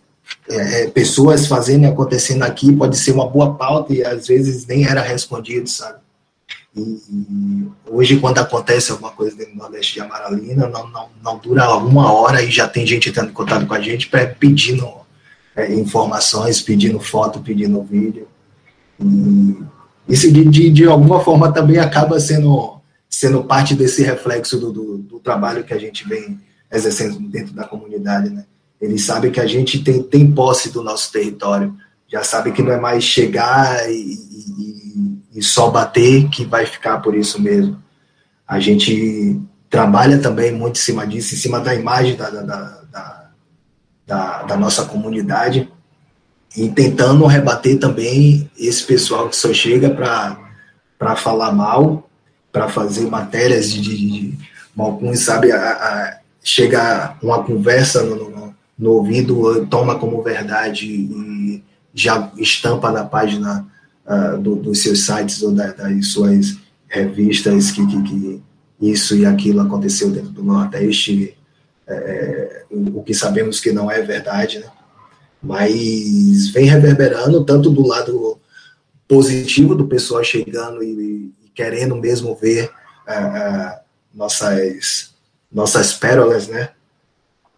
é, 0.49 0.83
é, 0.83 0.87
pessoas 0.89 1.47
fazendo 1.47 1.85
e 1.85 1.87
acontecendo 1.89 2.43
aqui, 2.43 2.73
pode 2.73 2.97
ser 2.97 3.13
uma 3.13 3.29
boa 3.29 3.55
pauta 3.55 3.93
e 3.93 4.05
às 4.05 4.29
vezes 4.29 4.67
nem 4.67 4.87
era 4.87 5.03
respondido, 5.03 5.69
sabe? 5.69 5.99
E, 6.75 6.81
e 6.81 7.67
hoje, 7.87 8.19
quando 8.19 8.39
acontece 8.39 8.93
alguma 8.93 9.11
coisa 9.11 9.37
dentro 9.37 9.53
do 9.53 9.59
Nordeste 9.59 9.95
de 9.95 10.01
Amaralina, 10.01 10.69
não, 10.69 10.89
não, 10.89 11.09
não 11.23 11.39
dura 11.39 11.75
uma 11.77 12.13
hora 12.13 12.43
e 12.43 12.51
já 12.51 12.67
tem 12.67 12.87
gente 12.87 13.09
entrando 13.09 13.31
em 13.31 13.35
contato 13.35 13.67
com 13.67 13.75
a 13.75 13.81
gente 13.81 14.09
pedindo 14.39 15.02
é, 15.55 15.73
informações, 15.75 16.61
pedindo 16.61 16.99
foto, 16.99 17.41
pedindo 17.41 17.83
vídeo. 17.83 18.27
E 19.01 19.57
isso, 20.09 20.33
de, 20.33 20.45
de, 20.45 20.71
de, 20.71 20.85
alguma 20.87 21.21
forma, 21.21 21.53
também 21.53 21.79
acaba 21.79 22.19
sendo, 22.19 22.81
sendo 23.09 23.45
parte 23.45 23.75
desse 23.75 24.03
reflexo 24.03 24.59
do, 24.59 24.73
do, 24.73 24.99
do, 24.99 25.21
trabalho 25.21 25.65
que 25.65 25.75
a 25.75 25.79
gente 25.79 26.07
vem 26.09 26.41
exercendo 26.71 27.19
dentro 27.21 27.55
da 27.55 27.65
comunidade. 27.65 28.31
Né? 28.31 28.45
Eles 28.81 29.05
sabem 29.05 29.31
que 29.31 29.41
a 29.41 29.47
gente 29.47 29.83
tem, 29.83 30.03
tem 30.03 30.31
posse 30.31 30.71
do 30.71 30.83
nosso 30.83 31.13
território, 31.13 31.75
já 32.09 32.25
sabe 32.25 32.53
que 32.53 32.63
não 32.63 32.73
é 32.73 32.81
mais 32.81 33.05
chegar 33.05 33.91
e, 33.91 33.95
e, 33.95 35.39
e 35.39 35.43
só 35.43 35.71
bater 35.71 36.29
que 36.29 36.45
vai 36.45 36.67
ficar 36.67 36.99
por 36.99 37.15
isso 37.15 37.41
mesmo. 37.41 37.81
A 38.47 38.61
gente 38.61 39.41
trabalha 39.71 40.19
também 40.19 40.53
muito 40.53 40.77
em 40.77 40.83
cima 40.83 41.07
disso, 41.07 41.35
em 41.35 41.39
cima 41.39 41.59
da 41.61 41.75
imagem 41.75 42.17
da, 42.17 42.29
da, 42.29 42.82
da 44.13 44.43
da, 44.43 44.57
nossa 44.57 44.85
comunidade 44.85 45.71
e 46.55 46.69
tentando 46.69 47.25
rebater 47.25 47.79
também 47.79 48.51
esse 48.59 48.85
pessoal 48.85 49.29
que 49.29 49.37
só 49.37 49.53
chega 49.55 49.89
para 49.91 51.17
falar 51.17 51.53
mal, 51.53 52.09
para 52.53 52.69
fazer 52.69 53.07
matérias 53.07 53.73
de, 53.73 53.81
de, 53.81 53.97
de 53.97 54.39
alguns 54.77 55.21
sabe, 55.21 55.51
a, 55.51 55.59
a, 55.59 56.19
chega 56.45 57.17
uma 57.23 57.43
conversa 57.43 58.03
no, 58.03 58.29
no, 58.29 58.55
no, 58.79 58.91
ouvido, 58.91 59.67
toma 59.67 59.99
como 59.99 60.23
verdade 60.23 60.87
e 60.87 61.65
já 61.95 62.31
estampa 62.37 62.91
na 62.93 63.05
página 63.05 63.67
uh, 64.07 64.39
do, 64.39 64.57
dos 64.57 64.83
seus 64.83 65.07
sites 65.07 65.43
ou 65.43 65.53
da, 65.53 65.69
das 65.73 66.09
suas 66.09 66.59
revistas 66.87 67.71
que, 67.71 67.87
que, 67.87 68.03
que, 68.03 68.43
isso 68.81 69.17
e 69.17 69.25
aquilo 69.25 69.61
aconteceu 69.61 70.11
dentro 70.11 70.31
do 70.31 70.43
Nordeste 70.43 71.37
é, 71.93 72.65
o 72.71 73.03
que 73.03 73.15
sabemos 73.15 73.61
que 73.61 73.73
não 73.73 73.91
é 73.91 74.03
verdade, 74.03 74.59
né? 74.59 74.67
mas 75.43 76.49
vem 76.51 76.67
reverberando 76.67 77.45
tanto 77.45 77.69
do 77.69 77.87
lado 77.87 78.39
positivo 79.09 79.75
do 79.75 79.89
pessoal 79.89 80.23
chegando 80.23 80.83
e, 80.83 81.33
e 81.45 81.49
querendo 81.55 81.97
mesmo 81.97 82.37
ver 82.37 82.71
é, 83.07 83.15
é, 83.15 83.81
nossas 84.15 85.13
nossas 85.53 85.93
pérolas, 85.93 86.49
né? 86.49 86.71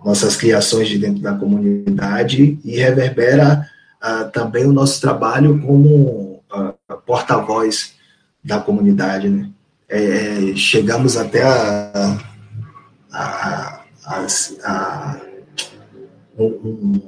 Nossas 0.05 0.37
criações 0.37 0.89
de 0.89 0.99
dentro 0.99 1.23
da 1.23 1.33
comunidade 1.35 2.59
e 2.65 2.77
reverbera 2.77 3.71
uh, 4.03 4.29
também 4.31 4.65
o 4.67 4.73
nosso 4.73 5.01
trabalho 5.01 5.61
como 5.61 6.43
uh, 6.53 6.97
porta-voz 7.07 7.93
da 8.43 8.59
comunidade, 8.59 9.29
né? 9.29 9.49
É, 9.89 10.57
chegamos 10.57 11.17
até 11.17 11.45
a, 11.45 12.19
a 13.13 13.74
a, 14.07 14.27
a, 14.65 15.21
um, 16.39 16.45
um, 16.45 17.03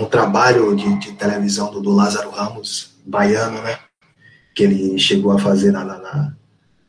um, 0.00 0.04
trabalho 0.06 0.74
de, 0.74 0.98
de 0.98 1.12
televisão 1.12 1.70
do, 1.70 1.80
do, 1.80 1.90
Lázaro 1.90 2.30
Ramos, 2.30 2.94
baiano, 3.04 3.60
né? 3.62 3.78
Que 4.54 4.64
ele 4.64 4.98
chegou 4.98 5.32
a 5.32 5.38
fazer 5.38 5.72
na, 5.72 5.84
na, 5.84 6.32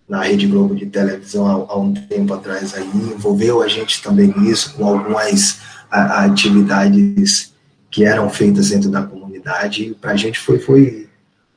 na 0.07 0.23
Rede 0.23 0.47
Globo 0.47 0.75
de 0.75 0.85
televisão 0.85 1.47
há, 1.47 1.73
há, 1.73 1.77
um 1.77 1.93
tempo 1.93 2.33
atrás 2.33 2.73
aí, 2.73 2.87
envolveu 2.87 3.61
a 3.61 3.67
gente 3.67 4.01
também 4.01 4.33
nisso, 4.37 4.73
com 4.73 4.85
algumas 4.85 5.59
a, 5.91 6.25
atividades 6.25 7.53
que 7.91 8.05
eram 8.05 8.29
feitas 8.29 8.69
dentro 8.69 8.89
da 8.89 9.03
comunidade. 9.03 9.95
Para 9.99 10.11
a 10.11 10.17
gente 10.17 10.39
foi, 10.39 10.59
foi 10.59 11.09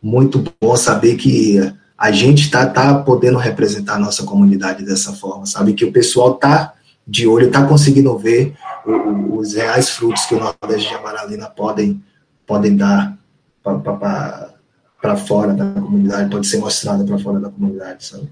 muito 0.02 0.44
bom 0.60 0.76
saber 0.76 1.16
que 1.16 1.58
a 1.96 2.10
gente 2.10 2.42
está 2.42 2.66
tá 2.66 2.94
podendo 2.94 3.38
representar 3.38 3.94
a 3.94 3.98
nossa 3.98 4.24
comunidade 4.24 4.84
dessa 4.84 5.12
forma, 5.12 5.46
sabe? 5.46 5.74
Que 5.74 5.84
o 5.84 5.92
pessoal 5.92 6.34
está 6.34 6.74
de 7.06 7.26
olho, 7.26 7.46
está 7.46 7.66
conseguindo 7.66 8.16
ver 8.16 8.54
o, 8.86 9.36
os 9.36 9.54
reais 9.54 9.90
frutos 9.90 10.24
que 10.26 10.34
o 10.34 10.40
Nordeste 10.40 10.88
de 10.88 10.94
Amaralina 10.94 11.48
podem, 11.48 12.02
podem 12.46 12.76
dar 12.76 13.16
para 13.62 15.16
fora 15.16 15.52
da 15.52 15.80
comunidade, 15.80 16.30
pode 16.30 16.46
ser 16.46 16.58
mostrada 16.58 17.04
para 17.04 17.18
fora 17.18 17.40
da 17.40 17.50
comunidade, 17.50 18.04
sabe? 18.04 18.30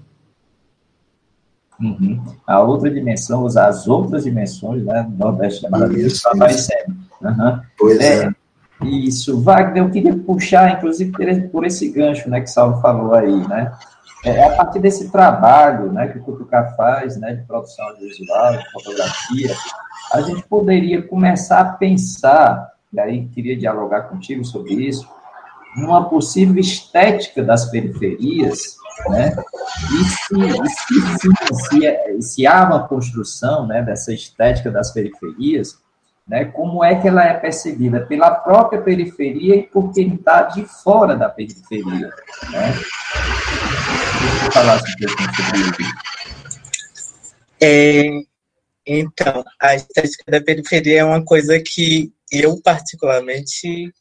Uhum. 1.79 2.21
A 2.45 2.61
outra 2.61 2.91
dimensão, 2.91 3.45
as 3.45 3.87
outras 3.87 4.23
dimensões 4.23 4.83
né, 4.83 5.03
do 5.09 5.17
Nordeste 5.17 5.61
de 5.61 5.67
Amaralina 5.67 6.07
estão 6.07 6.31
aparecendo. 6.33 6.95
Uhum. 7.21 7.59
Pois 7.77 7.99
é. 7.99 8.25
é. 8.25 8.41
Isso, 8.83 9.39
Wagner, 9.41 9.83
eu 9.83 9.91
queria 9.91 10.15
puxar, 10.17 10.77
inclusive, 10.77 11.11
por 11.51 11.65
esse 11.65 11.89
gancho 11.89 12.29
né, 12.29 12.41
que 12.41 12.49
o 12.49 12.53
Salvo 12.53 12.81
falou 12.81 13.13
aí, 13.13 13.47
né? 13.47 13.71
É 14.23 14.43
a 14.43 14.55
partir 14.55 14.79
desse 14.79 15.09
trabalho 15.11 15.91
né, 15.91 16.07
que 16.07 16.19
o 16.19 16.23
Cutucar 16.23 16.75
faz, 16.75 17.17
né, 17.17 17.33
de 17.33 17.43
produção 17.43 17.87
audiovisual, 17.87 18.57
de 18.57 18.71
fotografia, 18.71 19.55
a 20.13 20.21
gente 20.21 20.43
poderia 20.43 21.01
começar 21.01 21.61
a 21.61 21.73
pensar, 21.73 22.71
e 22.93 22.99
aí 22.99 23.27
queria 23.29 23.57
dialogar 23.57 24.03
contigo 24.03 24.45
sobre 24.45 24.73
isso, 24.73 25.07
numa 25.75 26.07
possível 26.07 26.59
estética 26.59 27.41
das 27.41 27.65
periferias, 27.71 28.77
né? 29.07 29.33
E 29.89 30.03
se, 30.03 30.69
se, 31.17 31.31
se, 31.53 32.21
se 32.21 32.47
há 32.47 32.65
uma 32.65 32.87
construção 32.87 33.65
né, 33.65 33.81
dessa 33.81 34.13
estética 34.13 34.69
das 34.69 34.91
periferias, 34.91 35.79
né, 36.27 36.45
como 36.45 36.83
é 36.83 36.95
que 36.95 37.07
ela 37.07 37.23
é 37.23 37.33
percebida 37.33 38.01
pela 38.01 38.31
própria 38.31 38.81
periferia 38.81 39.55
e 39.55 39.63
por 39.63 39.91
quem 39.91 40.13
está 40.13 40.43
de 40.43 40.65
fora 40.65 41.15
da 41.15 41.29
periferia. 41.29 42.09
Né? 42.51 42.73
Falasse 44.53 44.85
sobre 44.91 45.05
isso. 45.05 46.11
É, 47.61 48.09
então, 48.85 49.43
a 49.61 49.75
estética 49.75 50.23
da 50.27 50.41
periferia 50.41 51.01
é 51.01 51.03
uma 51.03 51.23
coisa 51.23 51.59
que 51.59 52.11
eu, 52.31 52.59
particularmente, 52.61 53.93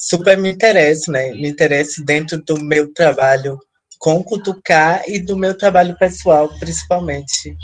super 0.00 0.36
me 0.36 0.50
interesso, 0.50 1.10
né? 1.10 1.32
Me 1.32 1.48
interesso 1.48 2.04
dentro 2.04 2.42
do 2.42 2.58
meu 2.58 2.92
trabalho 2.92 3.58
com 3.98 4.22
Cutucar 4.22 5.02
e 5.08 5.18
do 5.18 5.36
meu 5.36 5.56
trabalho 5.56 5.96
pessoal, 5.96 6.48
principalmente. 6.58 7.56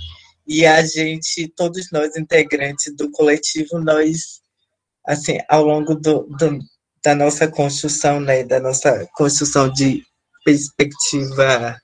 E 0.47 0.67
a 0.67 0.85
gente, 0.85 1.49
todos 1.57 1.91
nós 1.93 2.17
integrantes 2.17 2.95
do 2.97 3.11
coletivo, 3.11 3.79
nós, 3.79 4.41
assim, 5.07 5.39
ao 5.49 5.65
longo 5.65 5.95
do, 5.95 6.25
do, 6.39 6.59
da 7.03 7.15
nossa 7.15 7.47
construção, 7.49 8.21
né, 8.21 8.43
da 8.43 8.61
nossa 8.61 9.07
construção 9.15 9.71
de 9.71 10.03
perspectiva, 10.45 11.79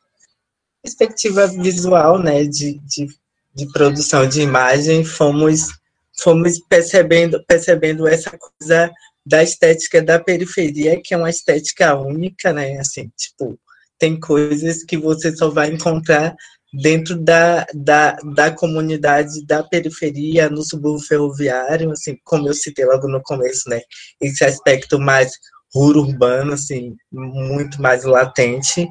perspectiva 0.83 1.47
visual, 1.47 2.18
né, 2.18 2.45
de, 2.45 2.78
de, 2.81 3.07
de 3.55 3.72
produção 3.72 4.26
de 4.26 4.41
imagem, 4.41 5.05
fomos, 5.05 5.68
fomos 6.22 6.59
percebendo, 6.68 7.43
percebendo 7.47 8.07
essa 8.07 8.37
coisa 8.37 8.91
da 9.24 9.43
estética 9.43 10.03
da 10.03 10.18
periferia, 10.18 11.01
que 11.03 11.14
é 11.14 11.16
uma 11.16 11.31
estética 11.31 11.95
única, 11.95 12.53
né, 12.53 12.78
assim, 12.78 13.11
tipo, 13.16 13.59
tem 13.99 14.18
coisas 14.18 14.83
que 14.83 14.97
você 14.97 15.35
só 15.37 15.51
vai 15.51 15.70
encontrar 15.70 16.35
dentro 16.72 17.16
da, 17.16 17.66
da, 17.74 18.16
da 18.35 18.51
comunidade 18.51 19.45
da 19.45 19.62
periferia, 19.62 20.49
no 20.49 20.62
subúrbio 20.62 21.05
ferroviário, 21.07 21.91
assim, 21.91 22.16
como 22.24 22.49
eu 22.49 22.55
citei 22.55 22.87
logo 22.87 23.09
no 23.09 23.22
começo, 23.22 23.68
né, 23.68 23.81
esse 24.20 24.45
aspecto 24.45 24.99
mais 24.99 25.33
rural 25.72 26.05
urbano, 26.05 26.55
assim, 26.55 26.97
muito 27.12 27.81
mais 27.81 28.05
latente, 28.05 28.89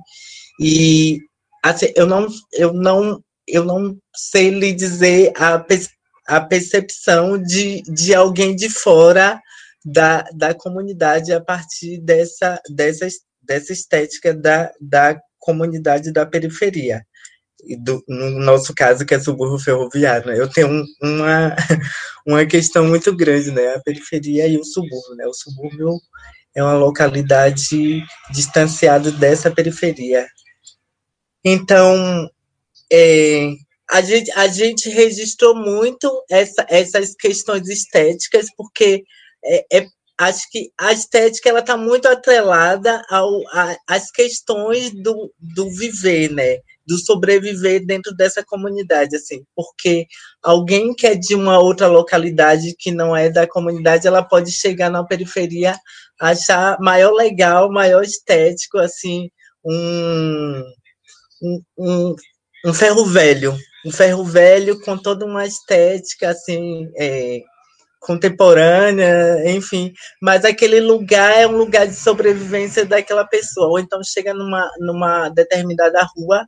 e, 0.60 1.20
assim, 1.64 1.92
eu 1.96 2.06
não, 2.06 2.28
eu 2.54 2.74
não, 2.74 3.24
eu 3.48 3.64
não 3.64 3.98
sei 4.16 4.50
lhe 4.50 4.74
dizer 4.74 5.34
a, 5.38 5.64
a 6.28 6.42
percepção 6.42 7.42
de, 7.42 7.82
de 7.84 8.14
alguém 8.14 8.56
de 8.56 8.70
fora 8.70 9.42
da, 9.84 10.24
da 10.34 10.54
comunidade 10.54 11.34
a 11.34 11.42
partir 11.42 12.00
dessa, 12.00 12.62
dessa, 12.70 13.08
dessa 13.42 13.74
estética 13.74 14.34
da, 14.34 14.72
da 14.80 15.20
comunidade 15.40 16.12
da 16.12 16.26
periferia. 16.26 17.04
Do, 17.80 18.02
no 18.08 18.40
nosso 18.40 18.74
caso, 18.74 19.06
que 19.06 19.14
é 19.14 19.20
subúrbio 19.20 19.60
ferroviário, 19.60 20.28
né? 20.28 20.40
eu 20.40 20.48
tenho 20.48 20.70
um, 20.70 20.86
uma, 21.02 21.56
uma 22.26 22.46
questão 22.46 22.86
muito 22.86 23.14
grande, 23.14 23.52
né? 23.52 23.76
A 23.76 23.82
periferia 23.82 24.48
e 24.48 24.58
o 24.58 24.64
subúrbio, 24.64 25.16
né? 25.18 25.26
O 25.26 25.34
subúrbio 25.34 26.00
é 26.56 26.64
uma 26.64 26.76
localidade 26.76 28.02
distanciada 28.32 29.12
dessa 29.12 29.52
periferia. 29.52 30.26
Então, 31.44 32.30
é, 32.92 33.54
a, 33.90 34.02
gente, 34.02 34.32
a 34.32 34.48
gente 34.48 34.90
registrou 34.90 35.56
muito 35.56 36.24
essa, 36.30 36.66
essas 36.70 37.16
questões 37.16 37.68
estéticas, 37.68 38.48
porque 38.56 39.04
é, 39.44 39.78
é, 39.80 39.88
acho 40.18 40.50
que 40.52 40.72
a 40.78 40.92
estética 40.92 41.50
ela 41.50 41.60
está 41.60 41.78
muito 41.78 42.08
atrelada 42.08 43.02
ao, 43.10 43.42
a, 43.50 43.76
às 43.88 44.12
questões 44.12 44.92
do, 44.92 45.34
do 45.40 45.70
viver, 45.72 46.30
né? 46.32 46.58
Do 46.86 46.98
sobreviver 46.98 47.86
dentro 47.86 48.14
dessa 48.16 48.44
comunidade, 48.44 49.16
assim, 49.16 49.44
porque 49.56 50.08
alguém 50.44 50.94
que 50.94 51.08
é 51.08 51.16
de 51.16 51.36
uma 51.36 51.60
outra 51.60 51.88
localidade 51.88 52.76
que 52.78 52.92
não 52.92 53.16
é 53.16 53.30
da 53.30 53.48
comunidade, 53.48 54.08
ela 54.08 54.24
pode 54.24 54.52
chegar 54.52 54.90
na 54.90 55.04
periferia 55.06 55.78
achar 56.20 56.78
maior 56.82 57.14
legal, 57.14 57.72
maior 57.72 58.04
estético, 58.04 58.78
assim, 58.78 59.30
um, 59.64 60.64
um, 61.42 62.16
um, 62.66 62.74
ferro 62.74 63.06
velho, 63.06 63.58
um 63.86 63.92
ferro 63.92 64.24
velho 64.24 64.80
com 64.82 64.98
toda 64.98 65.26
uma 65.26 65.46
estética, 65.46 66.30
assim, 66.30 66.90
é, 66.98 67.42
contemporânea, 68.00 69.50
enfim, 69.52 69.94
mas 70.22 70.46
aquele 70.46 70.80
lugar 70.80 71.38
é 71.38 71.48
um 71.48 71.58
lugar 71.58 71.88
de 71.88 71.96
sobrevivência 71.96 72.86
daquela 72.86 73.26
pessoa, 73.26 73.68
ou 73.68 73.80
então 73.80 74.02
chega 74.04 74.34
numa, 74.34 74.70
numa 74.80 75.30
determinada 75.30 76.08
rua, 76.16 76.46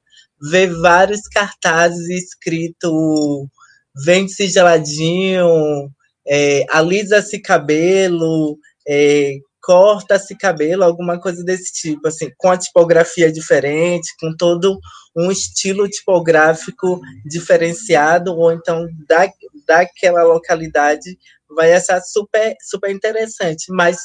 vê 0.50 0.68
vários 0.68 1.22
cartazes 1.28 2.10
escrito 2.10 3.50
vende-se 3.96 4.48
geladinho, 4.48 5.90
é, 6.28 6.66
alisa-se 6.70 7.40
cabelo, 7.40 8.58
é, 8.88 9.38
corta-se 9.62 10.36
cabelo, 10.36 10.84
alguma 10.84 11.20
coisa 11.20 11.44
desse 11.44 11.72
tipo, 11.72 12.08
assim, 12.08 12.32
com 12.38 12.50
a 12.50 12.58
tipografia 12.58 13.32
diferente, 13.32 14.10
com 14.20 14.36
todo 14.36 14.80
um 15.16 15.32
estilo 15.32 15.88
tipográfico 15.88 17.00
diferenciado, 17.26 18.34
ou 18.36 18.52
então 18.52 18.88
da, 19.08 19.30
daquela 19.68 20.24
localidade, 20.24 21.18
vai 21.56 21.74
achar 21.74 22.02
super, 22.02 22.56
super 22.62 22.90
interessante, 22.90 23.66
mas 23.70 23.98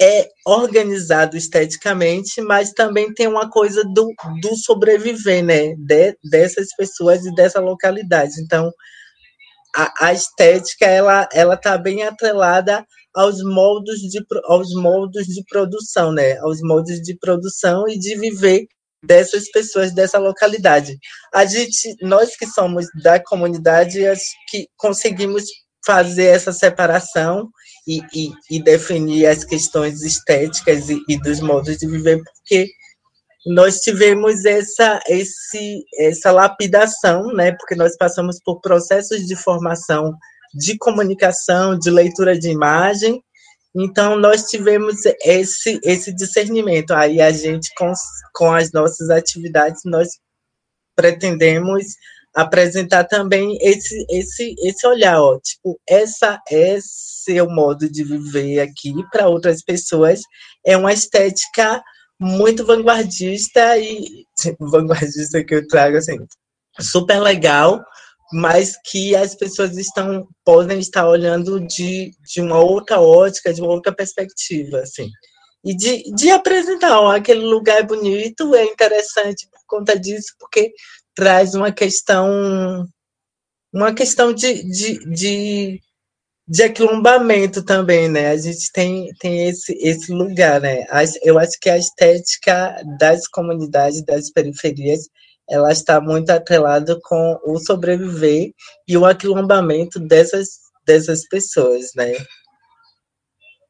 é 0.00 0.28
organizado 0.44 1.36
esteticamente, 1.36 2.40
mas 2.40 2.72
também 2.72 3.12
tem 3.14 3.28
uma 3.28 3.48
coisa 3.48 3.84
do, 3.84 4.12
do 4.40 4.56
sobreviver, 4.56 5.44
né, 5.44 5.74
de, 5.76 6.16
dessas 6.24 6.74
pessoas 6.76 7.24
e 7.24 7.34
dessa 7.34 7.60
localidade. 7.60 8.32
Então, 8.40 8.72
a, 9.76 10.06
a 10.06 10.12
estética, 10.12 10.86
ela, 10.86 11.28
ela 11.32 11.56
tá 11.56 11.78
bem 11.78 12.02
atrelada 12.02 12.84
aos 13.14 13.42
moldes 13.42 14.00
de, 14.00 14.24
aos 14.44 14.74
moldes 14.74 15.26
de 15.26 15.44
produção, 15.44 16.12
né, 16.12 16.38
aos 16.38 16.60
moldes 16.62 17.00
de 17.02 17.16
produção 17.18 17.88
e 17.88 17.98
de 17.98 18.16
viver 18.16 18.66
dessas 19.04 19.50
pessoas 19.50 19.92
dessa 19.92 20.18
localidade. 20.18 20.96
A 21.34 21.44
gente, 21.44 21.96
nós 22.00 22.36
que 22.36 22.46
somos 22.46 22.86
da 23.02 23.22
comunidade, 23.22 24.06
acho 24.06 24.24
que 24.48 24.68
conseguimos 24.76 25.44
fazer 25.84 26.26
essa 26.26 26.52
separação 26.52 27.48
e, 27.86 28.00
e, 28.14 28.32
e 28.50 28.62
definir 28.62 29.26
as 29.26 29.44
questões 29.44 30.02
estéticas 30.02 30.88
e, 30.88 31.02
e, 31.08 31.18
dos 31.20 31.40
modos 31.40 31.78
de 31.78 31.86
viver, 31.88 32.22
porque 32.22 32.68
nós 33.44 33.80
tivemos 33.80 34.44
essa, 34.44 35.00
esse, 35.08 35.84
essa 35.98 36.30
lapidação, 36.30 37.26
né? 37.34 37.50
Porque 37.52 37.74
nós 37.74 37.96
passamos 37.96 38.38
por 38.44 38.60
processos 38.60 39.26
de 39.26 39.34
formação 39.34 40.16
de 40.54 40.76
comunicação, 40.78 41.78
de 41.78 41.90
leitura 41.90 42.38
de 42.38 42.50
imagem, 42.50 43.22
então 43.74 44.18
nós 44.18 44.44
tivemos 44.44 44.96
esse, 45.24 45.80
esse 45.82 46.14
discernimento. 46.14 46.92
Aí 46.92 47.20
a 47.20 47.32
gente, 47.32 47.72
com, 47.76 47.92
com 48.34 48.52
as 48.52 48.70
nossas 48.72 49.08
atividades, 49.08 49.82
nós 49.84 50.08
pretendemos 50.94 51.84
apresentar 52.34 53.04
também 53.04 53.58
esse 53.60 54.06
esse 54.08 54.54
esse 54.60 54.86
olhar, 54.86 55.20
ó, 55.20 55.38
tipo, 55.38 55.78
essa 55.86 56.40
é 57.28 57.42
o 57.42 57.50
modo 57.50 57.90
de 57.90 58.04
viver 58.04 58.60
aqui 58.60 58.94
para 59.10 59.28
outras 59.28 59.62
pessoas. 59.62 60.20
É 60.64 60.76
uma 60.76 60.92
estética 60.92 61.82
muito 62.20 62.64
vanguardista 62.64 63.78
e 63.78 64.26
vanguardista 64.60 65.42
que 65.44 65.54
eu 65.54 65.66
trago 65.66 65.96
assim, 65.96 66.18
super 66.80 67.20
legal, 67.20 67.82
mas 68.32 68.76
que 68.84 69.14
as 69.14 69.34
pessoas 69.34 69.76
estão 69.76 70.26
podem 70.44 70.78
estar 70.78 71.06
olhando 71.08 71.60
de, 71.60 72.12
de 72.24 72.40
uma 72.40 72.58
outra 72.58 73.00
ótica, 73.00 73.52
de 73.52 73.60
uma 73.60 73.70
outra 73.70 73.92
perspectiva, 73.92 74.80
assim. 74.80 75.08
E 75.64 75.76
de, 75.76 76.02
de 76.14 76.30
apresentar, 76.30 76.98
ó, 77.00 77.12
aquele 77.12 77.44
lugar 77.44 77.78
é 77.78 77.82
bonito, 77.82 78.54
é 78.54 78.64
interessante 78.64 79.48
por 79.50 79.60
conta 79.66 79.98
disso, 79.98 80.34
porque 80.38 80.72
traz 81.14 81.54
uma 81.54 81.70
questão 81.70 82.86
uma 83.72 83.94
questão 83.94 84.34
de, 84.34 84.62
de, 84.64 84.98
de, 85.08 85.80
de 86.46 86.62
aquilombamento 86.62 87.64
também, 87.64 88.08
né? 88.08 88.28
A 88.28 88.36
gente 88.36 88.70
tem, 88.72 89.08
tem 89.18 89.48
esse, 89.48 89.72
esse 89.80 90.12
lugar, 90.12 90.60
né? 90.60 90.84
Eu 91.22 91.38
acho 91.38 91.58
que 91.58 91.70
a 91.70 91.78
estética 91.78 92.76
das 92.98 93.26
comunidades, 93.28 94.04
das 94.04 94.30
periferias, 94.30 95.08
ela 95.52 95.70
está 95.70 96.00
muito 96.00 96.30
atrelada 96.30 96.98
com 97.02 97.38
o 97.44 97.58
sobreviver 97.58 98.54
e 98.88 98.96
o 98.96 99.04
aquilombamento 99.04 100.00
dessas, 100.00 100.48
dessas 100.86 101.28
pessoas, 101.28 101.90
né? 101.94 102.14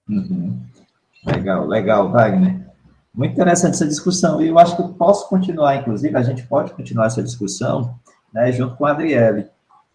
Uhum. 0.09 0.63
Legal, 1.27 1.67
legal, 1.67 2.13
Wagner. 2.13 2.61
Muito 3.13 3.33
interessante 3.33 3.75
essa 3.75 3.87
discussão, 3.87 4.41
e 4.41 4.47
eu 4.47 4.59
acho 4.61 4.77
que 4.77 4.83
eu 4.83 4.91
posso 4.91 5.29
continuar, 5.29 5.75
inclusive, 5.75 6.17
a 6.17 6.23
gente 6.23 6.47
pode 6.47 6.73
continuar 6.73 7.07
essa 7.07 7.23
discussão, 7.23 7.99
né, 8.33 8.53
junto 8.53 8.77
com 8.77 8.87
a 8.87 8.93
Adriele. 8.93 9.49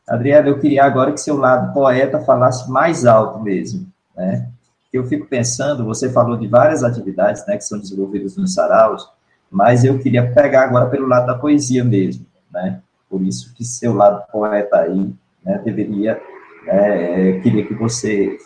Adriele, 0.05 0.49
eu 0.49 0.59
queria 0.59 0.83
agora 0.83 1.13
que 1.13 1.21
seu 1.21 1.37
lado 1.37 1.73
poeta 1.73 2.19
falasse 2.19 2.69
mais 2.69 3.05
alto 3.05 3.39
mesmo, 3.39 3.87
né? 4.13 4.49
Eu 4.91 5.05
fico 5.05 5.25
pensando, 5.25 5.85
você 5.85 6.11
falou 6.11 6.35
de 6.35 6.47
várias 6.47 6.83
atividades, 6.83 7.45
né, 7.47 7.55
que 7.55 7.63
são 7.63 7.79
desenvolvidas 7.79 8.35
nos 8.35 8.53
saraus, 8.53 9.09
mas 9.49 9.83
eu 9.83 9.97
queria 9.99 10.31
pegar 10.31 10.63
agora 10.63 10.87
pelo 10.87 11.07
lado 11.07 11.27
da 11.27 11.35
poesia 11.35 11.83
mesmo, 11.83 12.25
né? 12.51 12.81
Por 13.09 13.21
isso 13.21 13.53
que 13.53 13.63
seu 13.63 13.93
lado 13.93 14.23
poeta 14.31 14.77
aí, 14.77 15.13
né, 15.43 15.61
deveria, 15.63 16.21
é, 16.67 17.39
queria 17.39 17.65
que 17.65 17.73
você 17.73 18.37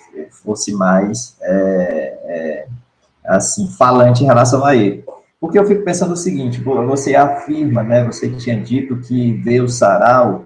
fosse 0.43 0.72
mais 0.74 1.36
é, 1.41 2.20
é, 2.24 2.68
assim, 3.26 3.68
falante 3.68 4.24
em 4.24 4.28
relação 4.28 4.64
a 4.64 4.76
ele. 4.76 5.04
Porque 5.39 5.58
eu 5.58 5.66
fico 5.66 5.84
pensando 5.84 6.14
o 6.14 6.18
seguinte, 6.18 6.62
você 6.62 7.16
afirma, 7.16 7.82
né, 7.82 8.06
você 8.06 8.30
tinha 8.30 8.62
dito 8.62 8.97
que 8.99 9.34
vê 9.34 9.60
o 9.60 9.68
sarau 9.68 10.45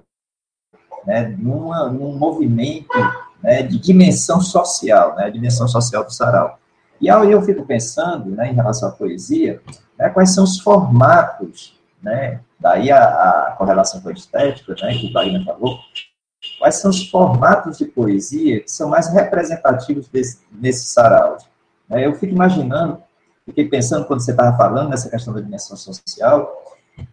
né, 1.06 1.36
numa, 1.38 1.90
num 1.90 2.16
movimento 2.16 2.88
né, 3.42 3.62
de 3.62 3.78
dimensão 3.78 4.40
social, 4.40 5.14
né, 5.14 5.24
a 5.24 5.30
dimensão 5.30 5.68
social 5.68 6.02
do 6.02 6.12
sarau. 6.12 6.58
E 6.98 7.10
aí 7.10 7.30
eu 7.30 7.42
fico 7.42 7.64
pensando, 7.66 8.30
né, 8.30 8.50
em 8.50 8.54
relação 8.54 8.88
à 8.88 8.92
poesia, 8.92 9.60
né, 9.98 10.08
quais 10.10 10.34
são 10.34 10.44
os 10.44 10.60
formatos, 10.60 11.78
né, 12.02 12.40
daí 12.58 12.90
a, 12.90 13.04
a 13.04 13.54
correlação 13.58 14.00
com 14.00 14.08
a 14.08 14.12
estética, 14.12 14.74
né, 14.82 14.94
que 14.94 15.06
o 15.06 15.12
Wagner 15.12 15.44
falou, 15.44 15.78
quais 16.58 16.76
são 16.76 16.90
os 16.90 17.08
formatos 17.08 17.78
de 17.78 17.86
poesia 17.86 18.60
que 18.60 18.70
são 18.70 18.88
mais 18.88 19.08
representativos 19.08 20.08
desse, 20.08 20.40
nesse 20.52 20.86
sarau. 20.86 21.38
Né? 21.88 22.06
Eu 22.06 22.14
fico 22.14 22.32
imaginando, 22.32 23.02
fiquei 23.44 23.68
pensando 23.68 24.06
quando 24.06 24.20
você 24.20 24.30
estava 24.30 24.56
falando 24.56 24.90
nessa 24.90 25.10
questão 25.10 25.34
da 25.34 25.40
dimensão 25.40 25.76
social, 25.76 26.50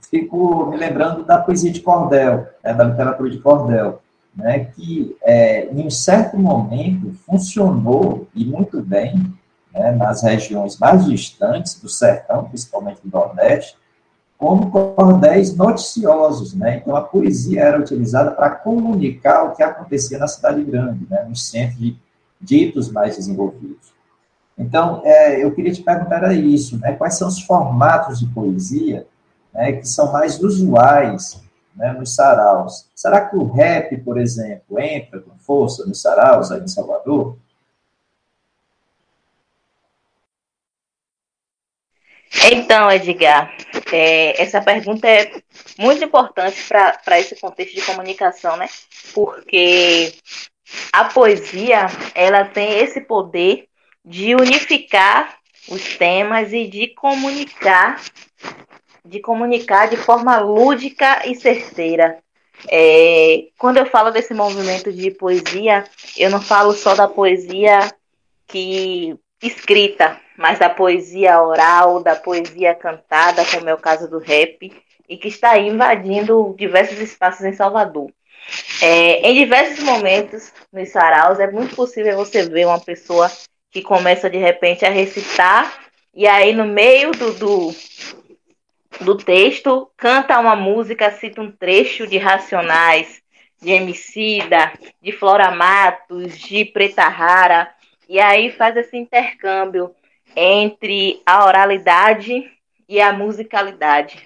fico 0.09 0.67
me 0.67 0.77
lembrando 0.77 1.23
da 1.23 1.37
poesia 1.37 1.71
de 1.71 1.81
Cordel, 1.81 2.47
né, 2.63 2.73
da 2.73 2.83
literatura 2.83 3.29
de 3.29 3.39
Cordel, 3.39 4.01
né, 4.35 4.65
que 4.65 5.15
é, 5.21 5.65
em 5.71 5.85
um 5.85 5.89
certo 5.89 6.37
momento 6.37 7.13
funcionou 7.25 8.27
e 8.33 8.45
muito 8.45 8.81
bem 8.81 9.33
né, 9.73 9.91
nas 9.91 10.21
regiões 10.23 10.77
mais 10.77 11.05
distantes 11.05 11.79
do 11.79 11.89
sertão, 11.89 12.45
principalmente 12.45 13.01
do 13.03 13.09
Nordeste, 13.11 13.77
como 14.37 14.69
cordéis 14.69 15.55
noticiosos, 15.55 16.53
né? 16.53 16.77
Então 16.77 16.95
a 16.95 17.01
poesia 17.01 17.61
era 17.61 17.79
utilizada 17.79 18.31
para 18.31 18.49
comunicar 18.49 19.43
o 19.43 19.55
que 19.55 19.63
acontecia 19.63 20.17
na 20.17 20.27
cidade 20.27 20.61
grande, 20.63 21.07
né, 21.09 21.23
nos 21.23 21.49
centros 21.49 21.93
ditos 22.41 22.91
mais 22.91 23.15
desenvolvidos. 23.15 23.93
Então, 24.57 25.01
é, 25.05 25.43
eu 25.43 25.51
queria 25.53 25.71
te 25.71 25.81
perguntar 25.81 26.31
isso, 26.33 26.77
né? 26.77 26.91
Quais 26.93 27.17
são 27.17 27.27
os 27.27 27.41
formatos 27.41 28.19
de 28.19 28.27
poesia 28.27 29.07
né, 29.53 29.73
que 29.73 29.87
são 29.87 30.11
mais 30.11 30.39
usuais 30.41 31.41
né, 31.75 31.93
nos 31.93 32.15
saraus. 32.15 32.89
Será 32.95 33.21
que 33.21 33.35
o 33.35 33.51
rap, 33.51 33.95
por 33.97 34.17
exemplo, 34.17 34.79
entra 34.79 35.19
com 35.19 35.37
força 35.37 35.85
nos 35.85 36.01
saraus 36.01 36.51
aí 36.51 36.61
em 36.61 36.67
Salvador? 36.67 37.37
Então, 42.51 42.91
Edgar, 42.91 43.55
é, 43.91 44.41
essa 44.41 44.61
pergunta 44.61 45.07
é 45.07 45.31
muito 45.77 46.03
importante 46.03 46.61
para 46.67 47.19
esse 47.19 47.39
contexto 47.39 47.75
de 47.75 47.81
comunicação, 47.85 48.57
né? 48.57 48.67
Porque 49.13 50.13
a 50.91 51.05
poesia, 51.05 51.85
ela 52.15 52.45
tem 52.45 52.79
esse 52.79 53.01
poder 53.01 53.67
de 54.03 54.35
unificar 54.35 55.37
os 55.69 55.95
temas 55.95 56.51
e 56.51 56.67
de 56.67 56.87
comunicar, 56.87 58.01
de 59.05 59.19
comunicar 59.19 59.87
de 59.87 59.97
forma 59.97 60.37
lúdica 60.39 61.27
e 61.27 61.35
certeira. 61.35 62.17
É, 62.69 63.47
quando 63.57 63.77
eu 63.77 63.85
falo 63.85 64.11
desse 64.11 64.33
movimento 64.33 64.91
de 64.91 65.11
poesia, 65.11 65.83
eu 66.17 66.29
não 66.29 66.41
falo 66.41 66.73
só 66.73 66.95
da 66.95 67.07
poesia 67.07 67.79
que 68.47 69.15
escrita, 69.41 70.19
mas 70.37 70.59
da 70.59 70.69
poesia 70.69 71.41
oral, 71.41 72.01
da 72.01 72.15
poesia 72.15 72.73
cantada, 72.73 73.45
como 73.45 73.69
é 73.69 73.73
o 73.73 73.79
caso 73.79 74.09
do 74.09 74.19
rap, 74.19 74.71
e 75.07 75.17
que 75.17 75.27
está 75.27 75.57
invadindo 75.57 76.55
diversos 76.57 76.99
espaços 76.99 77.45
em 77.45 77.53
Salvador. 77.53 78.11
É, 78.81 79.29
em 79.29 79.35
diversos 79.35 79.83
momentos 79.83 80.51
nos 80.71 80.89
saraus, 80.89 81.39
é 81.39 81.49
muito 81.49 81.75
possível 81.75 82.17
você 82.17 82.47
ver 82.47 82.65
uma 82.65 82.79
pessoa 82.79 83.31
que 83.71 83.81
começa 83.81 84.29
de 84.29 84.37
repente 84.37 84.85
a 84.85 84.89
recitar, 84.89 85.81
e 86.13 86.27
aí 86.27 86.53
no 86.53 86.65
meio 86.65 87.11
do, 87.11 87.33
do, 87.33 87.75
do 89.01 89.17
texto 89.17 89.89
canta 89.97 90.39
uma 90.39 90.55
música, 90.55 91.11
cita 91.11 91.41
um 91.41 91.51
trecho 91.51 92.05
de 92.05 92.17
Racionais, 92.17 93.21
de 93.61 93.71
Emicida, 93.71 94.73
de 95.01 95.11
Flora 95.11 95.49
Matos, 95.51 96.37
de 96.37 96.65
Preta 96.65 97.07
Rara, 97.07 97.73
e 98.07 98.19
aí 98.19 98.51
faz 98.51 98.75
esse 98.75 98.97
intercâmbio 98.97 99.95
entre 100.35 101.21
a 101.25 101.45
oralidade 101.45 102.51
e 102.87 102.99
a 102.99 103.13
musicalidade, 103.13 104.25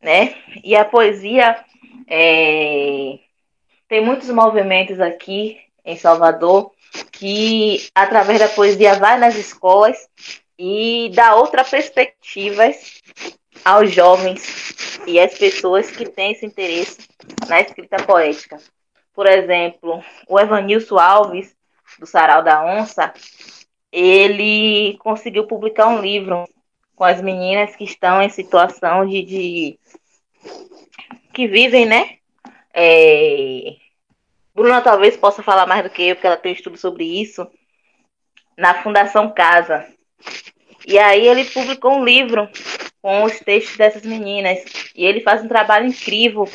né? 0.00 0.34
E 0.62 0.76
a 0.76 0.84
poesia 0.84 1.56
é, 2.06 3.18
tem 3.88 4.04
muitos 4.04 4.28
movimentos 4.30 5.00
aqui 5.00 5.58
em 5.84 5.96
Salvador 5.96 6.72
que 7.12 7.88
através 7.94 8.38
da 8.38 8.48
poesia 8.48 8.94
vai 8.94 9.18
nas 9.18 9.34
escolas 9.34 10.08
e 10.58 11.10
dá 11.14 11.34
outra 11.34 11.64
perspectivas 11.64 13.02
aos 13.64 13.92
jovens 13.92 15.00
e 15.06 15.18
às 15.20 15.36
pessoas 15.36 15.90
que 15.90 16.08
têm 16.08 16.32
esse 16.32 16.46
interesse 16.46 16.98
na 17.48 17.60
escrita 17.60 18.02
poética. 18.02 18.58
Por 19.14 19.26
exemplo, 19.26 20.02
o 20.28 20.38
Evanilson 20.38 20.98
Alves, 20.98 21.54
do 21.98 22.06
Sarau 22.06 22.42
da 22.42 22.64
Onça, 22.64 23.12
ele 23.92 24.96
conseguiu 24.98 25.46
publicar 25.46 25.88
um 25.88 26.00
livro 26.00 26.44
com 26.94 27.04
as 27.04 27.20
meninas 27.20 27.76
que 27.76 27.84
estão 27.84 28.20
em 28.20 28.28
situação 28.28 29.06
de, 29.06 29.22
de 29.22 29.78
que 31.32 31.46
vivem, 31.46 31.86
né? 31.86 32.18
É... 32.74 33.76
Bruna 34.54 34.80
talvez 34.80 35.16
possa 35.16 35.42
falar 35.42 35.66
mais 35.66 35.84
do 35.84 35.90
que 35.90 36.02
eu, 36.02 36.16
porque 36.16 36.26
ela 36.26 36.36
tem 36.36 36.52
um 36.52 36.54
estudo 36.54 36.76
sobre 36.76 37.04
isso 37.04 37.48
na 38.56 38.82
Fundação 38.82 39.30
Casa. 39.32 39.86
E 40.86 40.98
aí 40.98 41.28
ele 41.28 41.44
publicou 41.44 41.92
um 41.92 42.04
livro 42.04 42.48
com 43.00 43.22
os 43.22 43.38
textos 43.38 43.76
dessas 43.76 44.02
meninas 44.02 44.58
e 44.96 45.04
ele 45.04 45.20
faz 45.20 45.44
um 45.44 45.48
trabalho 45.48 45.86
incrível 45.86 46.48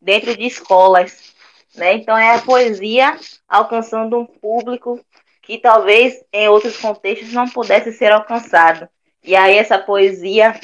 dentro 0.00 0.34
de 0.34 0.46
escolas, 0.46 1.34
né? 1.74 1.94
Então 1.94 2.16
é 2.16 2.34
a 2.34 2.40
poesia 2.40 3.18
alcançando 3.46 4.18
um 4.18 4.24
público 4.24 4.98
que 5.42 5.58
talvez 5.58 6.24
em 6.32 6.48
outros 6.48 6.76
contextos 6.76 7.32
não 7.32 7.48
pudesse 7.48 7.92
ser 7.92 8.12
alcançado. 8.12 8.88
E 9.22 9.36
aí 9.36 9.58
essa 9.58 9.78
poesia 9.78 10.54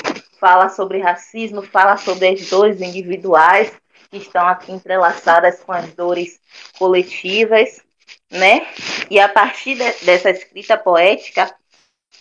fala 0.41 0.69
sobre 0.69 0.99
racismo, 0.99 1.63
fala 1.63 1.97
sobre 1.97 2.29
as 2.29 2.49
dores 2.49 2.81
individuais 2.81 3.73
que 4.11 4.19
estão 4.19 4.47
aqui 4.47 4.73
entrelaçadas 4.73 5.61
com 5.63 5.73
as 5.73 5.93
dores 5.95 6.41
coletivas, 6.79 7.83
né? 8.31 8.67
E 9.11 9.19
a 9.19 9.29
partir 9.29 9.75
de, 9.75 10.05
dessa 10.05 10.31
escrita 10.31 10.77
poética, 10.77 11.55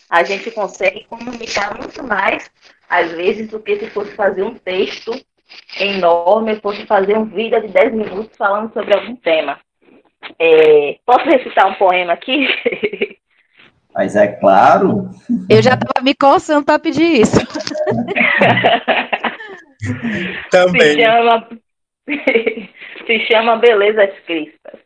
a 0.09 0.23
gente 0.23 0.51
consegue 0.51 1.05
comunicar 1.05 1.77
muito 1.77 2.03
mais, 2.03 2.49
às 2.89 3.11
vezes, 3.11 3.47
do 3.49 3.59
que 3.59 3.77
se 3.79 3.89
fosse 3.89 4.11
fazer 4.15 4.43
um 4.43 4.55
texto 4.55 5.13
enorme, 5.79 6.59
fosse 6.59 6.85
fazer 6.85 7.17
um 7.17 7.25
vídeo 7.25 7.61
de 7.61 7.67
10 7.69 7.93
minutos 7.93 8.35
falando 8.37 8.73
sobre 8.73 8.93
algum 8.93 9.15
tema. 9.15 9.59
É, 10.39 10.97
posso 11.05 11.25
recitar 11.25 11.67
um 11.67 11.75
poema 11.75 12.13
aqui? 12.13 12.47
Mas 13.93 14.15
é 14.15 14.27
claro. 14.27 15.09
Eu 15.49 15.61
já 15.61 15.73
estava 15.73 16.03
me 16.03 16.13
coçando 16.13 16.63
para 16.63 16.77
pedir 16.77 17.21
isso. 17.21 17.37
Também. 20.51 20.81
Se 20.81 21.03
chama, 21.03 21.47
se 23.07 23.19
chama 23.27 23.55
Belezas 23.57 24.11
Crispas. 24.25 24.79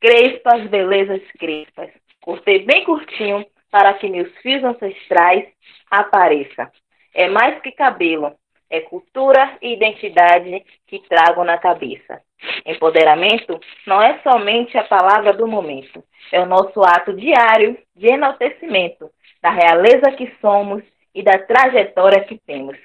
Crespas, 0.00 0.66
belezas 0.68 1.20
crespas. 1.38 1.90
Cortei 2.22 2.64
bem 2.64 2.84
curtinho 2.84 3.44
para 3.70 3.92
que 3.94 4.08
meus 4.08 4.34
fios 4.38 4.64
ancestrais 4.64 5.46
apareçam. 5.90 6.66
É 7.14 7.28
mais 7.28 7.60
que 7.60 7.70
cabelo, 7.72 8.32
é 8.70 8.80
cultura 8.80 9.58
e 9.60 9.74
identidade 9.74 10.64
que 10.86 11.00
trago 11.08 11.42
na 11.44 11.58
cabeça. 11.58 12.22
Empoderamento 12.64 13.60
não 13.86 14.00
é 14.00 14.18
somente 14.22 14.78
a 14.78 14.84
palavra 14.84 15.32
do 15.32 15.46
momento, 15.46 16.02
é 16.32 16.40
o 16.40 16.46
nosso 16.46 16.80
ato 16.82 17.12
diário 17.12 17.76
de 17.94 18.06
enaltecimento 18.06 19.10
da 19.42 19.50
realeza 19.50 20.12
que 20.12 20.32
somos 20.40 20.82
e 21.14 21.22
da 21.22 21.38
trajetória 21.38 22.24
que 22.24 22.38
temos. 22.46 22.78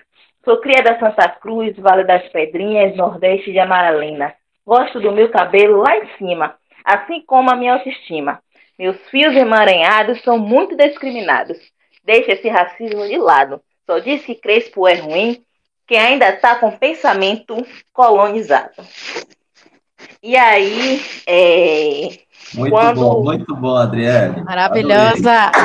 Sou 0.43 0.57
cria 0.57 0.83
da 0.83 0.99
Santa 0.99 1.29
Cruz, 1.29 1.75
Vale 1.77 2.03
das 2.03 2.27
Pedrinhas, 2.29 2.95
Nordeste 2.95 3.51
de 3.51 3.59
Amaralina. 3.59 4.33
Gosto 4.65 4.99
do 4.99 5.11
meu 5.11 5.29
cabelo 5.29 5.77
lá 5.77 5.97
em 5.97 6.07
cima, 6.17 6.55
assim 6.83 7.21
como 7.21 7.51
a 7.51 7.55
minha 7.55 7.73
autoestima. 7.73 8.41
Meus 8.77 8.97
fios 9.09 9.35
emaranhados 9.35 10.21
são 10.21 10.37
muito 10.37 10.75
discriminados. 10.75 11.57
Deixa 12.03 12.33
esse 12.33 12.49
racismo 12.49 13.07
de 13.07 13.17
lado. 13.17 13.61
Só 13.85 13.99
diz 13.99 14.25
que 14.25 14.35
crespo 14.35 14.87
é 14.87 14.95
ruim 14.95 15.43
quem 15.87 15.99
ainda 15.99 16.29
está 16.29 16.55
com 16.55 16.71
pensamento 16.71 17.65
colonizado. 17.93 18.71
E 20.21 20.35
aí, 20.35 21.01
é, 21.27 22.19
Muito 22.53 22.71
Quando- 22.71 23.01
bom, 23.01 23.23
muito 23.23 23.55
bom, 23.55 23.75
Adriele. 23.75 24.41
Maravilhosa. 24.43 25.51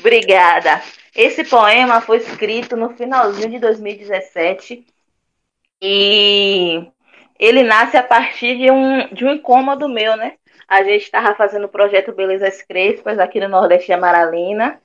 Obrigada. 0.00 0.80
Esse 1.14 1.44
poema 1.44 2.00
foi 2.00 2.18
escrito 2.18 2.76
no 2.76 2.90
finalzinho 2.90 3.50
de 3.50 3.58
2017 3.58 4.84
e 5.80 6.86
ele 7.38 7.62
nasce 7.62 7.96
a 7.96 8.02
partir 8.02 8.56
de 8.58 8.70
um, 8.70 9.08
de 9.14 9.24
um 9.24 9.34
incômodo 9.34 9.88
meu, 9.88 10.16
né? 10.16 10.32
A 10.66 10.82
gente 10.82 11.02
estava 11.02 11.34
fazendo 11.34 11.64
o 11.64 11.68
projeto 11.68 12.12
Belezas 12.12 12.62
Crespas 12.62 13.18
aqui 13.18 13.38
no 13.38 13.48
Nordeste 13.48 13.86
de 13.86 13.92
Amaralina 13.92 14.80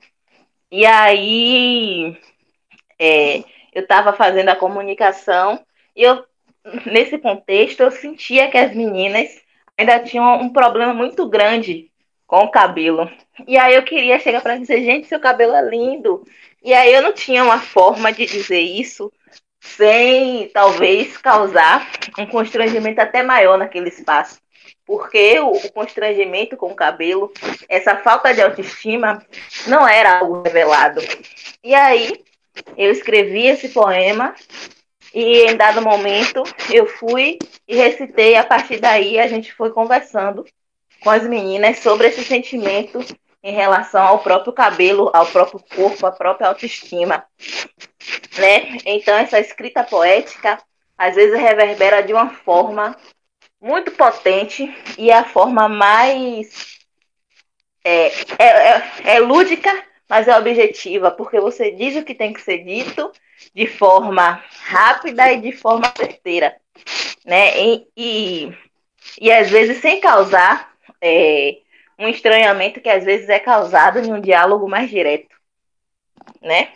e 0.70 0.86
aí 0.86 2.16
é, 2.98 3.38
eu 3.72 3.82
estava 3.82 4.12
fazendo 4.12 4.48
a 4.50 4.56
comunicação 4.56 5.64
e 5.96 6.02
eu, 6.02 6.24
nesse 6.86 7.18
contexto, 7.18 7.80
eu 7.80 7.90
sentia 7.90 8.50
que 8.50 8.58
as 8.58 8.74
meninas 8.74 9.28
ainda 9.76 9.98
tinham 10.00 10.40
um 10.40 10.52
problema 10.52 10.92
muito 10.92 11.28
grande 11.28 11.90
com 12.26 12.40
o 12.44 12.50
cabelo. 12.50 13.10
E 13.46 13.58
aí 13.58 13.74
eu 13.74 13.82
queria 13.82 14.20
chegar 14.20 14.40
para 14.40 14.56
dizer, 14.56 14.84
gente, 14.84 15.08
seu 15.08 15.18
cabelo 15.18 15.54
é 15.54 15.62
lindo. 15.62 16.24
E 16.62 16.72
aí 16.72 16.92
eu 16.92 17.02
não 17.02 17.12
tinha 17.12 17.42
uma 17.42 17.58
forma 17.58 18.12
de 18.12 18.26
dizer 18.26 18.60
isso 18.60 19.12
sem 19.60 20.48
talvez 20.50 21.16
causar 21.16 21.90
um 22.18 22.26
constrangimento 22.26 23.00
até 23.00 23.22
maior 23.22 23.58
naquele 23.58 23.88
espaço. 23.88 24.40
Porque 24.90 25.38
o, 25.38 25.52
o 25.52 25.72
constrangimento 25.72 26.56
com 26.56 26.72
o 26.72 26.74
cabelo, 26.74 27.32
essa 27.68 27.98
falta 27.98 28.34
de 28.34 28.42
autoestima, 28.42 29.24
não 29.68 29.86
era 29.86 30.18
algo 30.18 30.42
revelado. 30.42 31.00
E 31.62 31.72
aí 31.72 32.24
eu 32.76 32.90
escrevi 32.90 33.46
esse 33.46 33.68
poema 33.68 34.34
e 35.14 35.42
em 35.42 35.56
dado 35.56 35.80
momento 35.80 36.42
eu 36.68 36.86
fui 36.86 37.38
e 37.68 37.76
recitei. 37.76 38.34
A 38.34 38.42
partir 38.42 38.80
daí 38.80 39.20
a 39.20 39.28
gente 39.28 39.52
foi 39.52 39.70
conversando 39.70 40.44
com 41.04 41.10
as 41.10 41.22
meninas 41.22 41.78
sobre 41.78 42.08
esse 42.08 42.24
sentimento 42.24 42.98
em 43.44 43.54
relação 43.54 44.02
ao 44.02 44.18
próprio 44.18 44.52
cabelo, 44.52 45.08
ao 45.14 45.26
próprio 45.26 45.60
corpo, 45.72 46.04
à 46.04 46.10
própria 46.10 46.48
autoestima, 46.48 47.24
né? 48.36 48.76
Então 48.84 49.16
essa 49.16 49.38
escrita 49.38 49.84
poética 49.84 50.58
às 50.98 51.14
vezes 51.14 51.38
reverbera 51.38 52.02
de 52.02 52.12
uma 52.12 52.30
forma 52.30 52.96
muito 53.60 53.90
potente 53.92 54.72
e 54.96 55.12
a 55.12 55.24
forma 55.24 55.68
mais 55.68 56.78
é, 57.84 58.08
é, 58.38 58.44
é, 58.44 58.82
é 59.04 59.20
lúdica, 59.20 59.70
mas 60.08 60.26
é 60.26 60.36
objetiva, 60.36 61.10
porque 61.10 61.38
você 61.38 61.70
diz 61.70 61.96
o 61.96 62.04
que 62.04 62.14
tem 62.14 62.32
que 62.32 62.40
ser 62.40 62.64
dito 62.64 63.12
de 63.54 63.66
forma 63.66 64.42
rápida 64.64 65.32
e 65.32 65.40
de 65.40 65.52
forma 65.52 65.92
certeira, 65.96 66.56
né? 67.24 67.58
E, 67.58 67.86
e, 67.96 68.56
e 69.20 69.32
às 69.32 69.50
vezes 69.50 69.80
sem 69.80 70.00
causar 70.00 70.72
é, 71.00 71.58
um 71.98 72.08
estranhamento 72.08 72.80
que 72.80 72.88
às 72.88 73.04
vezes 73.04 73.28
é 73.28 73.38
causado 73.38 73.98
em 73.98 74.12
um 74.12 74.20
diálogo 74.20 74.68
mais 74.68 74.90
direto, 74.90 75.34
né? 76.42 76.68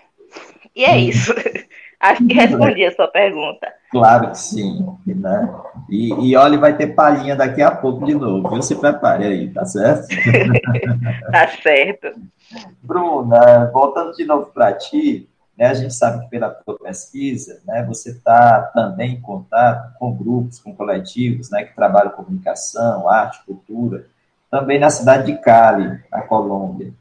E 0.74 0.85
é 0.85 0.99
isso. 0.99 1.35
Acho 2.01 2.26
que 2.26 2.35
respondi 2.35 2.85
a 2.85 2.95
sua 2.95 3.09
pergunta. 3.09 3.72
Claro 3.91 4.30
que 4.30 4.39
sim, 4.39 4.85
né? 5.07 5.49
E, 5.95 6.09
e 6.30 6.36
olha, 6.36 6.59
vai 6.59 6.76
ter 6.76 6.88
palhinha 6.88 7.36
daqui 7.36 7.62
a 7.62 7.70
pouco 7.70 8.05
de 8.05 8.14
novo, 8.14 8.49
viu? 8.49 8.61
Se 8.62 8.74
prepare 8.74 9.26
aí, 9.26 9.49
tá 9.51 9.64
certo? 9.64 10.09
tá 11.30 11.49
certo. 11.62 12.09
Bruna, 12.82 13.70
voltando 13.72 14.12
de 14.12 14.24
novo 14.24 14.47
para 14.47 14.72
ti, 14.72 15.28
né, 15.57 15.66
a 15.66 15.74
gente 15.74 15.95
sabe 15.95 16.24
que 16.24 16.30
pela 16.30 16.51
tua 16.51 16.76
pesquisa, 16.80 17.61
né, 17.64 17.84
você 17.86 18.11
está 18.11 18.62
também 18.74 19.12
em 19.12 19.20
contato 19.20 19.97
com 19.97 20.12
grupos, 20.12 20.59
com 20.59 20.74
coletivos, 20.74 21.49
né, 21.49 21.62
que 21.62 21.76
trabalham 21.76 22.11
comunicação, 22.11 23.09
arte, 23.09 23.45
cultura, 23.47 24.05
também 24.51 24.80
na 24.80 24.90
cidade 24.90 25.26
de 25.26 25.38
Cali, 25.38 26.01
na 26.11 26.22
Colômbia. 26.22 26.92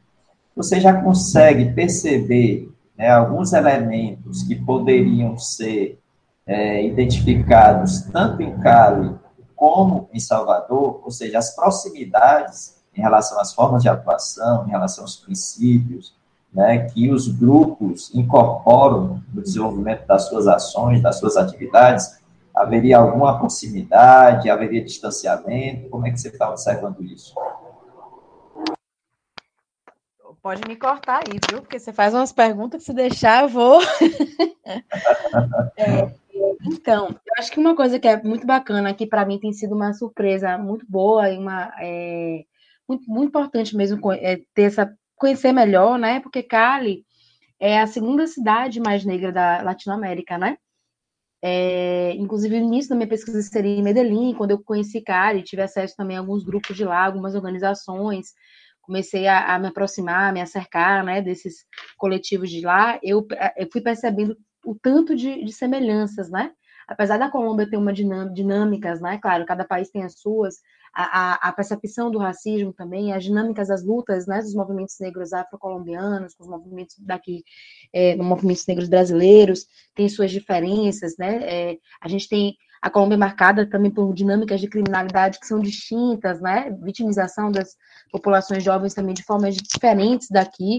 Você 0.54 0.78
já 0.78 0.92
consegue 0.92 1.72
perceber 1.72 2.72
né, 2.96 3.10
alguns 3.10 3.52
elementos 3.52 4.44
que 4.44 4.54
poderiam 4.54 5.36
ser 5.36 5.98
é, 6.46 6.84
identificados 6.84 8.02
tanto 8.02 8.42
em 8.42 8.58
Cali 8.58 9.14
como 9.54 10.08
em 10.12 10.20
Salvador, 10.20 11.00
ou 11.02 11.10
seja, 11.10 11.38
as 11.38 11.54
proximidades 11.54 12.82
em 12.94 13.00
relação 13.00 13.40
às 13.40 13.54
formas 13.54 13.82
de 13.82 13.88
atuação, 13.88 14.66
em 14.66 14.70
relação 14.70 15.04
aos 15.04 15.16
princípios, 15.16 16.14
né, 16.52 16.86
que 16.86 17.10
os 17.10 17.28
grupos 17.28 18.14
incorporam 18.14 19.22
no 19.32 19.42
desenvolvimento 19.42 20.06
das 20.06 20.28
suas 20.28 20.46
ações, 20.46 21.02
das 21.02 21.18
suas 21.18 21.36
atividades, 21.36 22.20
haveria 22.54 22.98
alguma 22.98 23.36
proximidade, 23.38 24.48
haveria 24.48 24.84
distanciamento? 24.84 25.88
Como 25.88 26.06
é 26.06 26.12
que 26.12 26.18
você 26.18 26.28
está 26.28 26.48
observando 26.48 27.02
isso? 27.02 27.34
Pode 30.40 30.62
me 30.68 30.76
cortar 30.76 31.22
aí, 31.26 31.40
viu? 31.50 31.62
Porque 31.62 31.78
você 31.78 31.92
faz 31.92 32.12
umas 32.12 32.30
perguntas 32.30 32.80
que 32.80 32.86
se 32.86 32.92
deixar, 32.92 33.44
eu 33.44 33.48
vou. 33.48 33.80
é, 35.76 36.12
então, 36.66 37.08
eu 37.08 37.34
acho 37.38 37.50
que 37.52 37.60
uma 37.60 37.76
coisa 37.76 37.98
que 37.98 38.08
é 38.08 38.20
muito 38.22 38.46
bacana, 38.46 38.94
que 38.94 39.06
para 39.06 39.24
mim 39.24 39.38
tem 39.38 39.52
sido 39.52 39.74
uma 39.74 39.92
surpresa 39.92 40.58
muito 40.58 40.84
boa 40.88 41.30
e 41.30 41.38
uma 41.38 41.72
é, 41.80 42.44
muito, 42.88 43.08
muito 43.08 43.28
importante 43.28 43.76
mesmo 43.76 44.12
é, 44.12 44.40
ter 44.54 44.62
essa 44.62 44.92
conhecer 45.16 45.52
melhor, 45.52 45.98
né? 45.98 46.20
Porque 46.20 46.42
Cali 46.42 47.04
é 47.60 47.80
a 47.80 47.86
segunda 47.86 48.26
cidade 48.26 48.80
mais 48.80 49.04
negra 49.04 49.32
da 49.32 49.62
Latinoamérica, 49.62 50.36
né? 50.36 50.58
É, 51.42 52.14
inclusive, 52.14 52.58
no 52.58 52.66
início 52.66 52.90
da 52.90 52.96
minha 52.96 53.08
pesquisa 53.08 53.40
seria 53.42 53.78
em 53.78 53.82
Medellín, 53.82 54.34
quando 54.34 54.52
eu 54.52 54.62
conheci 54.62 55.02
Cali, 55.02 55.42
tive 55.42 55.62
acesso 55.62 55.94
também 55.96 56.16
a 56.16 56.20
alguns 56.20 56.42
grupos 56.42 56.74
de 56.76 56.84
lá, 56.84 57.04
algumas 57.04 57.34
organizações, 57.34 58.32
comecei 58.80 59.26
a, 59.26 59.54
a, 59.54 59.58
me 59.58 59.68
aproximar, 59.68 60.30
a 60.30 60.32
me 60.32 60.40
acercar, 60.40 61.04
né, 61.04 61.20
desses 61.20 61.66
coletivos 61.98 62.50
de 62.50 62.62
lá, 62.62 62.98
eu, 63.02 63.26
eu 63.56 63.68
fui 63.70 63.80
percebendo 63.82 64.36
o 64.64 64.74
tanto 64.74 65.14
de, 65.14 65.44
de, 65.44 65.52
semelhanças, 65.52 66.30
né? 66.30 66.52
Apesar 66.86 67.18
da 67.18 67.30
Colômbia 67.30 67.68
ter 67.68 67.76
uma 67.76 67.92
dinâmicas, 67.92 69.00
né? 69.00 69.18
Claro, 69.18 69.46
cada 69.46 69.64
país 69.64 69.90
tem 69.90 70.02
as 70.04 70.18
suas, 70.18 70.56
a, 70.94 71.02
a, 71.04 71.48
a 71.48 71.52
percepção 71.52 72.10
do 72.10 72.18
racismo 72.18 72.72
também, 72.72 73.12
as 73.12 73.24
dinâmicas 73.24 73.68
das 73.68 73.84
lutas, 73.84 74.26
né, 74.26 74.40
dos 74.40 74.54
movimentos 74.54 74.96
negros 75.00 75.32
afro-colombianos, 75.32 76.34
com 76.34 76.44
os 76.44 76.50
movimentos 76.50 76.96
daqui, 77.00 77.42
é, 77.92 78.14
movimentos 78.16 78.66
negros 78.66 78.88
brasileiros, 78.88 79.66
tem 79.94 80.08
suas 80.08 80.30
diferenças, 80.30 81.16
né? 81.18 81.36
É, 81.42 81.78
a 82.00 82.08
gente 82.08 82.28
tem 82.28 82.54
a 82.84 82.90
Colômbia 82.90 83.16
marcada 83.16 83.64
também 83.64 83.90
por 83.90 84.12
dinâmicas 84.12 84.60
de 84.60 84.68
criminalidade 84.68 85.40
que 85.40 85.46
são 85.46 85.58
distintas, 85.58 86.38
né? 86.40 86.70
Vitimização 86.82 87.50
das 87.50 87.70
populações 88.12 88.62
jovens 88.62 88.92
também 88.92 89.14
de 89.14 89.22
formas 89.22 89.56
diferentes 89.56 90.28
daqui. 90.30 90.78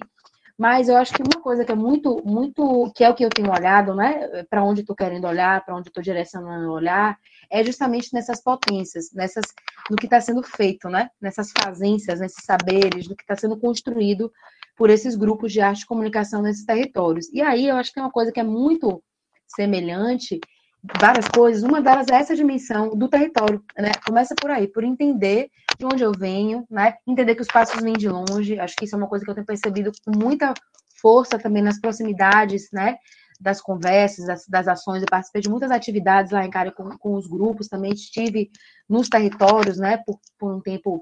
Mas 0.57 0.87
eu 0.87 0.95
acho 0.95 1.13
que 1.13 1.21
uma 1.21 1.41
coisa 1.41 1.65
que 1.65 1.71
é 1.71 1.75
muito, 1.75 2.21
muito, 2.25 2.91
que 2.95 3.03
é 3.03 3.09
o 3.09 3.13
que 3.13 3.25
eu 3.25 3.29
tenho 3.29 3.51
olhado, 3.51 3.93
né? 3.93 4.43
Para 4.49 4.63
onde 4.63 4.81
estou 4.81 4.95
querendo 4.95 5.27
olhar, 5.27 5.63
para 5.65 5.75
onde 5.75 5.89
estou 5.89 6.01
direcionando 6.01 6.71
olhar, 6.71 7.17
é 7.51 7.63
justamente 7.63 8.13
nessas 8.13 8.41
potências, 8.41 9.11
nessas, 9.13 9.43
no 9.89 9.97
que 9.97 10.05
está 10.05 10.21
sendo 10.21 10.41
feito, 10.41 10.87
né? 10.87 11.09
Nessas 11.21 11.51
fazências, 11.51 12.21
nesses 12.21 12.43
saberes, 12.45 13.07
do 13.07 13.15
que 13.15 13.23
está 13.23 13.35
sendo 13.35 13.57
construído 13.59 14.31
por 14.77 14.89
esses 14.89 15.15
grupos 15.15 15.51
de 15.51 15.59
arte 15.59 15.81
e 15.81 15.85
comunicação 15.85 16.41
nesses 16.41 16.65
territórios. 16.65 17.27
E 17.33 17.41
aí 17.41 17.67
eu 17.67 17.75
acho 17.75 17.91
que 17.91 17.99
é 17.99 18.03
uma 18.03 18.11
coisa 18.11 18.31
que 18.31 18.39
é 18.39 18.43
muito 18.43 19.03
semelhante 19.47 20.39
várias 20.99 21.27
coisas. 21.27 21.63
Uma 21.63 21.81
delas 21.81 22.07
é 22.07 22.15
essa 22.15 22.35
dimensão 22.35 22.95
do 22.95 23.09
território, 23.09 23.61
né? 23.77 23.91
Começa 24.05 24.33
por 24.39 24.51
aí, 24.51 24.67
por 24.67 24.83
entender 24.83 25.49
de 25.77 25.85
onde 25.85 26.03
eu 26.03 26.11
venho, 26.11 26.65
né? 26.69 26.95
Entender 27.07 27.35
que 27.35 27.41
os 27.41 27.47
passos 27.47 27.81
vêm 27.81 27.93
de 27.93 28.09
longe. 28.09 28.59
Acho 28.59 28.75
que 28.75 28.85
isso 28.85 28.95
é 28.95 28.97
uma 28.97 29.07
coisa 29.07 29.23
que 29.23 29.31
eu 29.31 29.35
tenho 29.35 29.45
percebido 29.45 29.91
com 30.03 30.17
muita 30.17 30.53
força 31.01 31.37
também 31.37 31.61
nas 31.61 31.79
proximidades, 31.79 32.69
né? 32.71 32.97
Das 33.39 33.61
conversas, 33.61 34.25
das, 34.25 34.47
das 34.47 34.67
ações. 34.67 35.01
Eu 35.01 35.09
participei 35.09 35.41
de 35.41 35.49
muitas 35.49 35.71
atividades 35.71 36.31
lá 36.31 36.45
em 36.45 36.49
Cara 36.49 36.71
com, 36.71 36.97
com 36.97 37.15
os 37.15 37.27
grupos. 37.27 37.67
Também 37.67 37.93
estive 37.93 38.49
nos 38.87 39.09
territórios, 39.09 39.77
né? 39.77 39.97
Por, 40.05 40.19
por 40.39 40.53
um 40.53 40.61
tempo 40.61 41.01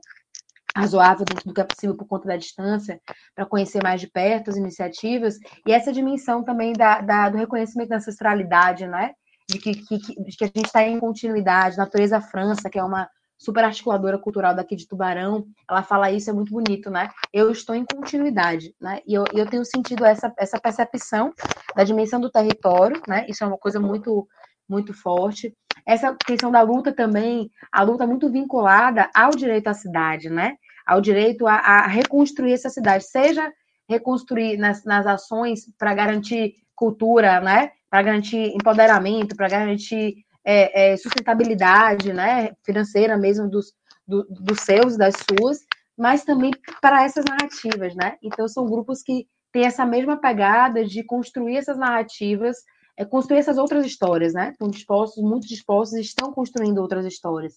razoável 0.75 1.23
dentro 1.23 1.45
do 1.45 1.53
que 1.53 1.61
é 1.61 1.63
possível 1.63 1.95
por 1.95 2.07
conta 2.07 2.27
da 2.27 2.35
distância, 2.35 2.99
para 3.35 3.45
conhecer 3.45 3.83
mais 3.83 4.01
de 4.01 4.07
perto 4.07 4.49
as 4.49 4.55
iniciativas, 4.55 5.37
e 5.67 5.71
essa 5.71 5.93
dimensão 5.93 6.43
também 6.43 6.73
da, 6.73 6.99
da, 6.99 7.29
do 7.29 7.37
reconhecimento 7.37 7.89
da 7.89 7.97
ancestralidade, 7.97 8.87
né? 8.87 9.13
de 9.49 9.59
que, 9.59 9.75
que, 9.75 10.23
de 10.23 10.37
que 10.37 10.43
a 10.43 10.47
gente 10.47 10.65
está 10.65 10.83
em 10.83 10.99
continuidade. 10.99 11.77
Natureza 11.77 12.21
França, 12.21 12.69
que 12.69 12.79
é 12.79 12.83
uma 12.83 13.09
super 13.43 13.63
articuladora 13.65 14.17
cultural 14.17 14.55
daqui 14.55 14.75
de 14.75 14.87
Tubarão, 14.87 15.45
ela 15.69 15.83
fala 15.83 16.09
isso, 16.09 16.29
é 16.29 16.33
muito 16.33 16.51
bonito, 16.51 16.89
né? 16.89 17.09
Eu 17.31 17.51
estou 17.51 17.75
em 17.75 17.85
continuidade, 17.85 18.73
né? 18.79 19.01
E 19.05 19.13
eu, 19.13 19.25
eu 19.33 19.45
tenho 19.45 19.65
sentido 19.65 20.05
essa, 20.05 20.33
essa 20.37 20.59
percepção 20.59 21.33
da 21.75 21.83
dimensão 21.83 22.21
do 22.21 22.31
território, 22.31 23.01
né? 23.07 23.25
Isso 23.27 23.43
é 23.43 23.47
uma 23.47 23.57
coisa 23.57 23.79
muito, 23.79 24.25
muito 24.67 24.93
forte. 24.93 25.53
Essa 25.85 26.15
questão 26.25 26.49
da 26.49 26.61
luta 26.61 26.93
também, 26.93 27.49
a 27.71 27.83
luta 27.83 28.07
muito 28.07 28.31
vinculada 28.31 29.09
ao 29.13 29.31
direito 29.31 29.67
à 29.67 29.73
cidade, 29.73 30.29
né? 30.29 30.55
Ao 30.87 31.01
direito 31.01 31.45
a, 31.45 31.55
a 31.55 31.87
reconstruir 31.87 32.53
essa 32.53 32.69
cidade, 32.69 33.03
seja 33.03 33.51
reconstruir 33.89 34.57
nas, 34.57 34.85
nas 34.85 35.05
ações 35.05 35.65
para 35.77 35.93
garantir 35.93 36.53
cultura, 36.75 37.41
né? 37.41 37.71
para 37.93 38.01
garantir 38.01 38.55
empoderamento, 38.55 39.35
para 39.35 39.47
garantir 39.47 40.15
é, 40.45 40.93
é, 40.93 40.97
sustentabilidade 40.97 42.11
né, 42.13 42.51
financeira 42.63 43.17
mesmo 43.17 43.49
dos, 43.49 43.73
do, 44.07 44.23
dos 44.29 44.59
seus, 44.61 44.97
das 44.97 45.15
suas, 45.15 45.59
mas 45.97 46.23
também 46.23 46.51
para 46.81 47.03
essas 47.03 47.25
narrativas, 47.25 47.95
né? 47.95 48.17
Então 48.21 48.47
são 48.47 48.65
grupos 48.65 49.01
que 49.01 49.27
têm 49.51 49.65
essa 49.65 49.85
mesma 49.85 50.17
pegada 50.17 50.83
de 50.83 51.03
construir 51.03 51.57
essas 51.57 51.77
narrativas, 51.77 52.57
é, 52.97 53.05
construir 53.05 53.39
essas 53.39 53.57
outras 53.57 53.85
histórias, 53.85 54.33
né? 54.33 54.49
Estão 54.51 54.67
dispostos, 54.67 55.23
muito 55.23 55.47
dispostos, 55.47 55.99
estão 55.99 56.33
construindo 56.33 56.79
outras 56.79 57.05
histórias. 57.05 57.55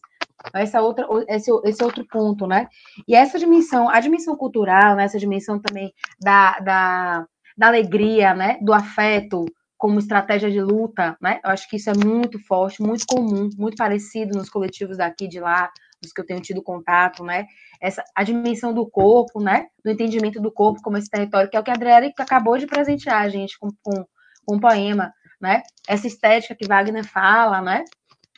Essa 0.54 0.82
outra, 0.82 1.06
esse, 1.28 1.50
esse 1.64 1.82
outro 1.82 2.06
ponto, 2.06 2.46
né? 2.46 2.68
E 3.08 3.14
essa 3.14 3.38
dimensão, 3.38 3.88
a 3.88 3.98
dimensão 4.00 4.36
cultural, 4.36 4.94
né? 4.94 5.04
essa 5.04 5.18
dimensão 5.18 5.58
também 5.58 5.92
da, 6.20 6.58
da, 6.60 7.26
da 7.56 7.66
alegria, 7.66 8.34
né? 8.34 8.58
Do 8.60 8.72
afeto, 8.72 9.46
como 9.78 9.98
estratégia 9.98 10.50
de 10.50 10.60
luta, 10.60 11.16
né? 11.20 11.40
Eu 11.44 11.50
acho 11.50 11.68
que 11.68 11.76
isso 11.76 11.90
é 11.90 11.94
muito 11.94 12.38
forte, 12.46 12.82
muito 12.82 13.04
comum, 13.06 13.50
muito 13.58 13.76
parecido 13.76 14.36
nos 14.36 14.48
coletivos 14.48 14.96
daqui 14.96 15.28
de 15.28 15.38
lá, 15.38 15.70
dos 16.00 16.12
que 16.12 16.20
eu 16.20 16.26
tenho 16.26 16.40
tido 16.40 16.62
contato, 16.62 17.22
né? 17.24 17.46
Essa 17.80 18.02
a 18.14 18.22
dimensão 18.22 18.72
do 18.72 18.88
corpo, 18.88 19.40
né? 19.40 19.66
Do 19.84 19.90
entendimento 19.90 20.40
do 20.40 20.50
corpo 20.50 20.80
como 20.82 20.96
esse 20.96 21.10
território, 21.10 21.50
que 21.50 21.56
é 21.56 21.60
o 21.60 21.62
que 21.62 21.70
a 21.70 21.74
Adriele 21.74 22.12
acabou 22.18 22.56
de 22.58 22.66
presentear 22.66 23.22
a 23.22 23.28
gente 23.28 23.58
com, 23.58 23.68
com, 23.82 24.04
com 24.44 24.56
um 24.56 24.60
poema, 24.60 25.12
né? 25.40 25.62
Essa 25.86 26.06
estética 26.06 26.54
que 26.54 26.66
Wagner 26.66 27.04
fala, 27.04 27.60
né? 27.60 27.84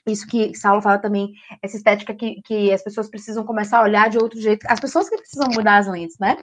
Isso 0.07 0.26
que 0.26 0.55
Saulo 0.57 0.82
fala 0.82 0.99
também, 0.99 1.32
essa 1.62 1.76
estética 1.76 2.14
que, 2.14 2.41
que 2.43 2.72
as 2.72 2.82
pessoas 2.82 3.11
precisam 3.11 3.45
começar 3.45 3.78
a 3.78 3.82
olhar 3.82 4.09
de 4.09 4.18
outro 4.18 4.41
jeito, 4.41 4.66
as 4.68 4.80
pessoas 4.80 5.09
que 5.09 5.16
precisam 5.16 5.49
mudar 5.51 5.78
as 5.78 5.86
lentes, 5.86 6.16
né? 6.18 6.36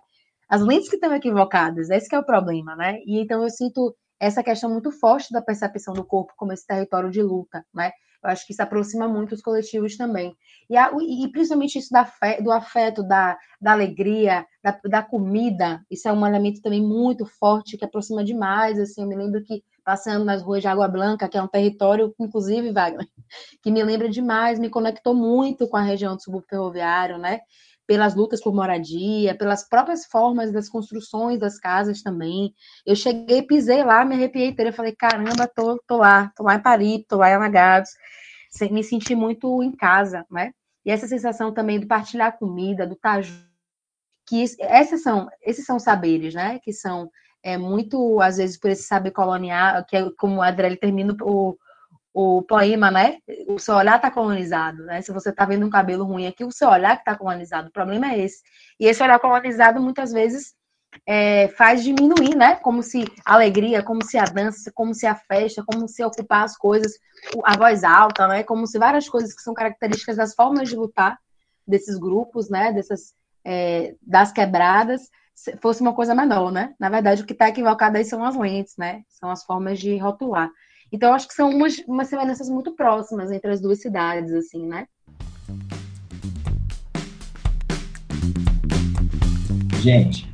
As 0.48 0.62
lentes 0.62 0.90
que 0.90 0.96
estão 0.96 1.14
equivocadas, 1.14 1.90
esse 1.90 2.08
que 2.08 2.16
é 2.16 2.20
o 2.20 2.26
problema, 2.26 2.76
né? 2.76 3.00
E 3.06 3.20
então 3.20 3.42
eu 3.42 3.50
sinto 3.50 3.96
essa 4.26 4.44
questão 4.44 4.70
muito 4.70 4.92
forte 4.92 5.32
da 5.32 5.42
percepção 5.42 5.94
do 5.94 6.04
corpo 6.04 6.34
como 6.36 6.52
esse 6.52 6.66
território 6.66 7.10
de 7.12 7.22
luta, 7.22 7.66
né? 7.74 7.92
Eu 8.24 8.32
acho 8.32 8.46
que 8.46 8.54
isso 8.54 8.64
aproxima 8.64 9.08
muito 9.08 9.36
os 9.36 9.42
coletivos 9.42 9.96
também. 9.96 10.36
E, 10.68 10.76
a, 10.76 10.92
e 11.00 11.30
principalmente 11.32 11.78
isso 11.78 11.92
da 11.92 12.06
fe, 12.06 12.42
do 12.42 12.52
afeto, 12.52 13.04
da, 13.04 13.38
da 13.62 13.72
alegria, 13.72 14.44
da, 14.64 14.80
da, 14.84 15.04
comida, 15.04 15.86
isso 15.92 16.08
é 16.08 16.12
um 16.12 16.26
elemento 16.26 16.60
também 16.60 16.82
muito 16.82 17.24
forte, 17.26 17.78
que 17.78 17.86
aproxima 17.86 18.24
demais, 18.24 18.80
assim, 18.80 19.04
eu 19.04 19.08
me 19.08 19.16
lembro 19.16 19.44
que 19.44 19.64
passando 19.84 20.26
nas 20.26 20.42
ruas 20.42 20.62
de 20.62 20.68
Água 20.68 20.88
Blanca, 20.88 21.30
que 21.30 21.38
é 21.38 21.42
um 21.42 21.48
território, 21.48 22.16
inclusive, 22.20 22.72
Wagner, 22.72 23.08
que 23.62 23.70
me 23.70 23.84
lembra 23.84 24.10
demais, 24.10 24.58
me 24.58 24.72
conectou 24.72 25.14
muito 25.14 25.68
com 25.68 25.78
a 25.78 25.82
região 25.84 26.16
do 26.16 26.24
subúrbio 26.24 26.50
ferroviário, 26.50 27.20
né? 27.20 27.42
Pelas 27.88 28.16
lutas 28.16 28.42
por 28.42 28.54
moradia, 28.54 29.38
pelas 29.38 29.68
próprias 29.68 30.06
formas 30.06 30.52
das 30.52 30.70
construções 30.70 31.40
das 31.40 31.60
casas 31.60 32.02
também. 32.02 32.54
Eu 32.86 32.96
cheguei, 32.96 33.42
pisei 33.44 33.84
lá, 33.84 34.04
me 34.04 34.16
arrepiei 34.16 34.48
inteira, 34.48 34.74
falei, 34.74 34.96
caramba, 34.96 35.48
tô, 35.48 35.80
tô 35.88 35.98
lá, 35.98 36.32
tô 36.36 36.44
lá 36.44 36.56
em 36.56 36.62
Paris, 36.62 37.06
tô 37.08 37.18
lá 37.18 37.30
em 37.30 37.34
Alagados, 37.34 37.92
me 38.72 38.84
senti 38.84 39.16
muito 39.16 39.62
em 39.62 39.72
casa, 39.72 40.26
né? 40.32 40.52
E 40.86 40.92
essa 40.92 41.08
sensação 41.08 41.54
também 41.54 41.80
do 41.80 41.88
partilhar 41.88 42.38
comida, 42.38 42.86
do 42.86 42.94
estar 42.94 43.22
que 44.28 44.42
esses 44.42 45.04
são, 45.04 45.30
esses 45.42 45.66
são 45.66 45.80
saberes, 45.80 46.34
né? 46.34 46.60
Que 46.64 46.74
são 46.74 47.10
é, 47.44 47.58
muito, 47.58 48.20
às 48.22 48.38
vezes, 48.38 48.58
por 48.58 48.72
esse 48.72 48.84
saber 48.84 49.12
colonial, 49.12 49.86
que 49.86 49.96
é 49.96 50.10
como 50.18 50.42
a 50.42 50.48
Adriele 50.48 50.78
termina 50.78 51.16
o, 51.22 51.56
o 52.18 52.42
poema, 52.44 52.90
né? 52.90 53.18
O 53.46 53.60
seu 53.60 53.76
olhar 53.76 53.98
está 53.98 54.10
colonizado, 54.10 54.86
né? 54.86 55.02
Se 55.02 55.12
você 55.12 55.32
está 55.32 55.44
vendo 55.44 55.66
um 55.66 55.70
cabelo 55.70 56.06
ruim 56.06 56.26
aqui, 56.26 56.46
o 56.46 56.52
seu 56.52 56.70
olhar 56.70 56.96
que 56.96 57.02
está 57.02 57.14
colonizado. 57.14 57.68
O 57.68 57.72
problema 57.74 58.14
é 58.14 58.20
esse. 58.20 58.42
E 58.80 58.88
esse 58.88 59.04
olhar 59.04 59.20
colonizado, 59.20 59.82
muitas 59.82 60.14
vezes, 60.14 60.56
é, 61.06 61.50
faz 61.50 61.84
diminuir, 61.84 62.34
né? 62.34 62.56
Como 62.56 62.82
se 62.82 63.04
a 63.26 63.34
alegria, 63.34 63.84
como 63.84 64.02
se 64.02 64.18
a 64.18 64.24
dança, 64.24 64.72
como 64.74 64.94
se 64.94 65.06
a 65.06 65.14
festa, 65.14 65.62
como 65.68 65.90
se 65.90 66.02
ocupar 66.06 66.46
as 66.46 66.56
coisas, 66.56 66.94
a 67.44 67.58
voz 67.58 67.84
alta, 67.84 68.30
né? 68.30 68.44
Como 68.44 68.66
se 68.66 68.80
várias 68.80 69.10
coisas 69.10 69.36
que 69.36 69.42
são 69.42 69.54
características 69.54 70.16
das 70.16 70.34
formas 70.34 70.70
de 70.70 70.78
lutar 70.78 71.20
desses 71.68 71.98
grupos, 71.98 72.50
né? 72.50 72.72
Dessas 72.72 73.14
é, 73.44 73.94
das 74.02 74.32
quebradas 74.32 75.10
fosse 75.62 75.82
uma 75.82 75.94
coisa 75.94 76.16
menor, 76.16 76.50
né? 76.50 76.74
Na 76.80 76.88
verdade, 76.88 77.24
o 77.24 77.26
que 77.26 77.34
está 77.34 77.50
equivocado 77.50 77.98
aí 77.98 78.06
são 78.06 78.24
as 78.24 78.38
lentes, 78.38 78.78
né? 78.78 79.04
São 79.10 79.30
as 79.30 79.44
formas 79.44 79.80
de 79.80 79.98
rotular. 79.98 80.50
Então, 80.96 81.14
acho 81.14 81.28
que 81.28 81.34
são 81.34 81.50
umas, 81.50 81.78
umas 81.86 82.08
semelhanças 82.08 82.48
muito 82.48 82.72
próximas 82.72 83.30
entre 83.30 83.52
as 83.52 83.60
duas 83.60 83.82
cidades, 83.82 84.32
assim, 84.32 84.66
né? 84.66 84.86
Gente, 89.82 90.34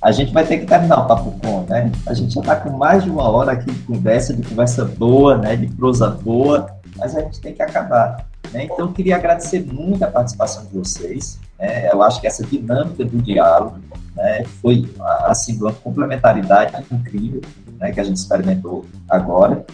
a 0.00 0.10
gente 0.10 0.32
vai 0.32 0.46
ter 0.46 0.60
que 0.60 0.64
terminar 0.64 1.00
o 1.00 1.06
Papo 1.06 1.38
Com, 1.40 1.66
né? 1.68 1.92
A 2.06 2.14
gente 2.14 2.32
já 2.32 2.40
está 2.40 2.56
com 2.56 2.70
mais 2.70 3.04
de 3.04 3.10
uma 3.10 3.28
hora 3.28 3.52
aqui 3.52 3.70
de 3.70 3.80
conversa, 3.80 4.32
de 4.32 4.48
conversa 4.48 4.86
boa, 4.86 5.36
né? 5.36 5.56
De 5.56 5.66
prosa 5.66 6.08
boa, 6.08 6.74
mas 6.96 7.14
a 7.14 7.20
gente 7.20 7.38
tem 7.42 7.52
que 7.52 7.60
acabar. 7.60 8.26
Né? 8.50 8.64
Então, 8.64 8.86
eu 8.86 8.92
queria 8.94 9.16
agradecer 9.16 9.60
muito 9.60 10.02
a 10.02 10.10
participação 10.10 10.64
de 10.64 10.78
vocês. 10.78 11.38
Né? 11.58 11.92
Eu 11.92 12.02
acho 12.02 12.18
que 12.18 12.26
essa 12.26 12.42
dinâmica 12.42 13.04
do 13.04 13.20
diálogo 13.20 13.78
né? 14.16 14.44
foi, 14.62 14.90
assim, 15.26 15.58
uma 15.58 15.74
complementaridade 15.74 16.82
incrível 16.90 17.42
né? 17.82 17.92
que 17.92 18.00
a 18.00 18.04
gente 18.04 18.16
experimentou 18.16 18.86
agora. 19.08 19.66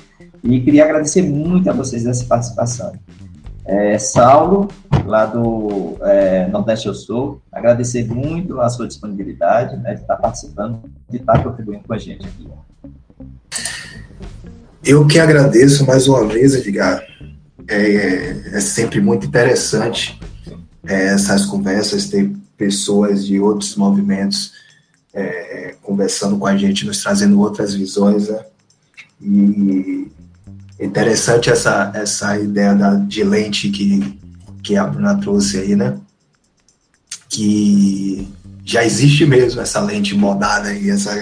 E 0.43 0.61
queria 0.61 0.85
agradecer 0.85 1.23
muito 1.23 1.69
a 1.69 1.73
vocês 1.73 2.07
essa 2.07 2.25
participação. 2.25 2.93
É, 3.65 3.99
Saulo, 3.99 4.69
lá 5.05 5.27
do 5.27 5.97
é, 6.01 6.49
Nordeste 6.49 6.87
Eu 6.87 6.95
Sou, 6.95 7.43
agradecer 7.53 8.07
muito 8.07 8.61
a 8.61 8.69
sua 8.71 8.89
disponibilidade 8.89 9.77
né, 9.77 9.95
de 9.95 10.01
estar 10.01 10.17
participando, 10.17 10.81
de 11.09 11.19
estar 11.19 11.43
contribuindo 11.43 11.85
com 11.87 11.93
a 11.93 11.99
gente 11.99 12.27
aqui. 12.27 12.49
Eu 14.83 15.07
que 15.07 15.19
agradeço 15.19 15.85
mais 15.87 16.09
uma 16.09 16.27
vez, 16.27 16.55
Edgar. 16.55 17.03
É, 17.69 18.57
é 18.57 18.61
sempre 18.61 19.03
muito 19.03 19.27
interessante 19.27 20.19
é, 20.87 21.09
essas 21.09 21.45
conversas, 21.45 22.09
ter 22.09 22.33
pessoas 22.57 23.27
de 23.27 23.39
outros 23.39 23.77
movimentos 23.77 24.53
é, 25.13 25.75
conversando 25.83 26.39
com 26.39 26.47
a 26.47 26.57
gente, 26.57 26.87
nos 26.87 27.03
trazendo 27.03 27.41
outras 27.41 27.75
visões. 27.75 28.29
Né? 28.29 28.45
E 29.21 30.09
Interessante 30.81 31.51
essa, 31.51 31.91
essa 31.93 32.39
ideia 32.39 32.73
da, 32.73 32.95
de 32.95 33.25
lente 33.25 33.69
que, 33.69 34.17
que 34.63 34.77
a 34.77 34.87
Bruna 34.87 35.19
trouxe 35.19 35.59
aí, 35.59 35.75
né? 35.75 35.99
Que 37.29 38.29
já 38.65 38.85
existe 38.85 39.27
mesmo 39.27 39.61
essa 39.61 39.81
lente 39.81 40.15
modada 40.15 40.73
e 40.73 40.89
essa 40.89 41.13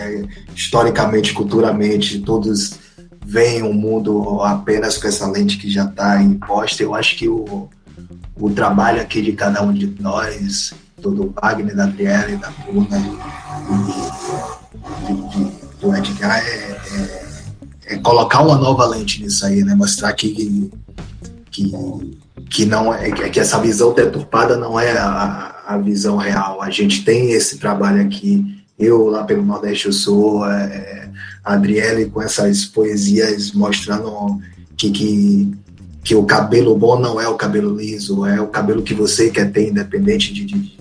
historicamente, 0.54 1.32
culturalmente, 1.32 2.20
todos 2.20 2.78
veem 3.24 3.62
o 3.62 3.72
mundo 3.72 4.42
apenas 4.42 4.98
com 4.98 5.08
essa 5.08 5.26
lente 5.26 5.56
que 5.56 5.70
já 5.70 5.86
está 5.86 6.22
imposta. 6.22 6.82
Eu 6.82 6.94
acho 6.94 7.16
que 7.16 7.26
o, 7.26 7.70
o 8.38 8.50
trabalho 8.50 9.00
aqui 9.00 9.22
de 9.22 9.32
cada 9.32 9.62
um 9.62 9.72
de 9.72 9.86
nós, 9.98 10.74
do 10.98 11.34
Wagner, 11.40 11.74
da 11.74 11.84
Adriele, 11.84 12.36
da 12.36 12.50
Bruna 12.50 12.98
do 15.80 15.94
Edgar, 15.94 16.38
é, 16.38 16.50
é 16.50 17.26
é 17.86 17.96
colocar 17.98 18.42
uma 18.42 18.56
nova 18.56 18.84
lente 18.86 19.22
nisso 19.22 19.46
aí, 19.46 19.62
né? 19.62 19.74
Mostrar 19.74 20.12
que 20.12 20.70
que, 21.50 21.72
que 22.50 22.66
não 22.66 22.92
é 22.92 23.10
que 23.10 23.40
essa 23.40 23.58
visão 23.58 23.94
deturpada 23.94 24.56
não 24.56 24.78
é 24.78 24.92
a, 24.98 25.62
a 25.66 25.78
visão 25.78 26.16
real. 26.16 26.60
A 26.60 26.68
gente 26.68 27.04
tem 27.04 27.30
esse 27.30 27.58
trabalho 27.58 28.02
aqui. 28.02 28.44
Eu 28.78 29.06
lá 29.06 29.24
pelo 29.24 29.44
Nordeste 29.44 29.86
eu 29.86 29.92
sou 29.92 30.44
é, 30.44 31.08
a 31.42 31.54
Adriele 31.54 32.10
com 32.10 32.20
essas 32.20 32.66
poesias 32.66 33.52
mostrando 33.52 34.40
que, 34.76 34.90
que 34.90 35.56
que 36.02 36.14
o 36.14 36.22
cabelo 36.24 36.76
bom 36.76 37.00
não 37.00 37.20
é 37.20 37.26
o 37.26 37.34
cabelo 37.34 37.76
liso, 37.76 38.24
é 38.24 38.40
o 38.40 38.46
cabelo 38.46 38.80
que 38.80 38.94
você 38.94 39.28
quer 39.28 39.50
ter, 39.50 39.70
independente 39.70 40.32
de, 40.32 40.44
de 40.44 40.75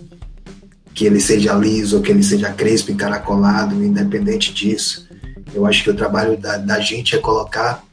que 0.95 1.05
ele 1.05 1.19
seja 1.19 1.53
liso, 1.53 2.01
que 2.01 2.09
ele 2.09 2.23
seja 2.23 2.51
crespo, 2.53 2.91
encaracolado, 2.91 3.83
independente 3.83 4.53
disso. 4.53 5.07
Eu 5.53 5.65
acho 5.65 5.83
que 5.83 5.89
o 5.89 5.95
trabalho 5.95 6.37
da, 6.37 6.57
da 6.57 6.79
gente 6.79 7.15
é 7.15 7.19
colocar 7.19 7.83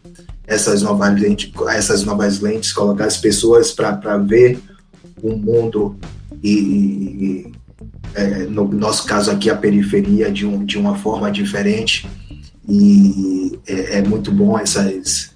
essas 0.46 0.82
novas 0.82 1.20
lentes, 1.20 1.52
essas 1.70 2.04
novas 2.04 2.38
lentes, 2.38 2.72
colocar 2.72 3.06
as 3.06 3.16
pessoas 3.16 3.72
para 3.72 4.16
ver 4.18 4.58
o 5.20 5.36
mundo 5.36 5.96
e, 6.42 6.52
e 6.52 7.52
é, 8.14 8.46
no 8.46 8.68
nosso 8.68 9.04
caso 9.04 9.30
aqui 9.30 9.50
a 9.50 9.56
periferia 9.56 10.30
de, 10.30 10.46
um, 10.46 10.64
de 10.64 10.78
uma 10.78 10.96
forma 10.96 11.30
diferente 11.30 12.08
e 12.68 13.58
é, 13.66 13.98
é 13.98 14.02
muito 14.02 14.30
bom 14.30 14.58
essas 14.58 15.30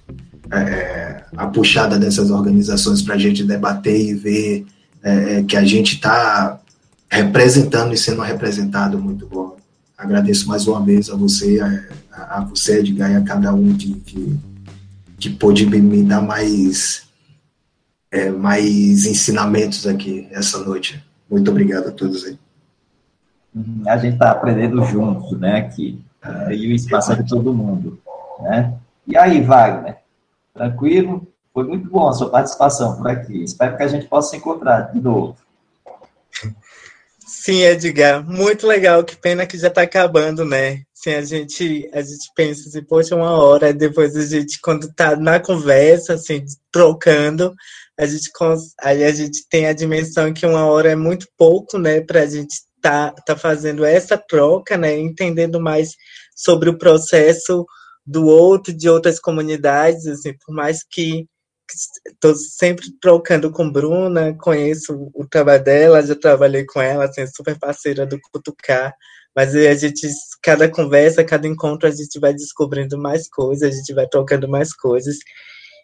é, 0.51 1.23
a 1.35 1.47
puxada 1.47 1.97
dessas 1.97 2.29
organizações 2.29 3.01
para 3.01 3.15
a 3.15 3.17
gente 3.17 3.43
debater 3.43 3.99
e 3.99 4.13
ver 4.13 4.65
é, 5.03 5.39
é, 5.39 5.43
que 5.43 5.55
a 5.55 5.63
gente 5.63 5.95
está 5.95 6.59
representando 7.09 7.93
e 7.93 7.97
sendo 7.97 8.21
representado 8.21 8.99
muito 8.99 9.27
bom. 9.27 9.57
Agradeço 9.97 10.47
mais 10.47 10.67
uma 10.67 10.81
vez 10.81 11.09
a 11.09 11.15
você, 11.15 11.59
a, 12.11 12.37
a 12.37 12.45
você, 12.45 12.79
Edgar, 12.79 13.11
e 13.11 13.15
a 13.15 13.23
cada 13.23 13.53
um 13.53 13.75
que, 13.75 13.93
que, 14.01 14.39
que 15.17 15.29
pôde 15.29 15.65
me 15.65 16.03
dar 16.03 16.21
mais, 16.21 17.07
é, 18.11 18.29
mais 18.29 19.05
ensinamentos 19.05 19.87
aqui 19.87 20.27
essa 20.31 20.59
noite. 20.59 21.03
Muito 21.29 21.49
obrigado 21.49 21.87
a 21.87 21.91
todos 21.91 22.25
aí. 22.25 22.37
A 23.87 23.97
gente 23.97 24.13
está 24.13 24.31
aprendendo 24.31 24.83
juntos, 24.85 25.37
né, 25.39 25.57
aqui. 25.57 25.99
É, 26.23 26.55
e 26.55 26.71
o 26.71 26.75
espaço 26.75 27.13
é 27.13 27.15
de 27.15 27.27
todo 27.27 27.53
mundo, 27.53 27.99
né? 28.41 28.73
E 29.07 29.17
aí, 29.17 29.41
Wagner? 29.41 29.97
Tranquilo? 30.53 31.27
Foi 31.53 31.63
muito 31.63 31.89
bom 31.89 32.07
a 32.07 32.13
sua 32.13 32.29
participação 32.29 32.97
por 32.97 33.07
aqui. 33.09 33.43
Espero 33.43 33.77
que 33.77 33.83
a 33.83 33.87
gente 33.87 34.05
possa 34.05 34.31
se 34.31 34.37
encontrar 34.37 34.91
de 34.91 34.99
novo. 34.99 35.35
Sim, 37.47 37.61
Edgar, 37.61 38.29
muito 38.29 38.67
legal. 38.67 39.05
Que 39.05 39.15
pena 39.15 39.47
que 39.47 39.57
já 39.57 39.69
está 39.69 39.83
acabando, 39.83 40.43
né? 40.43 40.81
Sim, 40.93 41.11
a 41.11 41.21
gente, 41.21 41.89
a 41.93 42.01
gente 42.01 42.29
pensa 42.35 42.67
assim, 42.67 42.83
poxa, 42.83 43.15
uma 43.15 43.31
hora, 43.41 43.73
depois 43.73 44.17
a 44.17 44.25
gente, 44.25 44.59
quando 44.59 44.87
está 44.87 45.15
na 45.15 45.39
conversa, 45.39 46.15
assim, 46.15 46.43
trocando, 46.69 47.53
a 47.97 48.05
gente, 48.05 48.29
aí 48.81 49.01
a 49.05 49.11
gente 49.13 49.47
tem 49.49 49.65
a 49.65 49.71
dimensão 49.71 50.33
que 50.33 50.45
uma 50.45 50.65
hora 50.65 50.91
é 50.91 50.95
muito 50.97 51.25
pouco, 51.37 51.77
né, 51.77 52.01
para 52.01 52.23
a 52.23 52.25
gente 52.25 52.53
tá, 52.81 53.11
tá 53.25 53.37
fazendo 53.37 53.85
essa 53.85 54.17
troca, 54.17 54.75
né, 54.77 54.97
entendendo 54.99 55.57
mais 55.57 55.91
sobre 56.35 56.69
o 56.69 56.77
processo 56.77 57.65
do 58.05 58.25
outro, 58.25 58.73
de 58.73 58.89
outras 58.89 59.21
comunidades, 59.21 60.05
assim, 60.05 60.33
por 60.45 60.53
mais 60.53 60.83
que 60.83 61.25
estou 61.73 62.35
sempre 62.35 62.87
trocando 63.01 63.51
com 63.51 63.71
Bruna, 63.71 64.35
conheço 64.39 65.11
o 65.13 65.27
trabalho 65.27 65.63
dela, 65.63 66.05
já 66.05 66.15
trabalhei 66.15 66.65
com 66.65 66.81
ela, 66.81 67.05
assim, 67.05 67.25
super 67.27 67.57
parceira 67.59 68.05
do 68.05 68.19
Cutucar, 68.31 68.93
mas 69.35 69.55
a 69.55 69.75
gente, 69.75 70.07
cada 70.41 70.69
conversa, 70.69 71.23
cada 71.23 71.47
encontro, 71.47 71.87
a 71.87 71.91
gente 71.91 72.19
vai 72.19 72.33
descobrindo 72.33 72.97
mais 72.97 73.29
coisas, 73.29 73.73
a 73.73 73.77
gente 73.77 73.93
vai 73.93 74.07
trocando 74.07 74.47
mais 74.47 74.73
coisas, 74.73 75.17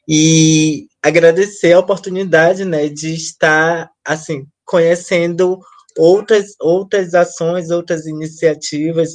e 0.08 0.88
agradecer 1.02 1.74
a 1.74 1.80
oportunidade, 1.80 2.66
né, 2.66 2.90
de 2.90 3.14
estar, 3.14 3.90
assim, 4.06 4.46
conhecendo 4.66 5.60
outras, 5.98 6.56
outras 6.60 7.14
ações, 7.14 7.70
outras 7.70 8.06
iniciativas, 8.06 9.12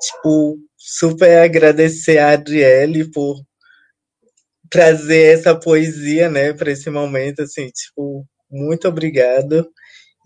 tipo, 0.00 0.58
super 0.76 1.38
agradecer 1.42 2.18
a 2.18 2.32
Adriele 2.32 3.10
por 3.10 3.40
trazer 4.70 5.38
essa 5.38 5.54
poesia, 5.54 6.30
né, 6.30 6.52
para 6.52 6.70
esse 6.70 6.88
momento, 6.90 7.42
assim, 7.42 7.68
tipo, 7.68 8.24
muito 8.50 8.88
obrigado. 8.88 9.68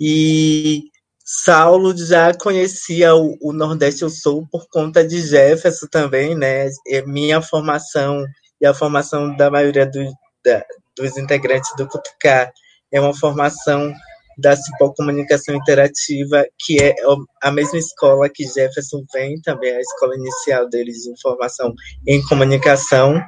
E 0.01 0.83
Saulo 1.25 1.97
já 1.97 2.35
conhecia 2.35 3.15
o, 3.15 3.37
o 3.41 3.53
Nordeste 3.53 4.03
Eu 4.03 4.11
Sou 4.11 4.47
por 4.51 4.67
conta 4.69 5.07
de 5.07 5.21
Jefferson 5.23 5.87
também, 5.91 6.35
né, 6.37 6.69
é 6.89 7.03
minha 7.07 7.41
formação 7.41 8.25
e 8.61 8.67
a 8.67 8.75
formação 8.75 9.35
da 9.37 9.51
maioria 9.51 9.87
do, 9.87 10.05
da, 10.45 10.65
dos 10.97 11.17
integrantes 11.17 11.71
do 11.77 11.89
Cutucar 11.89 12.53
é 12.93 13.01
uma 13.01 13.15
formação 13.15 13.93
da 14.39 14.57
Cipó 14.57 14.93
Comunicação 14.93 15.55
Interativa, 15.55 16.45
que 16.59 16.83
é 16.83 16.95
a 17.43 17.51
mesma 17.51 17.79
escola 17.79 18.29
que 18.29 18.45
Jefferson 18.45 19.05
vem, 19.13 19.41
também 19.43 19.71
é 19.71 19.77
a 19.77 19.81
escola 19.81 20.17
inicial 20.17 20.69
deles 20.69 21.03
de 21.03 21.11
informação 21.11 21.73
em 22.07 22.23
comunicação. 22.27 23.21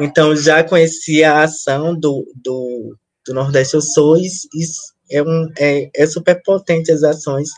Então, 0.00 0.34
já 0.36 0.62
conhecia 0.62 1.32
a 1.32 1.42
ação 1.44 1.98
do, 1.98 2.24
do, 2.42 2.96
do 3.26 3.34
Nordeste 3.34 3.74
Eu 3.74 3.80
Sou, 3.80 4.16
e 4.18 4.28
é, 5.10 5.22
um, 5.22 5.48
é, 5.58 5.90
é 5.94 6.06
super 6.06 6.40
potente 6.42 6.92
as 6.92 7.02
ações. 7.02 7.48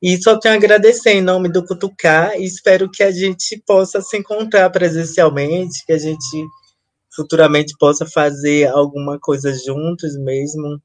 E 0.00 0.16
só 0.22 0.38
tenho 0.38 0.54
a 0.54 0.56
agradecer 0.56 1.10
em 1.10 1.20
nome 1.20 1.48
do 1.48 1.64
Cutucar 1.64 2.38
e 2.38 2.44
espero 2.44 2.88
que 2.88 3.02
a 3.02 3.10
gente 3.10 3.60
possa 3.66 4.00
se 4.00 4.16
encontrar 4.16 4.70
presencialmente, 4.70 5.84
que 5.84 5.92
a 5.92 5.98
gente 5.98 6.46
futuramente 7.14 7.74
possa 7.78 8.06
fazer 8.06 8.68
alguma 8.68 9.18
coisa 9.18 9.52
juntos 9.52 10.16
mesmo, 10.18 10.80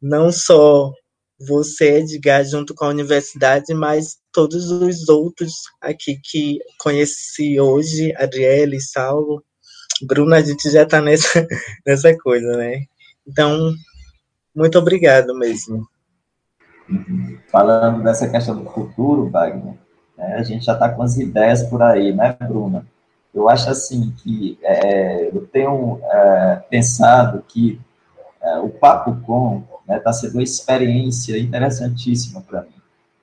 não 0.00 0.30
só 0.30 0.92
você, 1.38 1.98
Edgar, 1.98 2.44
junto 2.44 2.74
com 2.74 2.84
a 2.84 2.90
universidade, 2.90 3.74
mas 3.74 4.18
todos 4.32 4.70
os 4.70 5.08
outros 5.08 5.52
aqui 5.80 6.18
que 6.22 6.58
conheci 6.78 7.60
hoje, 7.60 8.14
Adriele, 8.16 8.80
Saulo, 8.80 9.44
Bruna, 10.02 10.36
a 10.36 10.42
gente 10.42 10.70
já 10.70 10.82
está 10.82 11.00
nessa, 11.00 11.46
nessa 11.86 12.16
coisa, 12.18 12.56
né? 12.56 12.84
Então, 13.26 13.74
muito 14.54 14.78
obrigado 14.78 15.36
mesmo. 15.36 15.86
Falando 17.50 18.02
dessa 18.02 18.28
questão 18.28 18.62
do 18.62 18.70
futuro, 18.70 19.28
Wagner, 19.28 19.74
né, 20.16 20.36
a 20.36 20.42
gente 20.42 20.64
já 20.64 20.74
está 20.74 20.88
com 20.88 21.02
as 21.02 21.16
ideias 21.16 21.62
por 21.64 21.82
aí, 21.82 22.12
né, 22.12 22.36
Bruna? 22.40 22.86
Eu 23.34 23.48
acho 23.48 23.68
assim 23.68 24.14
que 24.22 24.58
é, 24.62 25.28
eu 25.28 25.46
tenho 25.48 26.00
é, 26.04 26.62
pensado 26.70 27.44
que 27.46 27.78
é, 28.40 28.58
o 28.58 28.70
Papo 28.70 29.14
Com 29.22 29.62
está 29.86 29.94
né, 29.94 30.00
tá 30.00 30.12
sendo 30.12 30.34
uma 30.34 30.42
experiência 30.42 31.38
interessantíssima 31.38 32.40
para 32.40 32.62
mim, 32.62 32.74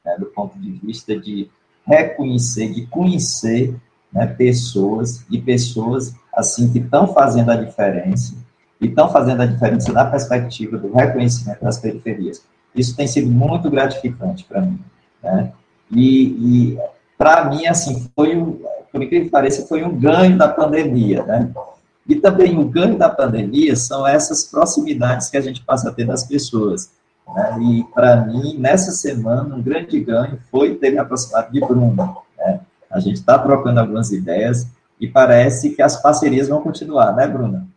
né, 0.06 0.16
do 0.18 0.28
ponto 0.28 0.58
de 0.58 0.72
vista 0.72 1.18
de 1.20 1.50
reconhecer, 1.86 2.72
de 2.72 2.86
conhecer 2.88 3.76
né, 4.12 4.26
pessoas 4.28 5.26
e 5.30 5.42
pessoas 5.42 6.16
assim 6.34 6.72
que 6.72 6.80
estão 6.80 7.14
fazendo 7.14 7.52
a 7.52 7.56
diferença 7.56 8.36
e 8.80 8.88
estão 8.88 9.12
fazendo 9.12 9.42
a 9.42 9.46
diferença 9.46 9.92
na 9.92 10.06
perspectiva 10.06 10.78
do 10.78 10.94
reconhecimento 10.94 11.62
das 11.62 11.78
periferias. 11.78 12.44
Isso 12.76 12.96
tem 12.96 13.08
sido 13.08 13.30
muito 13.30 13.70
gratificante 13.70 14.44
para 14.46 14.62
mim, 14.62 14.80
né? 15.22 15.52
E, 15.92 16.24
e 16.74 16.80
para 17.18 17.46
mim, 17.50 17.68
assim, 17.68 18.10
foi 18.16 18.36
um, 18.36 18.60
por 18.92 19.02
incrível 19.02 19.26
que 19.26 19.32
pareça, 19.32 19.68
foi 19.68 19.84
um 19.84 19.96
ganho 19.98 20.38
da 20.38 20.50
pandemia, 20.50 21.24
né? 21.24 21.52
E 22.08 22.16
também 22.16 22.58
o 22.58 22.66
ganho 22.66 22.98
da 22.98 23.10
pandemia 23.10 23.76
são 23.76 24.06
essas 24.06 24.44
proximidades 24.44 25.30
que 25.30 25.38
a 25.38 25.42
gente 25.42 25.64
passa 25.64 25.90
a 25.90 25.94
ter 25.94 26.06
das 26.06 26.24
pessoas. 26.26 26.92
Né? 27.28 27.58
E 27.62 27.84
para 27.94 28.18
mim, 28.18 28.58
nessa 28.58 28.92
semana, 28.92 29.56
um 29.56 29.62
grande 29.62 30.00
ganho 30.00 30.38
foi 30.52 30.76
ter 30.76 30.92
me 30.92 31.00
aproximado 31.00 31.52
de 31.52 31.60
Bruno. 31.60 32.18
Né? 32.38 32.60
A 32.92 33.00
gente 33.00 33.16
está 33.16 33.40
trocando 33.40 33.80
algumas 33.80 34.12
ideias 34.12 34.68
e 35.00 35.08
parece 35.08 35.72
que 35.72 35.82
as 35.82 36.02
parcerias 36.02 36.48
vão 36.48 36.62
continuar, 36.62 37.16
né, 37.16 37.28
Bruna? 37.28 37.68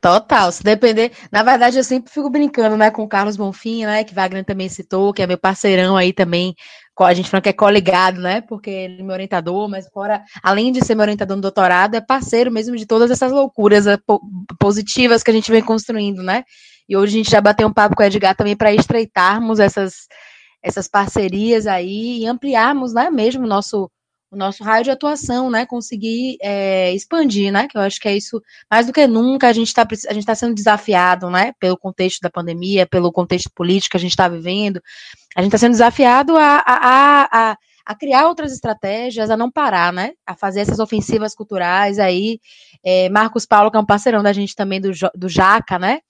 Total, 0.00 0.52
se 0.52 0.62
depender. 0.62 1.12
Na 1.32 1.42
verdade, 1.42 1.78
eu 1.78 1.82
sempre 1.82 2.12
fico 2.12 2.28
brincando, 2.28 2.76
né, 2.76 2.90
com 2.90 3.02
o 3.02 3.08
Carlos 3.08 3.38
Bonfim, 3.38 3.86
né, 3.86 4.04
que 4.04 4.14
Wagner 4.14 4.44
também 4.44 4.68
citou, 4.68 5.14
que 5.14 5.22
é 5.22 5.26
meu 5.26 5.38
parceirão 5.38 5.96
aí 5.96 6.12
também, 6.12 6.54
a 7.02 7.12
gente 7.12 7.28
falando 7.28 7.42
que 7.42 7.48
é 7.48 7.52
coligado, 7.52 8.20
né, 8.20 8.40
porque 8.42 8.70
ele 8.70 9.00
é 9.00 9.02
meu 9.02 9.12
orientador, 9.14 9.68
mas 9.68 9.88
fora, 9.88 10.22
além 10.42 10.70
de 10.70 10.84
ser 10.84 10.94
meu 10.94 11.02
orientador 11.02 11.36
no 11.36 11.42
doutorado, 11.42 11.96
é 11.96 12.00
parceiro 12.00 12.52
mesmo 12.52 12.76
de 12.76 12.86
todas 12.86 13.10
essas 13.10 13.32
loucuras 13.32 13.86
eh, 13.86 13.98
positivas 14.60 15.22
que 15.22 15.30
a 15.30 15.34
gente 15.34 15.50
vem 15.50 15.62
construindo, 15.62 16.22
né. 16.22 16.44
E 16.88 16.96
hoje 16.96 17.14
a 17.14 17.16
gente 17.16 17.30
já 17.30 17.40
bateu 17.40 17.66
um 17.66 17.72
papo 17.72 17.96
com 17.96 18.02
o 18.02 18.06
Edgar 18.06 18.36
também 18.36 18.54
para 18.54 18.72
estreitarmos 18.72 19.58
essas, 19.58 20.06
essas 20.62 20.86
parcerias 20.86 21.66
aí 21.66 22.20
e 22.20 22.26
ampliarmos, 22.26 22.92
né, 22.94 23.10
mesmo 23.10 23.46
nosso 23.46 23.90
o 24.34 24.36
nosso 24.36 24.64
raio 24.64 24.84
de 24.84 24.90
atuação, 24.90 25.48
né, 25.48 25.64
conseguir 25.64 26.36
é, 26.42 26.92
expandir, 26.92 27.52
né, 27.52 27.68
que 27.68 27.78
eu 27.78 27.80
acho 27.80 28.00
que 28.00 28.08
é 28.08 28.16
isso, 28.16 28.42
mais 28.70 28.86
do 28.86 28.92
que 28.92 29.06
nunca, 29.06 29.48
a 29.48 29.52
gente 29.52 29.68
está 29.68 29.86
a 30.08 30.12
gente 30.12 30.26
tá 30.26 30.34
sendo 30.34 30.54
desafiado, 30.54 31.30
né, 31.30 31.52
pelo 31.58 31.78
contexto 31.78 32.20
da 32.20 32.28
pandemia, 32.28 32.86
pelo 32.86 33.12
contexto 33.12 33.50
político 33.54 33.92
que 33.92 33.96
a 33.96 34.00
gente 34.00 34.10
está 34.10 34.28
vivendo, 34.28 34.82
a 35.36 35.40
gente 35.40 35.50
está 35.50 35.58
sendo 35.58 35.72
desafiado 35.72 36.36
a, 36.36 36.62
a, 36.66 37.28
a, 37.32 37.56
a, 37.86 37.94
criar 37.94 38.26
outras 38.26 38.52
estratégias, 38.52 39.30
a 39.30 39.36
não 39.36 39.50
parar, 39.50 39.92
né, 39.92 40.12
a 40.26 40.34
fazer 40.34 40.60
essas 40.60 40.80
ofensivas 40.80 41.34
culturais. 41.34 41.98
Aí, 41.98 42.40
é, 42.84 43.08
Marcos 43.08 43.46
Paulo, 43.46 43.70
que 43.70 43.76
é 43.76 43.80
um 43.80 43.86
parceirão 43.86 44.22
da 44.22 44.32
gente 44.32 44.54
também 44.54 44.80
do, 44.80 44.90
do 45.14 45.28
Jaca, 45.28 45.78
né, 45.78 46.00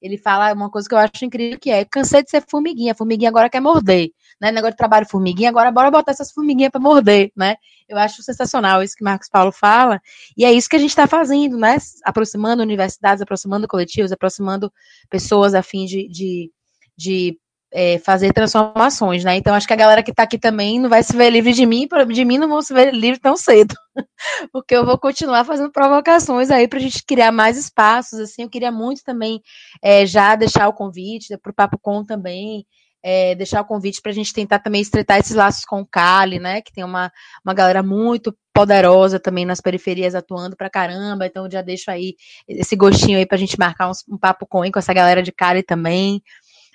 ele 0.00 0.16
fala 0.16 0.52
uma 0.52 0.70
coisa 0.70 0.88
que 0.88 0.94
eu 0.94 0.98
acho 0.98 1.24
incrível, 1.24 1.58
que 1.58 1.70
é, 1.70 1.84
cansei 1.84 2.22
de 2.22 2.30
ser 2.30 2.44
formiguinha, 2.48 2.94
formiguinha 2.94 3.28
agora 3.28 3.50
quer 3.50 3.60
morder, 3.60 4.10
né, 4.42 4.50
negócio 4.50 4.72
de 4.72 4.78
trabalho 4.78 5.06
formiguinha, 5.06 5.48
agora 5.48 5.70
bora 5.70 5.88
botar 5.88 6.10
essas 6.10 6.32
formiguinhas 6.32 6.72
para 6.72 6.80
morder, 6.80 7.30
né, 7.36 7.54
eu 7.88 7.96
acho 7.96 8.22
sensacional 8.24 8.82
isso 8.82 8.96
que 8.96 9.04
Marcos 9.04 9.28
Paulo 9.28 9.52
fala, 9.52 10.00
e 10.36 10.44
é 10.44 10.52
isso 10.52 10.68
que 10.68 10.74
a 10.74 10.80
gente 10.80 10.90
está 10.90 11.06
fazendo, 11.06 11.56
né, 11.56 11.78
aproximando 12.04 12.60
universidades, 12.60 13.22
aproximando 13.22 13.68
coletivos, 13.68 14.10
aproximando 14.10 14.72
pessoas 15.08 15.54
a 15.54 15.62
fim 15.62 15.86
de, 15.86 16.08
de, 16.08 16.50
de 16.96 17.38
é, 17.72 17.98
fazer 17.98 18.32
transformações, 18.34 19.24
né? 19.24 19.36
Então 19.36 19.54
acho 19.54 19.66
que 19.66 19.72
a 19.72 19.76
galera 19.76 20.02
que 20.02 20.10
está 20.10 20.24
aqui 20.24 20.38
também 20.38 20.78
não 20.78 20.90
vai 20.90 21.02
se 21.02 21.16
ver 21.16 21.30
livre 21.30 21.54
de 21.54 21.64
mim, 21.64 21.88
de 22.12 22.24
mim 22.24 22.36
não 22.36 22.48
vão 22.48 22.60
se 22.60 22.74
ver 22.74 22.92
livre 22.92 23.18
tão 23.18 23.34
cedo, 23.34 23.74
porque 24.52 24.76
eu 24.76 24.84
vou 24.84 24.98
continuar 24.98 25.44
fazendo 25.44 25.72
provocações 25.72 26.50
aí 26.50 26.68
para 26.68 26.78
a 26.78 26.82
gente 26.82 27.02
criar 27.04 27.32
mais 27.32 27.56
espaços. 27.56 28.20
Assim, 28.20 28.42
eu 28.42 28.50
queria 28.50 28.70
muito 28.70 29.02
também 29.02 29.40
é, 29.82 30.04
já 30.04 30.36
deixar 30.36 30.68
o 30.68 30.74
convite 30.74 31.34
para 31.38 31.50
o 31.50 31.54
Papo 31.54 31.78
Com 31.80 32.04
também. 32.04 32.66
É, 33.02 33.34
deixar 33.34 33.60
o 33.60 33.64
convite 33.64 34.00
para 34.00 34.12
a 34.12 34.14
gente 34.14 34.32
tentar 34.32 34.60
também 34.60 34.80
estreitar 34.80 35.18
esses 35.18 35.34
laços 35.34 35.64
com 35.64 35.80
o 35.80 35.86
Cali, 35.86 36.38
né? 36.38 36.60
Que 36.60 36.72
tem 36.72 36.84
uma, 36.84 37.10
uma 37.44 37.52
galera 37.52 37.82
muito 37.82 38.36
poderosa 38.54 39.18
também 39.18 39.44
nas 39.44 39.60
periferias 39.60 40.14
atuando 40.14 40.56
pra 40.56 40.70
caramba. 40.70 41.26
Então 41.26 41.50
já 41.50 41.62
deixo 41.62 41.90
aí 41.90 42.14
esse 42.46 42.76
gostinho 42.76 43.18
aí 43.18 43.26
para 43.26 43.36
a 43.36 43.40
gente 43.40 43.58
marcar 43.58 43.88
um, 43.88 44.14
um 44.14 44.18
papo 44.18 44.46
com, 44.46 44.62
com 44.70 44.78
essa 44.78 44.94
galera 44.94 45.22
de 45.22 45.32
Cali 45.32 45.62
também. 45.62 46.22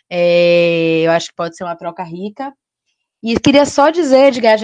É, 0.10 1.02
eu 1.06 1.12
acho 1.12 1.30
que 1.30 1.36
pode 1.36 1.56
ser 1.56 1.64
uma 1.64 1.76
troca 1.76 2.04
rica. 2.04 2.54
E 3.24 3.40
queria 3.40 3.66
só 3.66 3.90
dizer, 3.90 4.28
Edgar, 4.28 4.58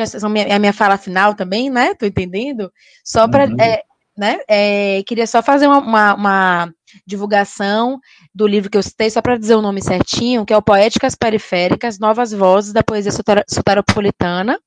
é 0.47 0.53
a 0.53 0.59
minha 0.59 0.73
fala 0.73 0.97
final 0.97 1.33
também, 1.33 1.69
né? 1.69 1.93
Tô 1.95 2.05
entendendo? 2.05 2.71
Só 3.03 3.27
para. 3.27 3.45
Uhum. 3.45 3.57
É, 3.59 3.83
né? 4.17 4.39
É, 4.47 5.03
queria 5.03 5.25
só 5.25 5.41
fazer 5.41 5.67
uma, 5.67 5.79
uma, 5.79 6.13
uma, 6.13 6.73
divulgação 7.05 7.99
do 8.33 8.47
livro 8.47 8.69
que 8.69 8.77
eu 8.77 8.83
citei, 8.83 9.09
só 9.09 9.21
para 9.21 9.37
dizer 9.37 9.55
o 9.55 9.61
nome 9.61 9.81
certinho, 9.81 10.45
que 10.45 10.53
é 10.53 10.57
o 10.57 10.61
Poéticas 10.61 11.15
Periféricas, 11.15 11.99
Novas 11.99 12.31
Vozes 12.31 12.73
da 12.73 12.83
Poesia 12.83 13.11
Soteropolitana, 13.47 14.59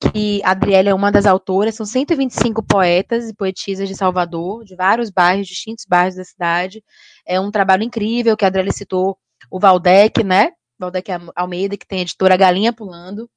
que 0.00 0.40
a 0.44 0.52
Adriele 0.52 0.88
é 0.88 0.94
uma 0.94 1.10
das 1.10 1.26
autoras, 1.26 1.74
são 1.74 1.84
125 1.84 2.62
poetas 2.62 3.28
e 3.28 3.34
poetisas 3.34 3.88
de 3.88 3.96
Salvador, 3.96 4.64
de 4.64 4.76
vários 4.76 5.10
bairros, 5.10 5.48
distintos 5.48 5.84
bairros 5.88 6.14
da 6.14 6.24
cidade. 6.24 6.82
É 7.26 7.40
um 7.40 7.50
trabalho 7.50 7.82
incrível 7.82 8.36
que 8.36 8.44
a 8.44 8.48
Adriele 8.48 8.72
citou 8.72 9.18
o 9.50 9.58
Valdec, 9.58 10.22
né? 10.22 10.50
Valdec 10.78 11.10
Almeida, 11.34 11.76
que 11.76 11.86
tem 11.86 12.00
a 12.00 12.02
editora 12.02 12.36
Galinha 12.36 12.72
Pulando. 12.72 13.28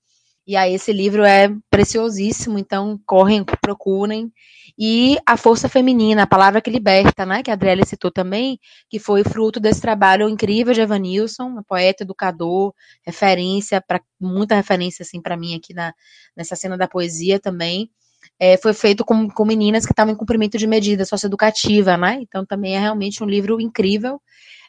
E 0.45 0.55
aí 0.55 0.73
esse 0.73 0.91
livro 0.91 1.23
é 1.23 1.49
preciosíssimo, 1.69 2.57
então 2.57 2.99
correm, 3.05 3.43
procurem. 3.43 4.31
E 4.77 5.17
a 5.25 5.37
força 5.37 5.69
feminina, 5.69 6.23
a 6.23 6.27
palavra 6.27 6.61
que 6.61 6.69
liberta, 6.69 7.25
né? 7.25 7.43
Que 7.43 7.51
a 7.51 7.53
Adriele 7.53 7.85
citou 7.85 8.09
também, 8.09 8.59
que 8.89 8.97
foi 8.97 9.23
fruto 9.23 9.59
desse 9.59 9.79
trabalho 9.79 10.27
incrível 10.27 10.73
de 10.73 10.81
Evanilson, 10.81 11.61
poeta, 11.67 12.03
educador, 12.03 12.73
referência, 13.05 13.79
para 13.79 14.01
muita 14.19 14.55
referência 14.55 15.03
assim 15.03 15.21
para 15.21 15.37
mim 15.37 15.55
aqui 15.55 15.73
na, 15.73 15.93
nessa 16.35 16.55
cena 16.55 16.77
da 16.77 16.87
poesia 16.87 17.39
também. 17.39 17.91
É, 18.39 18.57
foi 18.57 18.73
feito 18.73 19.05
com, 19.05 19.29
com 19.29 19.45
meninas 19.45 19.85
que 19.85 19.93
estavam 19.93 20.13
em 20.13 20.17
cumprimento 20.17 20.57
de 20.57 20.65
medida 20.65 21.05
socioeducativa, 21.05 21.97
né? 21.97 22.17
Então 22.21 22.45
também 22.45 22.75
é 22.75 22.79
realmente 22.79 23.23
um 23.23 23.27
livro 23.27 23.61
incrível. 23.61 24.19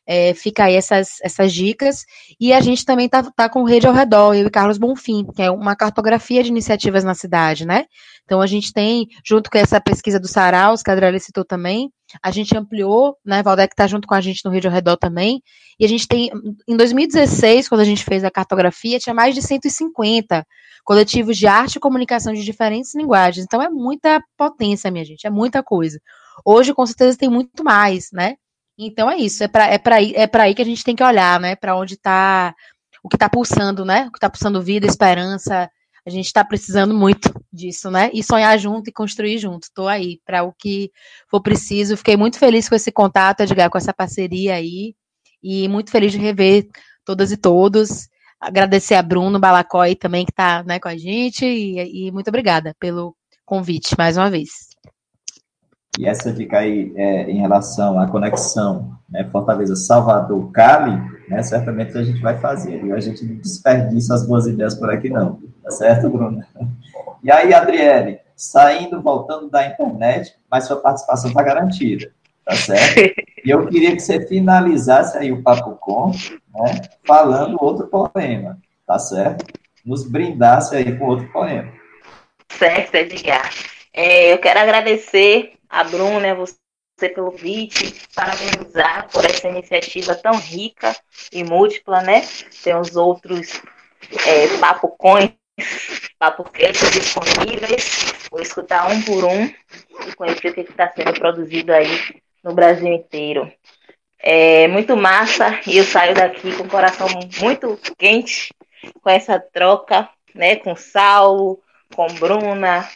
É, 0.07 0.35
fica 0.35 0.65
aí 0.65 0.75
essas, 0.75 1.19
essas 1.23 1.53
dicas. 1.53 2.05
E 2.41 2.53
a 2.53 2.61
gente 2.61 2.85
também 2.85 3.09
tá, 3.09 3.23
tá 3.23 3.49
com 3.49 3.63
Rede 3.63 3.87
ao 3.87 3.95
Redor, 3.95 4.35
eu 4.35 4.47
e 4.47 4.51
Carlos 4.51 4.79
Bonfim, 4.79 5.25
que 5.35 5.43
é 5.43 5.51
uma 5.51 5.77
cartografia 5.77 6.43
de 6.43 6.51
iniciativas 6.51 7.05
na 7.05 7.15
cidade, 7.15 7.65
né? 7.65 7.85
Então 8.25 8.41
a 8.41 8.47
gente 8.47 8.73
tem, 8.73 9.07
junto 9.25 9.51
com 9.51 9.59
essa 9.59 9.81
pesquisa 9.81 10.19
do 10.19 10.29
Saraus, 10.29 10.83
que 10.83 10.91
a 10.91 10.93
Adriana 10.93 11.19
citou 11.19 11.45
também, 11.45 11.91
a 12.23 12.31
gente 12.31 12.57
ampliou, 12.57 13.17
né? 13.25 13.43
Valdec 13.43 13.73
está 13.73 13.87
junto 13.87 14.07
com 14.07 14.15
a 14.15 14.21
gente 14.21 14.45
no 14.45 14.51
Rede 14.51 14.67
ao 14.67 14.73
Redor 14.73 14.97
também. 14.97 15.43
E 15.79 15.85
a 15.85 15.89
gente 15.89 16.07
tem, 16.07 16.31
em 16.69 16.77
2016, 16.77 17.69
quando 17.69 17.81
a 17.81 17.85
gente 17.85 18.05
fez 18.05 18.25
a 18.25 18.31
cartografia, 18.31 18.99
tinha 18.99 19.15
mais 19.15 19.35
de 19.35 19.43
150 19.43 20.45
coletivos 20.85 21.37
de 21.37 21.47
arte 21.47 21.77
e 21.77 21.81
comunicação 21.81 22.33
de 22.33 22.45
diferentes 22.45 22.95
linguagens. 22.95 23.45
Então 23.45 23.63
é 23.63 23.69
muita 23.69 24.23
potência, 24.37 24.91
minha 24.91 25.05
gente, 25.05 25.27
é 25.27 25.31
muita 25.31 25.63
coisa. 25.63 26.01
Hoje, 26.45 26.75
com 26.75 26.85
certeza, 26.87 27.17
tem 27.17 27.29
muito 27.29 27.63
mais, 27.63 28.09
né? 28.13 28.37
Então 28.79 29.11
é 29.11 29.17
isso, 29.17 29.45
é 29.45 29.49
para 29.49 29.73
é 29.73 30.13
é 30.15 30.41
aí 30.41 30.55
que 30.55 30.63
a 30.63 30.65
gente 30.65 30.85
tem 30.85 30.97
que 30.97 31.05
olhar, 31.05 31.39
né? 31.41 31.55
Para 31.57 31.77
onde 31.77 31.95
está 31.95 32.55
o 33.03 33.09
que 33.09 33.17
está 33.17 33.29
pulsando, 33.29 33.85
né? 33.85 34.07
O 34.07 34.13
que 34.13 34.19
está 34.19 34.31
pulsando 34.31 34.63
vida, 34.63 34.87
esperança. 34.87 35.71
A 36.05 36.11
gente 36.11 36.27
está 36.27 36.45
precisando 36.45 36.95
muito 36.95 37.33
disso, 37.53 37.91
né? 37.91 38.11
E 38.13 38.23
sonhar 38.25 38.59
junto 38.59 38.89
e 38.89 38.93
construir 38.93 39.39
junto. 39.39 39.65
Estou 39.65 39.89
aí 39.89 40.21
para 40.25 40.43
o 40.43 40.53
que 40.53 40.91
for 41.31 41.41
preciso. 41.41 41.97
Fiquei 41.97 42.17
muito 42.17 42.39
feliz 42.39 42.69
com 42.69 42.75
esse 42.75 42.91
contato, 42.91 43.41
Edgar, 43.41 43.71
com 43.71 43.79
essa 43.79 43.95
parceria 43.95 44.55
aí. 44.55 44.95
E 45.43 45.69
muito 45.69 45.91
feliz 45.91 46.13
de 46.13 46.19
rever 46.19 46.69
todas 47.05 47.31
e 47.33 47.37
todos. 47.37 48.09
Agradecer 48.41 48.97
a 48.97 49.03
Bruno 49.03 49.39
Balacói 49.39 49.95
também, 49.95 50.25
que 50.25 50.33
está 50.33 50.65
né, 50.65 50.81
com 50.81 50.89
a 50.89 50.97
gente, 50.97 51.45
e, 51.47 52.09
e 52.09 52.13
muito 52.13 52.29
obrigada 52.29 52.75
pelo 52.81 53.17
convite 53.45 53.95
mais 53.97 54.17
uma 54.17 54.29
vez. 54.31 54.72
E 55.99 56.07
essa 56.07 56.33
dica 56.33 56.59
aí 56.59 56.93
é, 56.97 57.31
em 57.31 57.39
relação 57.41 58.01
à 58.01 58.07
conexão 58.09 58.97
né, 59.11 59.29
Fortaleza-Salvador-Cali, 59.31 60.99
né, 61.29 61.43
certamente 61.43 61.97
a 61.99 62.03
gente 62.03 62.21
vai 62.21 62.39
fazer. 62.39 62.83
E 62.83 62.93
a 62.93 62.99
gente 62.99 63.25
não 63.25 63.37
desperdiça 63.37 64.15
as 64.15 64.27
boas 64.27 64.47
ideias 64.47 64.75
por 64.75 64.91
aqui, 64.91 65.11
não. 65.11 65.39
Tá 65.63 65.71
certo, 65.71 66.09
Bruno? 66.09 66.43
E 67.23 67.31
aí, 67.31 67.53
Adriele, 67.53 68.21
saindo, 68.35 69.03
voltando 69.03 69.51
da 69.51 69.67
internet, 69.67 70.35
mas 70.51 70.65
sua 70.65 70.77
participação 70.77 71.29
está 71.29 71.43
garantida. 71.43 72.11
Tá 72.45 72.57
certo? 72.57 73.23
E 73.45 73.51
eu 73.51 73.67
queria 73.67 73.93
que 73.93 74.01
você 74.01 74.27
finalizasse 74.27 75.19
aí 75.19 75.31
o 75.31 75.43
Papo 75.43 75.73
Com, 75.73 76.11
né, 76.11 76.81
falando 77.07 77.59
outro 77.61 77.87
poema. 77.87 78.59
Tá 78.87 78.99
certo? 78.99 79.45
Nos 79.85 80.09
brindasse 80.09 80.75
aí 80.75 80.97
com 80.97 81.07
outro 81.07 81.31
poema. 81.33 81.71
Certo, 82.49 82.95
Edgar. 82.95 83.51
É, 83.93 84.33
eu 84.33 84.39
quero 84.39 84.61
agradecer 84.61 85.53
a 85.73 85.85
Bruna, 85.85 86.31
a 86.31 86.35
você 86.35 86.55
pelo 87.15 87.33
convite, 87.33 87.95
parabenizar 88.15 89.09
por 89.11 89.25
essa 89.25 89.49
iniciativa 89.49 90.15
tão 90.15 90.39
rica 90.39 90.95
e 91.33 91.43
múltipla, 91.43 92.03
né? 92.03 92.23
Tem 92.63 92.77
os 92.77 92.95
outros 92.95 93.61
é, 94.27 94.59
papo 94.59 94.89
coins, 94.89 95.33
papo 96.19 96.45
quentes 96.45 96.91
disponíveis. 96.91 98.29
Vou 98.31 98.41
escutar 98.41 98.89
um 98.91 99.03
por 99.03 99.25
um 99.25 99.45
e 100.07 100.13
conhecer 100.15 100.51
o 100.51 100.55
que 100.55 100.61
está 100.61 100.93
sendo 100.93 101.15
produzido 101.15 101.73
aí 101.73 101.89
no 102.45 102.55
Brasil 102.55 102.93
inteiro. 102.93 103.51
É 104.19 104.69
muito 104.69 104.95
massa 104.95 105.59
e 105.67 105.79
eu 105.79 105.85
saio 105.85 106.15
daqui 106.15 106.55
com 106.55 106.65
o 106.65 106.69
coração 106.69 107.09
muito 107.41 107.79
quente 107.99 108.55
com 109.03 109.11
essa 109.11 109.41
troca, 109.41 110.09
né? 110.35 110.57
Com 110.57 110.77
Saulo, 110.77 111.61
com 111.95 112.07
Bruna, 112.15 112.89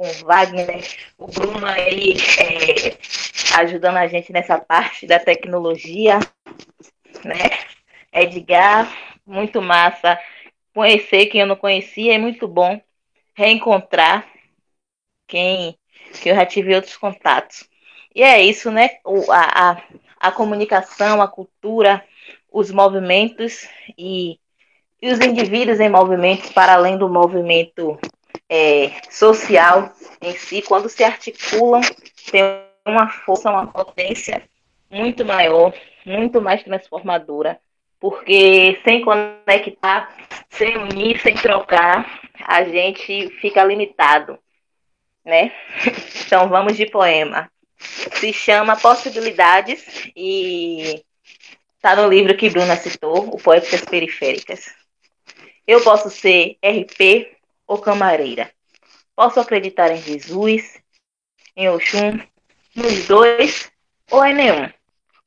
com 0.00 0.06
o 0.06 0.24
Wagner, 0.24 0.82
o 1.18 1.26
Bruno 1.26 1.68
ele 1.76 2.14
é, 2.38 2.96
ajudando 3.60 3.98
a 3.98 4.06
gente 4.06 4.32
nessa 4.32 4.58
parte 4.58 5.06
da 5.06 5.18
tecnologia, 5.18 6.18
né? 7.22 7.50
Edgar, 8.10 8.90
muito 9.26 9.60
massa. 9.60 10.18
Conhecer 10.72 11.26
quem 11.26 11.42
eu 11.42 11.46
não 11.46 11.54
conhecia 11.54 12.14
é 12.14 12.18
muito 12.18 12.48
bom. 12.48 12.80
Reencontrar 13.34 14.26
quem 15.28 15.78
que 16.22 16.30
eu 16.30 16.34
já 16.34 16.46
tive 16.46 16.74
outros 16.74 16.96
contatos. 16.96 17.68
E 18.14 18.22
é 18.22 18.40
isso, 18.40 18.70
né? 18.70 19.00
O, 19.04 19.30
a, 19.30 19.72
a, 19.72 19.82
a 20.18 20.32
comunicação, 20.32 21.20
a 21.20 21.28
cultura, 21.28 22.02
os 22.50 22.70
movimentos 22.70 23.68
e, 23.98 24.40
e 25.02 25.12
os 25.12 25.20
indivíduos 25.20 25.78
em 25.78 25.90
movimentos 25.90 26.50
para 26.52 26.72
além 26.72 26.96
do 26.96 27.06
movimento 27.06 28.00
é, 28.50 28.90
social 29.08 29.92
em 30.20 30.36
si, 30.36 30.60
quando 30.60 30.88
se 30.88 31.04
articulam, 31.04 31.80
tem 32.32 32.42
uma 32.84 33.08
força, 33.08 33.48
uma 33.48 33.68
potência 33.68 34.42
muito 34.90 35.24
maior, 35.24 35.72
muito 36.04 36.42
mais 36.42 36.60
transformadora, 36.64 37.60
porque 38.00 38.80
sem 38.82 39.02
conectar, 39.02 40.12
sem 40.48 40.76
unir, 40.76 41.20
sem 41.20 41.34
trocar, 41.36 42.20
a 42.44 42.64
gente 42.64 43.30
fica 43.40 43.62
limitado, 43.62 44.36
né? 45.24 45.52
Então 46.26 46.48
vamos 46.48 46.76
de 46.76 46.86
poema. 46.86 47.50
Se 47.76 48.32
chama 48.32 48.76
Possibilidades 48.76 50.08
e 50.14 51.02
está 51.74 51.96
no 51.96 52.08
livro 52.08 52.36
que 52.36 52.48
Bruna 52.48 52.76
citou, 52.76 53.34
o 53.34 53.36
Poéticas 53.36 53.84
Periféricas. 53.84 54.72
Eu 55.66 55.82
posso 55.82 56.08
ser 56.08 56.56
RP 56.62 57.39
ou 57.70 57.78
camareira. 57.78 58.50
Posso 59.14 59.38
acreditar 59.38 59.92
em 59.92 60.02
Jesus, 60.02 60.82
em 61.54 61.68
Oxum, 61.68 62.18
nos 62.74 63.06
dois 63.06 63.70
ou 64.10 64.24
em 64.24 64.34
nenhum. 64.34 64.68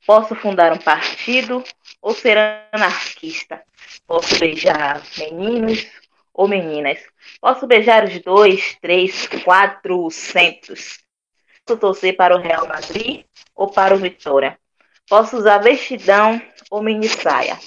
Posso 0.06 0.34
fundar 0.34 0.70
um 0.70 0.78
partido 0.78 1.64
ou 2.02 2.14
ser 2.14 2.36
anarquista. 2.70 3.62
Posso 4.06 4.38
beijar 4.38 5.02
meninos 5.16 5.86
ou 6.34 6.46
meninas. 6.46 6.98
Posso 7.40 7.66
beijar 7.66 8.04
os 8.04 8.20
dois, 8.20 8.76
três, 8.78 9.26
quatrocentos. 9.42 10.98
Posso 11.64 11.80
torcer 11.80 12.14
para 12.14 12.36
o 12.36 12.40
Real 12.40 12.68
Madrid 12.68 13.24
ou 13.54 13.70
para 13.70 13.94
o 13.94 13.98
Vitória. 13.98 14.58
Posso 15.08 15.38
usar 15.38 15.58
vestidão 15.58 16.42
ou 16.70 16.82
mini 16.82 17.08
saia. 17.08 17.58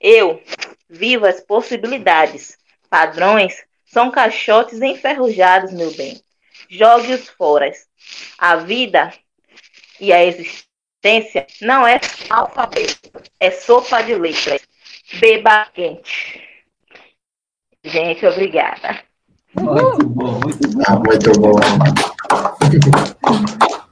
Eu 0.00 0.42
vivo 0.90 1.24
as 1.24 1.40
possibilidades, 1.40 2.58
padrões 2.90 3.54
são 3.94 4.10
caixotes 4.10 4.82
enferrujados, 4.82 5.72
meu 5.72 5.94
bem. 5.94 6.20
Jogue-os 6.68 7.28
fora. 7.28 7.70
A 8.36 8.56
vida 8.56 9.12
e 10.00 10.12
a 10.12 10.24
existência 10.24 11.46
não 11.62 11.86
é 11.86 12.00
alfabeto, 12.28 13.10
é 13.38 13.52
sopa 13.52 14.02
de 14.02 14.16
letras. 14.16 14.62
Beba 15.20 15.66
quente. 15.72 16.42
Gente, 17.84 18.26
obrigada. 18.26 19.00
Muito 19.54 20.08
bom, 20.08 20.40
muito 20.40 20.68
bom. 20.70 20.82
Ah, 20.88 20.96
muito 20.96 21.32
bom. 21.38 21.52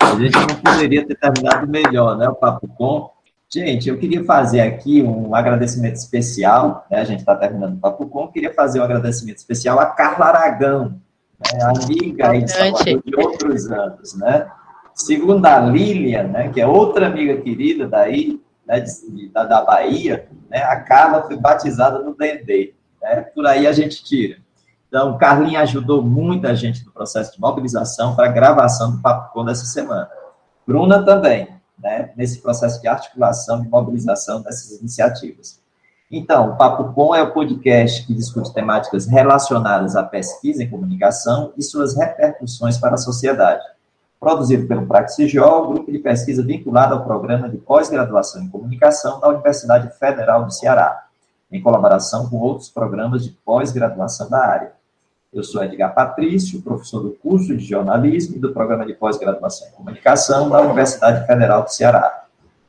A 0.00 0.16
gente 0.16 0.36
não 0.36 0.60
poderia 0.64 1.06
ter 1.06 1.14
terminado 1.14 1.68
melhor, 1.68 2.18
né? 2.18 2.28
O 2.28 2.34
Papo 2.34 2.66
Com. 2.76 3.21
Gente, 3.54 3.86
eu 3.86 3.98
queria 3.98 4.24
fazer 4.24 4.60
aqui 4.60 5.02
um 5.02 5.34
agradecimento 5.34 5.96
especial, 5.96 6.86
né? 6.90 7.00
a 7.00 7.04
gente 7.04 7.20
está 7.20 7.36
terminando 7.36 7.74
o 7.74 7.80
Papo 7.80 8.06
Com, 8.06 8.26
queria 8.28 8.54
fazer 8.54 8.80
um 8.80 8.84
agradecimento 8.84 9.36
especial 9.36 9.78
a 9.78 9.84
Carla 9.84 10.26
Aragão, 10.26 10.98
né? 11.52 11.62
amiga 11.62 12.30
aí 12.30 12.44
de 12.44 12.50
Salvador 12.50 13.02
de 13.04 13.14
outros 13.14 13.70
anos, 13.70 14.14
né? 14.14 14.50
Segundo 14.94 15.44
a 15.44 15.60
Lília, 15.60 16.22
né, 16.22 16.48
que 16.48 16.62
é 16.62 16.66
outra 16.66 17.08
amiga 17.08 17.42
querida 17.42 17.86
daí, 17.86 18.40
né, 18.66 18.80
de, 18.80 19.28
da, 19.28 19.44
da 19.44 19.62
Bahia, 19.62 20.26
né, 20.50 20.62
a 20.62 20.80
Carla 20.80 21.22
foi 21.22 21.36
batizada 21.36 21.98
no 21.98 22.14
Dendê, 22.14 22.72
né? 23.02 23.20
Por 23.34 23.46
aí 23.46 23.66
a 23.66 23.72
gente 23.72 24.02
tira. 24.02 24.38
Então, 24.88 25.18
Carlinha 25.18 25.60
ajudou 25.60 26.02
muita 26.02 26.54
gente 26.56 26.86
no 26.86 26.92
processo 26.92 27.34
de 27.34 27.40
mobilização 27.40 28.16
para 28.16 28.28
a 28.28 28.32
gravação 28.32 28.92
do 28.92 29.02
Papo 29.02 29.30
Com 29.34 29.44
dessa 29.44 29.66
semana. 29.66 30.08
Bruna 30.66 31.04
também, 31.04 31.48
né, 31.82 32.12
nesse 32.16 32.40
processo 32.40 32.80
de 32.80 32.88
articulação 32.88 33.64
e 33.64 33.68
mobilização 33.68 34.40
dessas 34.40 34.78
iniciativas. 34.80 35.60
Então, 36.10 36.50
o 36.50 36.56
Papo 36.56 36.92
Com 36.92 37.14
é 37.14 37.22
o 37.22 37.32
podcast 37.32 38.06
que 38.06 38.14
discute 38.14 38.52
temáticas 38.52 39.06
relacionadas 39.06 39.96
à 39.96 40.02
pesquisa 40.02 40.62
em 40.62 40.68
comunicação 40.68 41.52
e 41.56 41.62
suas 41.62 41.96
repercussões 41.96 42.76
para 42.76 42.94
a 42.94 42.98
sociedade. 42.98 43.64
Produzido 44.20 44.68
pelo 44.68 44.86
Praxigeo, 44.86 45.66
grupo 45.68 45.90
de 45.90 45.98
pesquisa 45.98 46.44
vinculado 46.44 46.94
ao 46.94 47.02
programa 47.02 47.48
de 47.48 47.56
pós-graduação 47.56 48.42
em 48.42 48.48
comunicação 48.50 49.18
da 49.20 49.28
Universidade 49.28 49.90
Federal 49.98 50.44
do 50.44 50.52
Ceará, 50.52 51.06
em 51.50 51.62
colaboração 51.62 52.28
com 52.28 52.36
outros 52.36 52.68
programas 52.68 53.24
de 53.24 53.30
pós-graduação 53.44 54.28
da 54.28 54.46
área. 54.46 54.72
Eu 55.32 55.42
sou 55.42 55.64
Edgar 55.64 55.94
Patrício, 55.94 56.60
professor 56.60 57.02
do 57.02 57.12
curso 57.12 57.56
de 57.56 57.64
jornalismo 57.64 58.36
e 58.36 58.38
do 58.38 58.52
programa 58.52 58.84
de 58.84 58.92
pós-graduação 58.92 59.66
em 59.66 59.70
comunicação 59.70 60.50
da 60.50 60.60
Universidade 60.60 61.26
Federal 61.26 61.62
do 61.62 61.72
Ceará. 61.72 62.26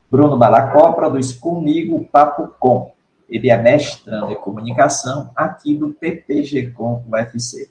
Bruno 0.10 0.38
Balacó 0.38 0.94
produz 0.94 1.34
comigo 1.34 2.08
Papo 2.10 2.56
Com. 2.58 2.94
Ele 3.28 3.50
é 3.50 3.62
mestrando 3.62 4.32
em 4.32 4.36
comunicação 4.36 5.30
aqui 5.36 5.76
do 5.76 5.90
PPG 5.90 6.72
Com 6.72 7.04
UFC. 7.12 7.70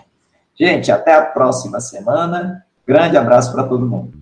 Gente, 0.55 0.93
até 0.93 1.15
a 1.15 1.23
próxima 1.23 1.81
semana. 1.81 2.65
Grande 2.87 3.17
abraço 3.17 3.53
para 3.53 3.65
todo 3.65 3.87
mundo. 3.87 4.13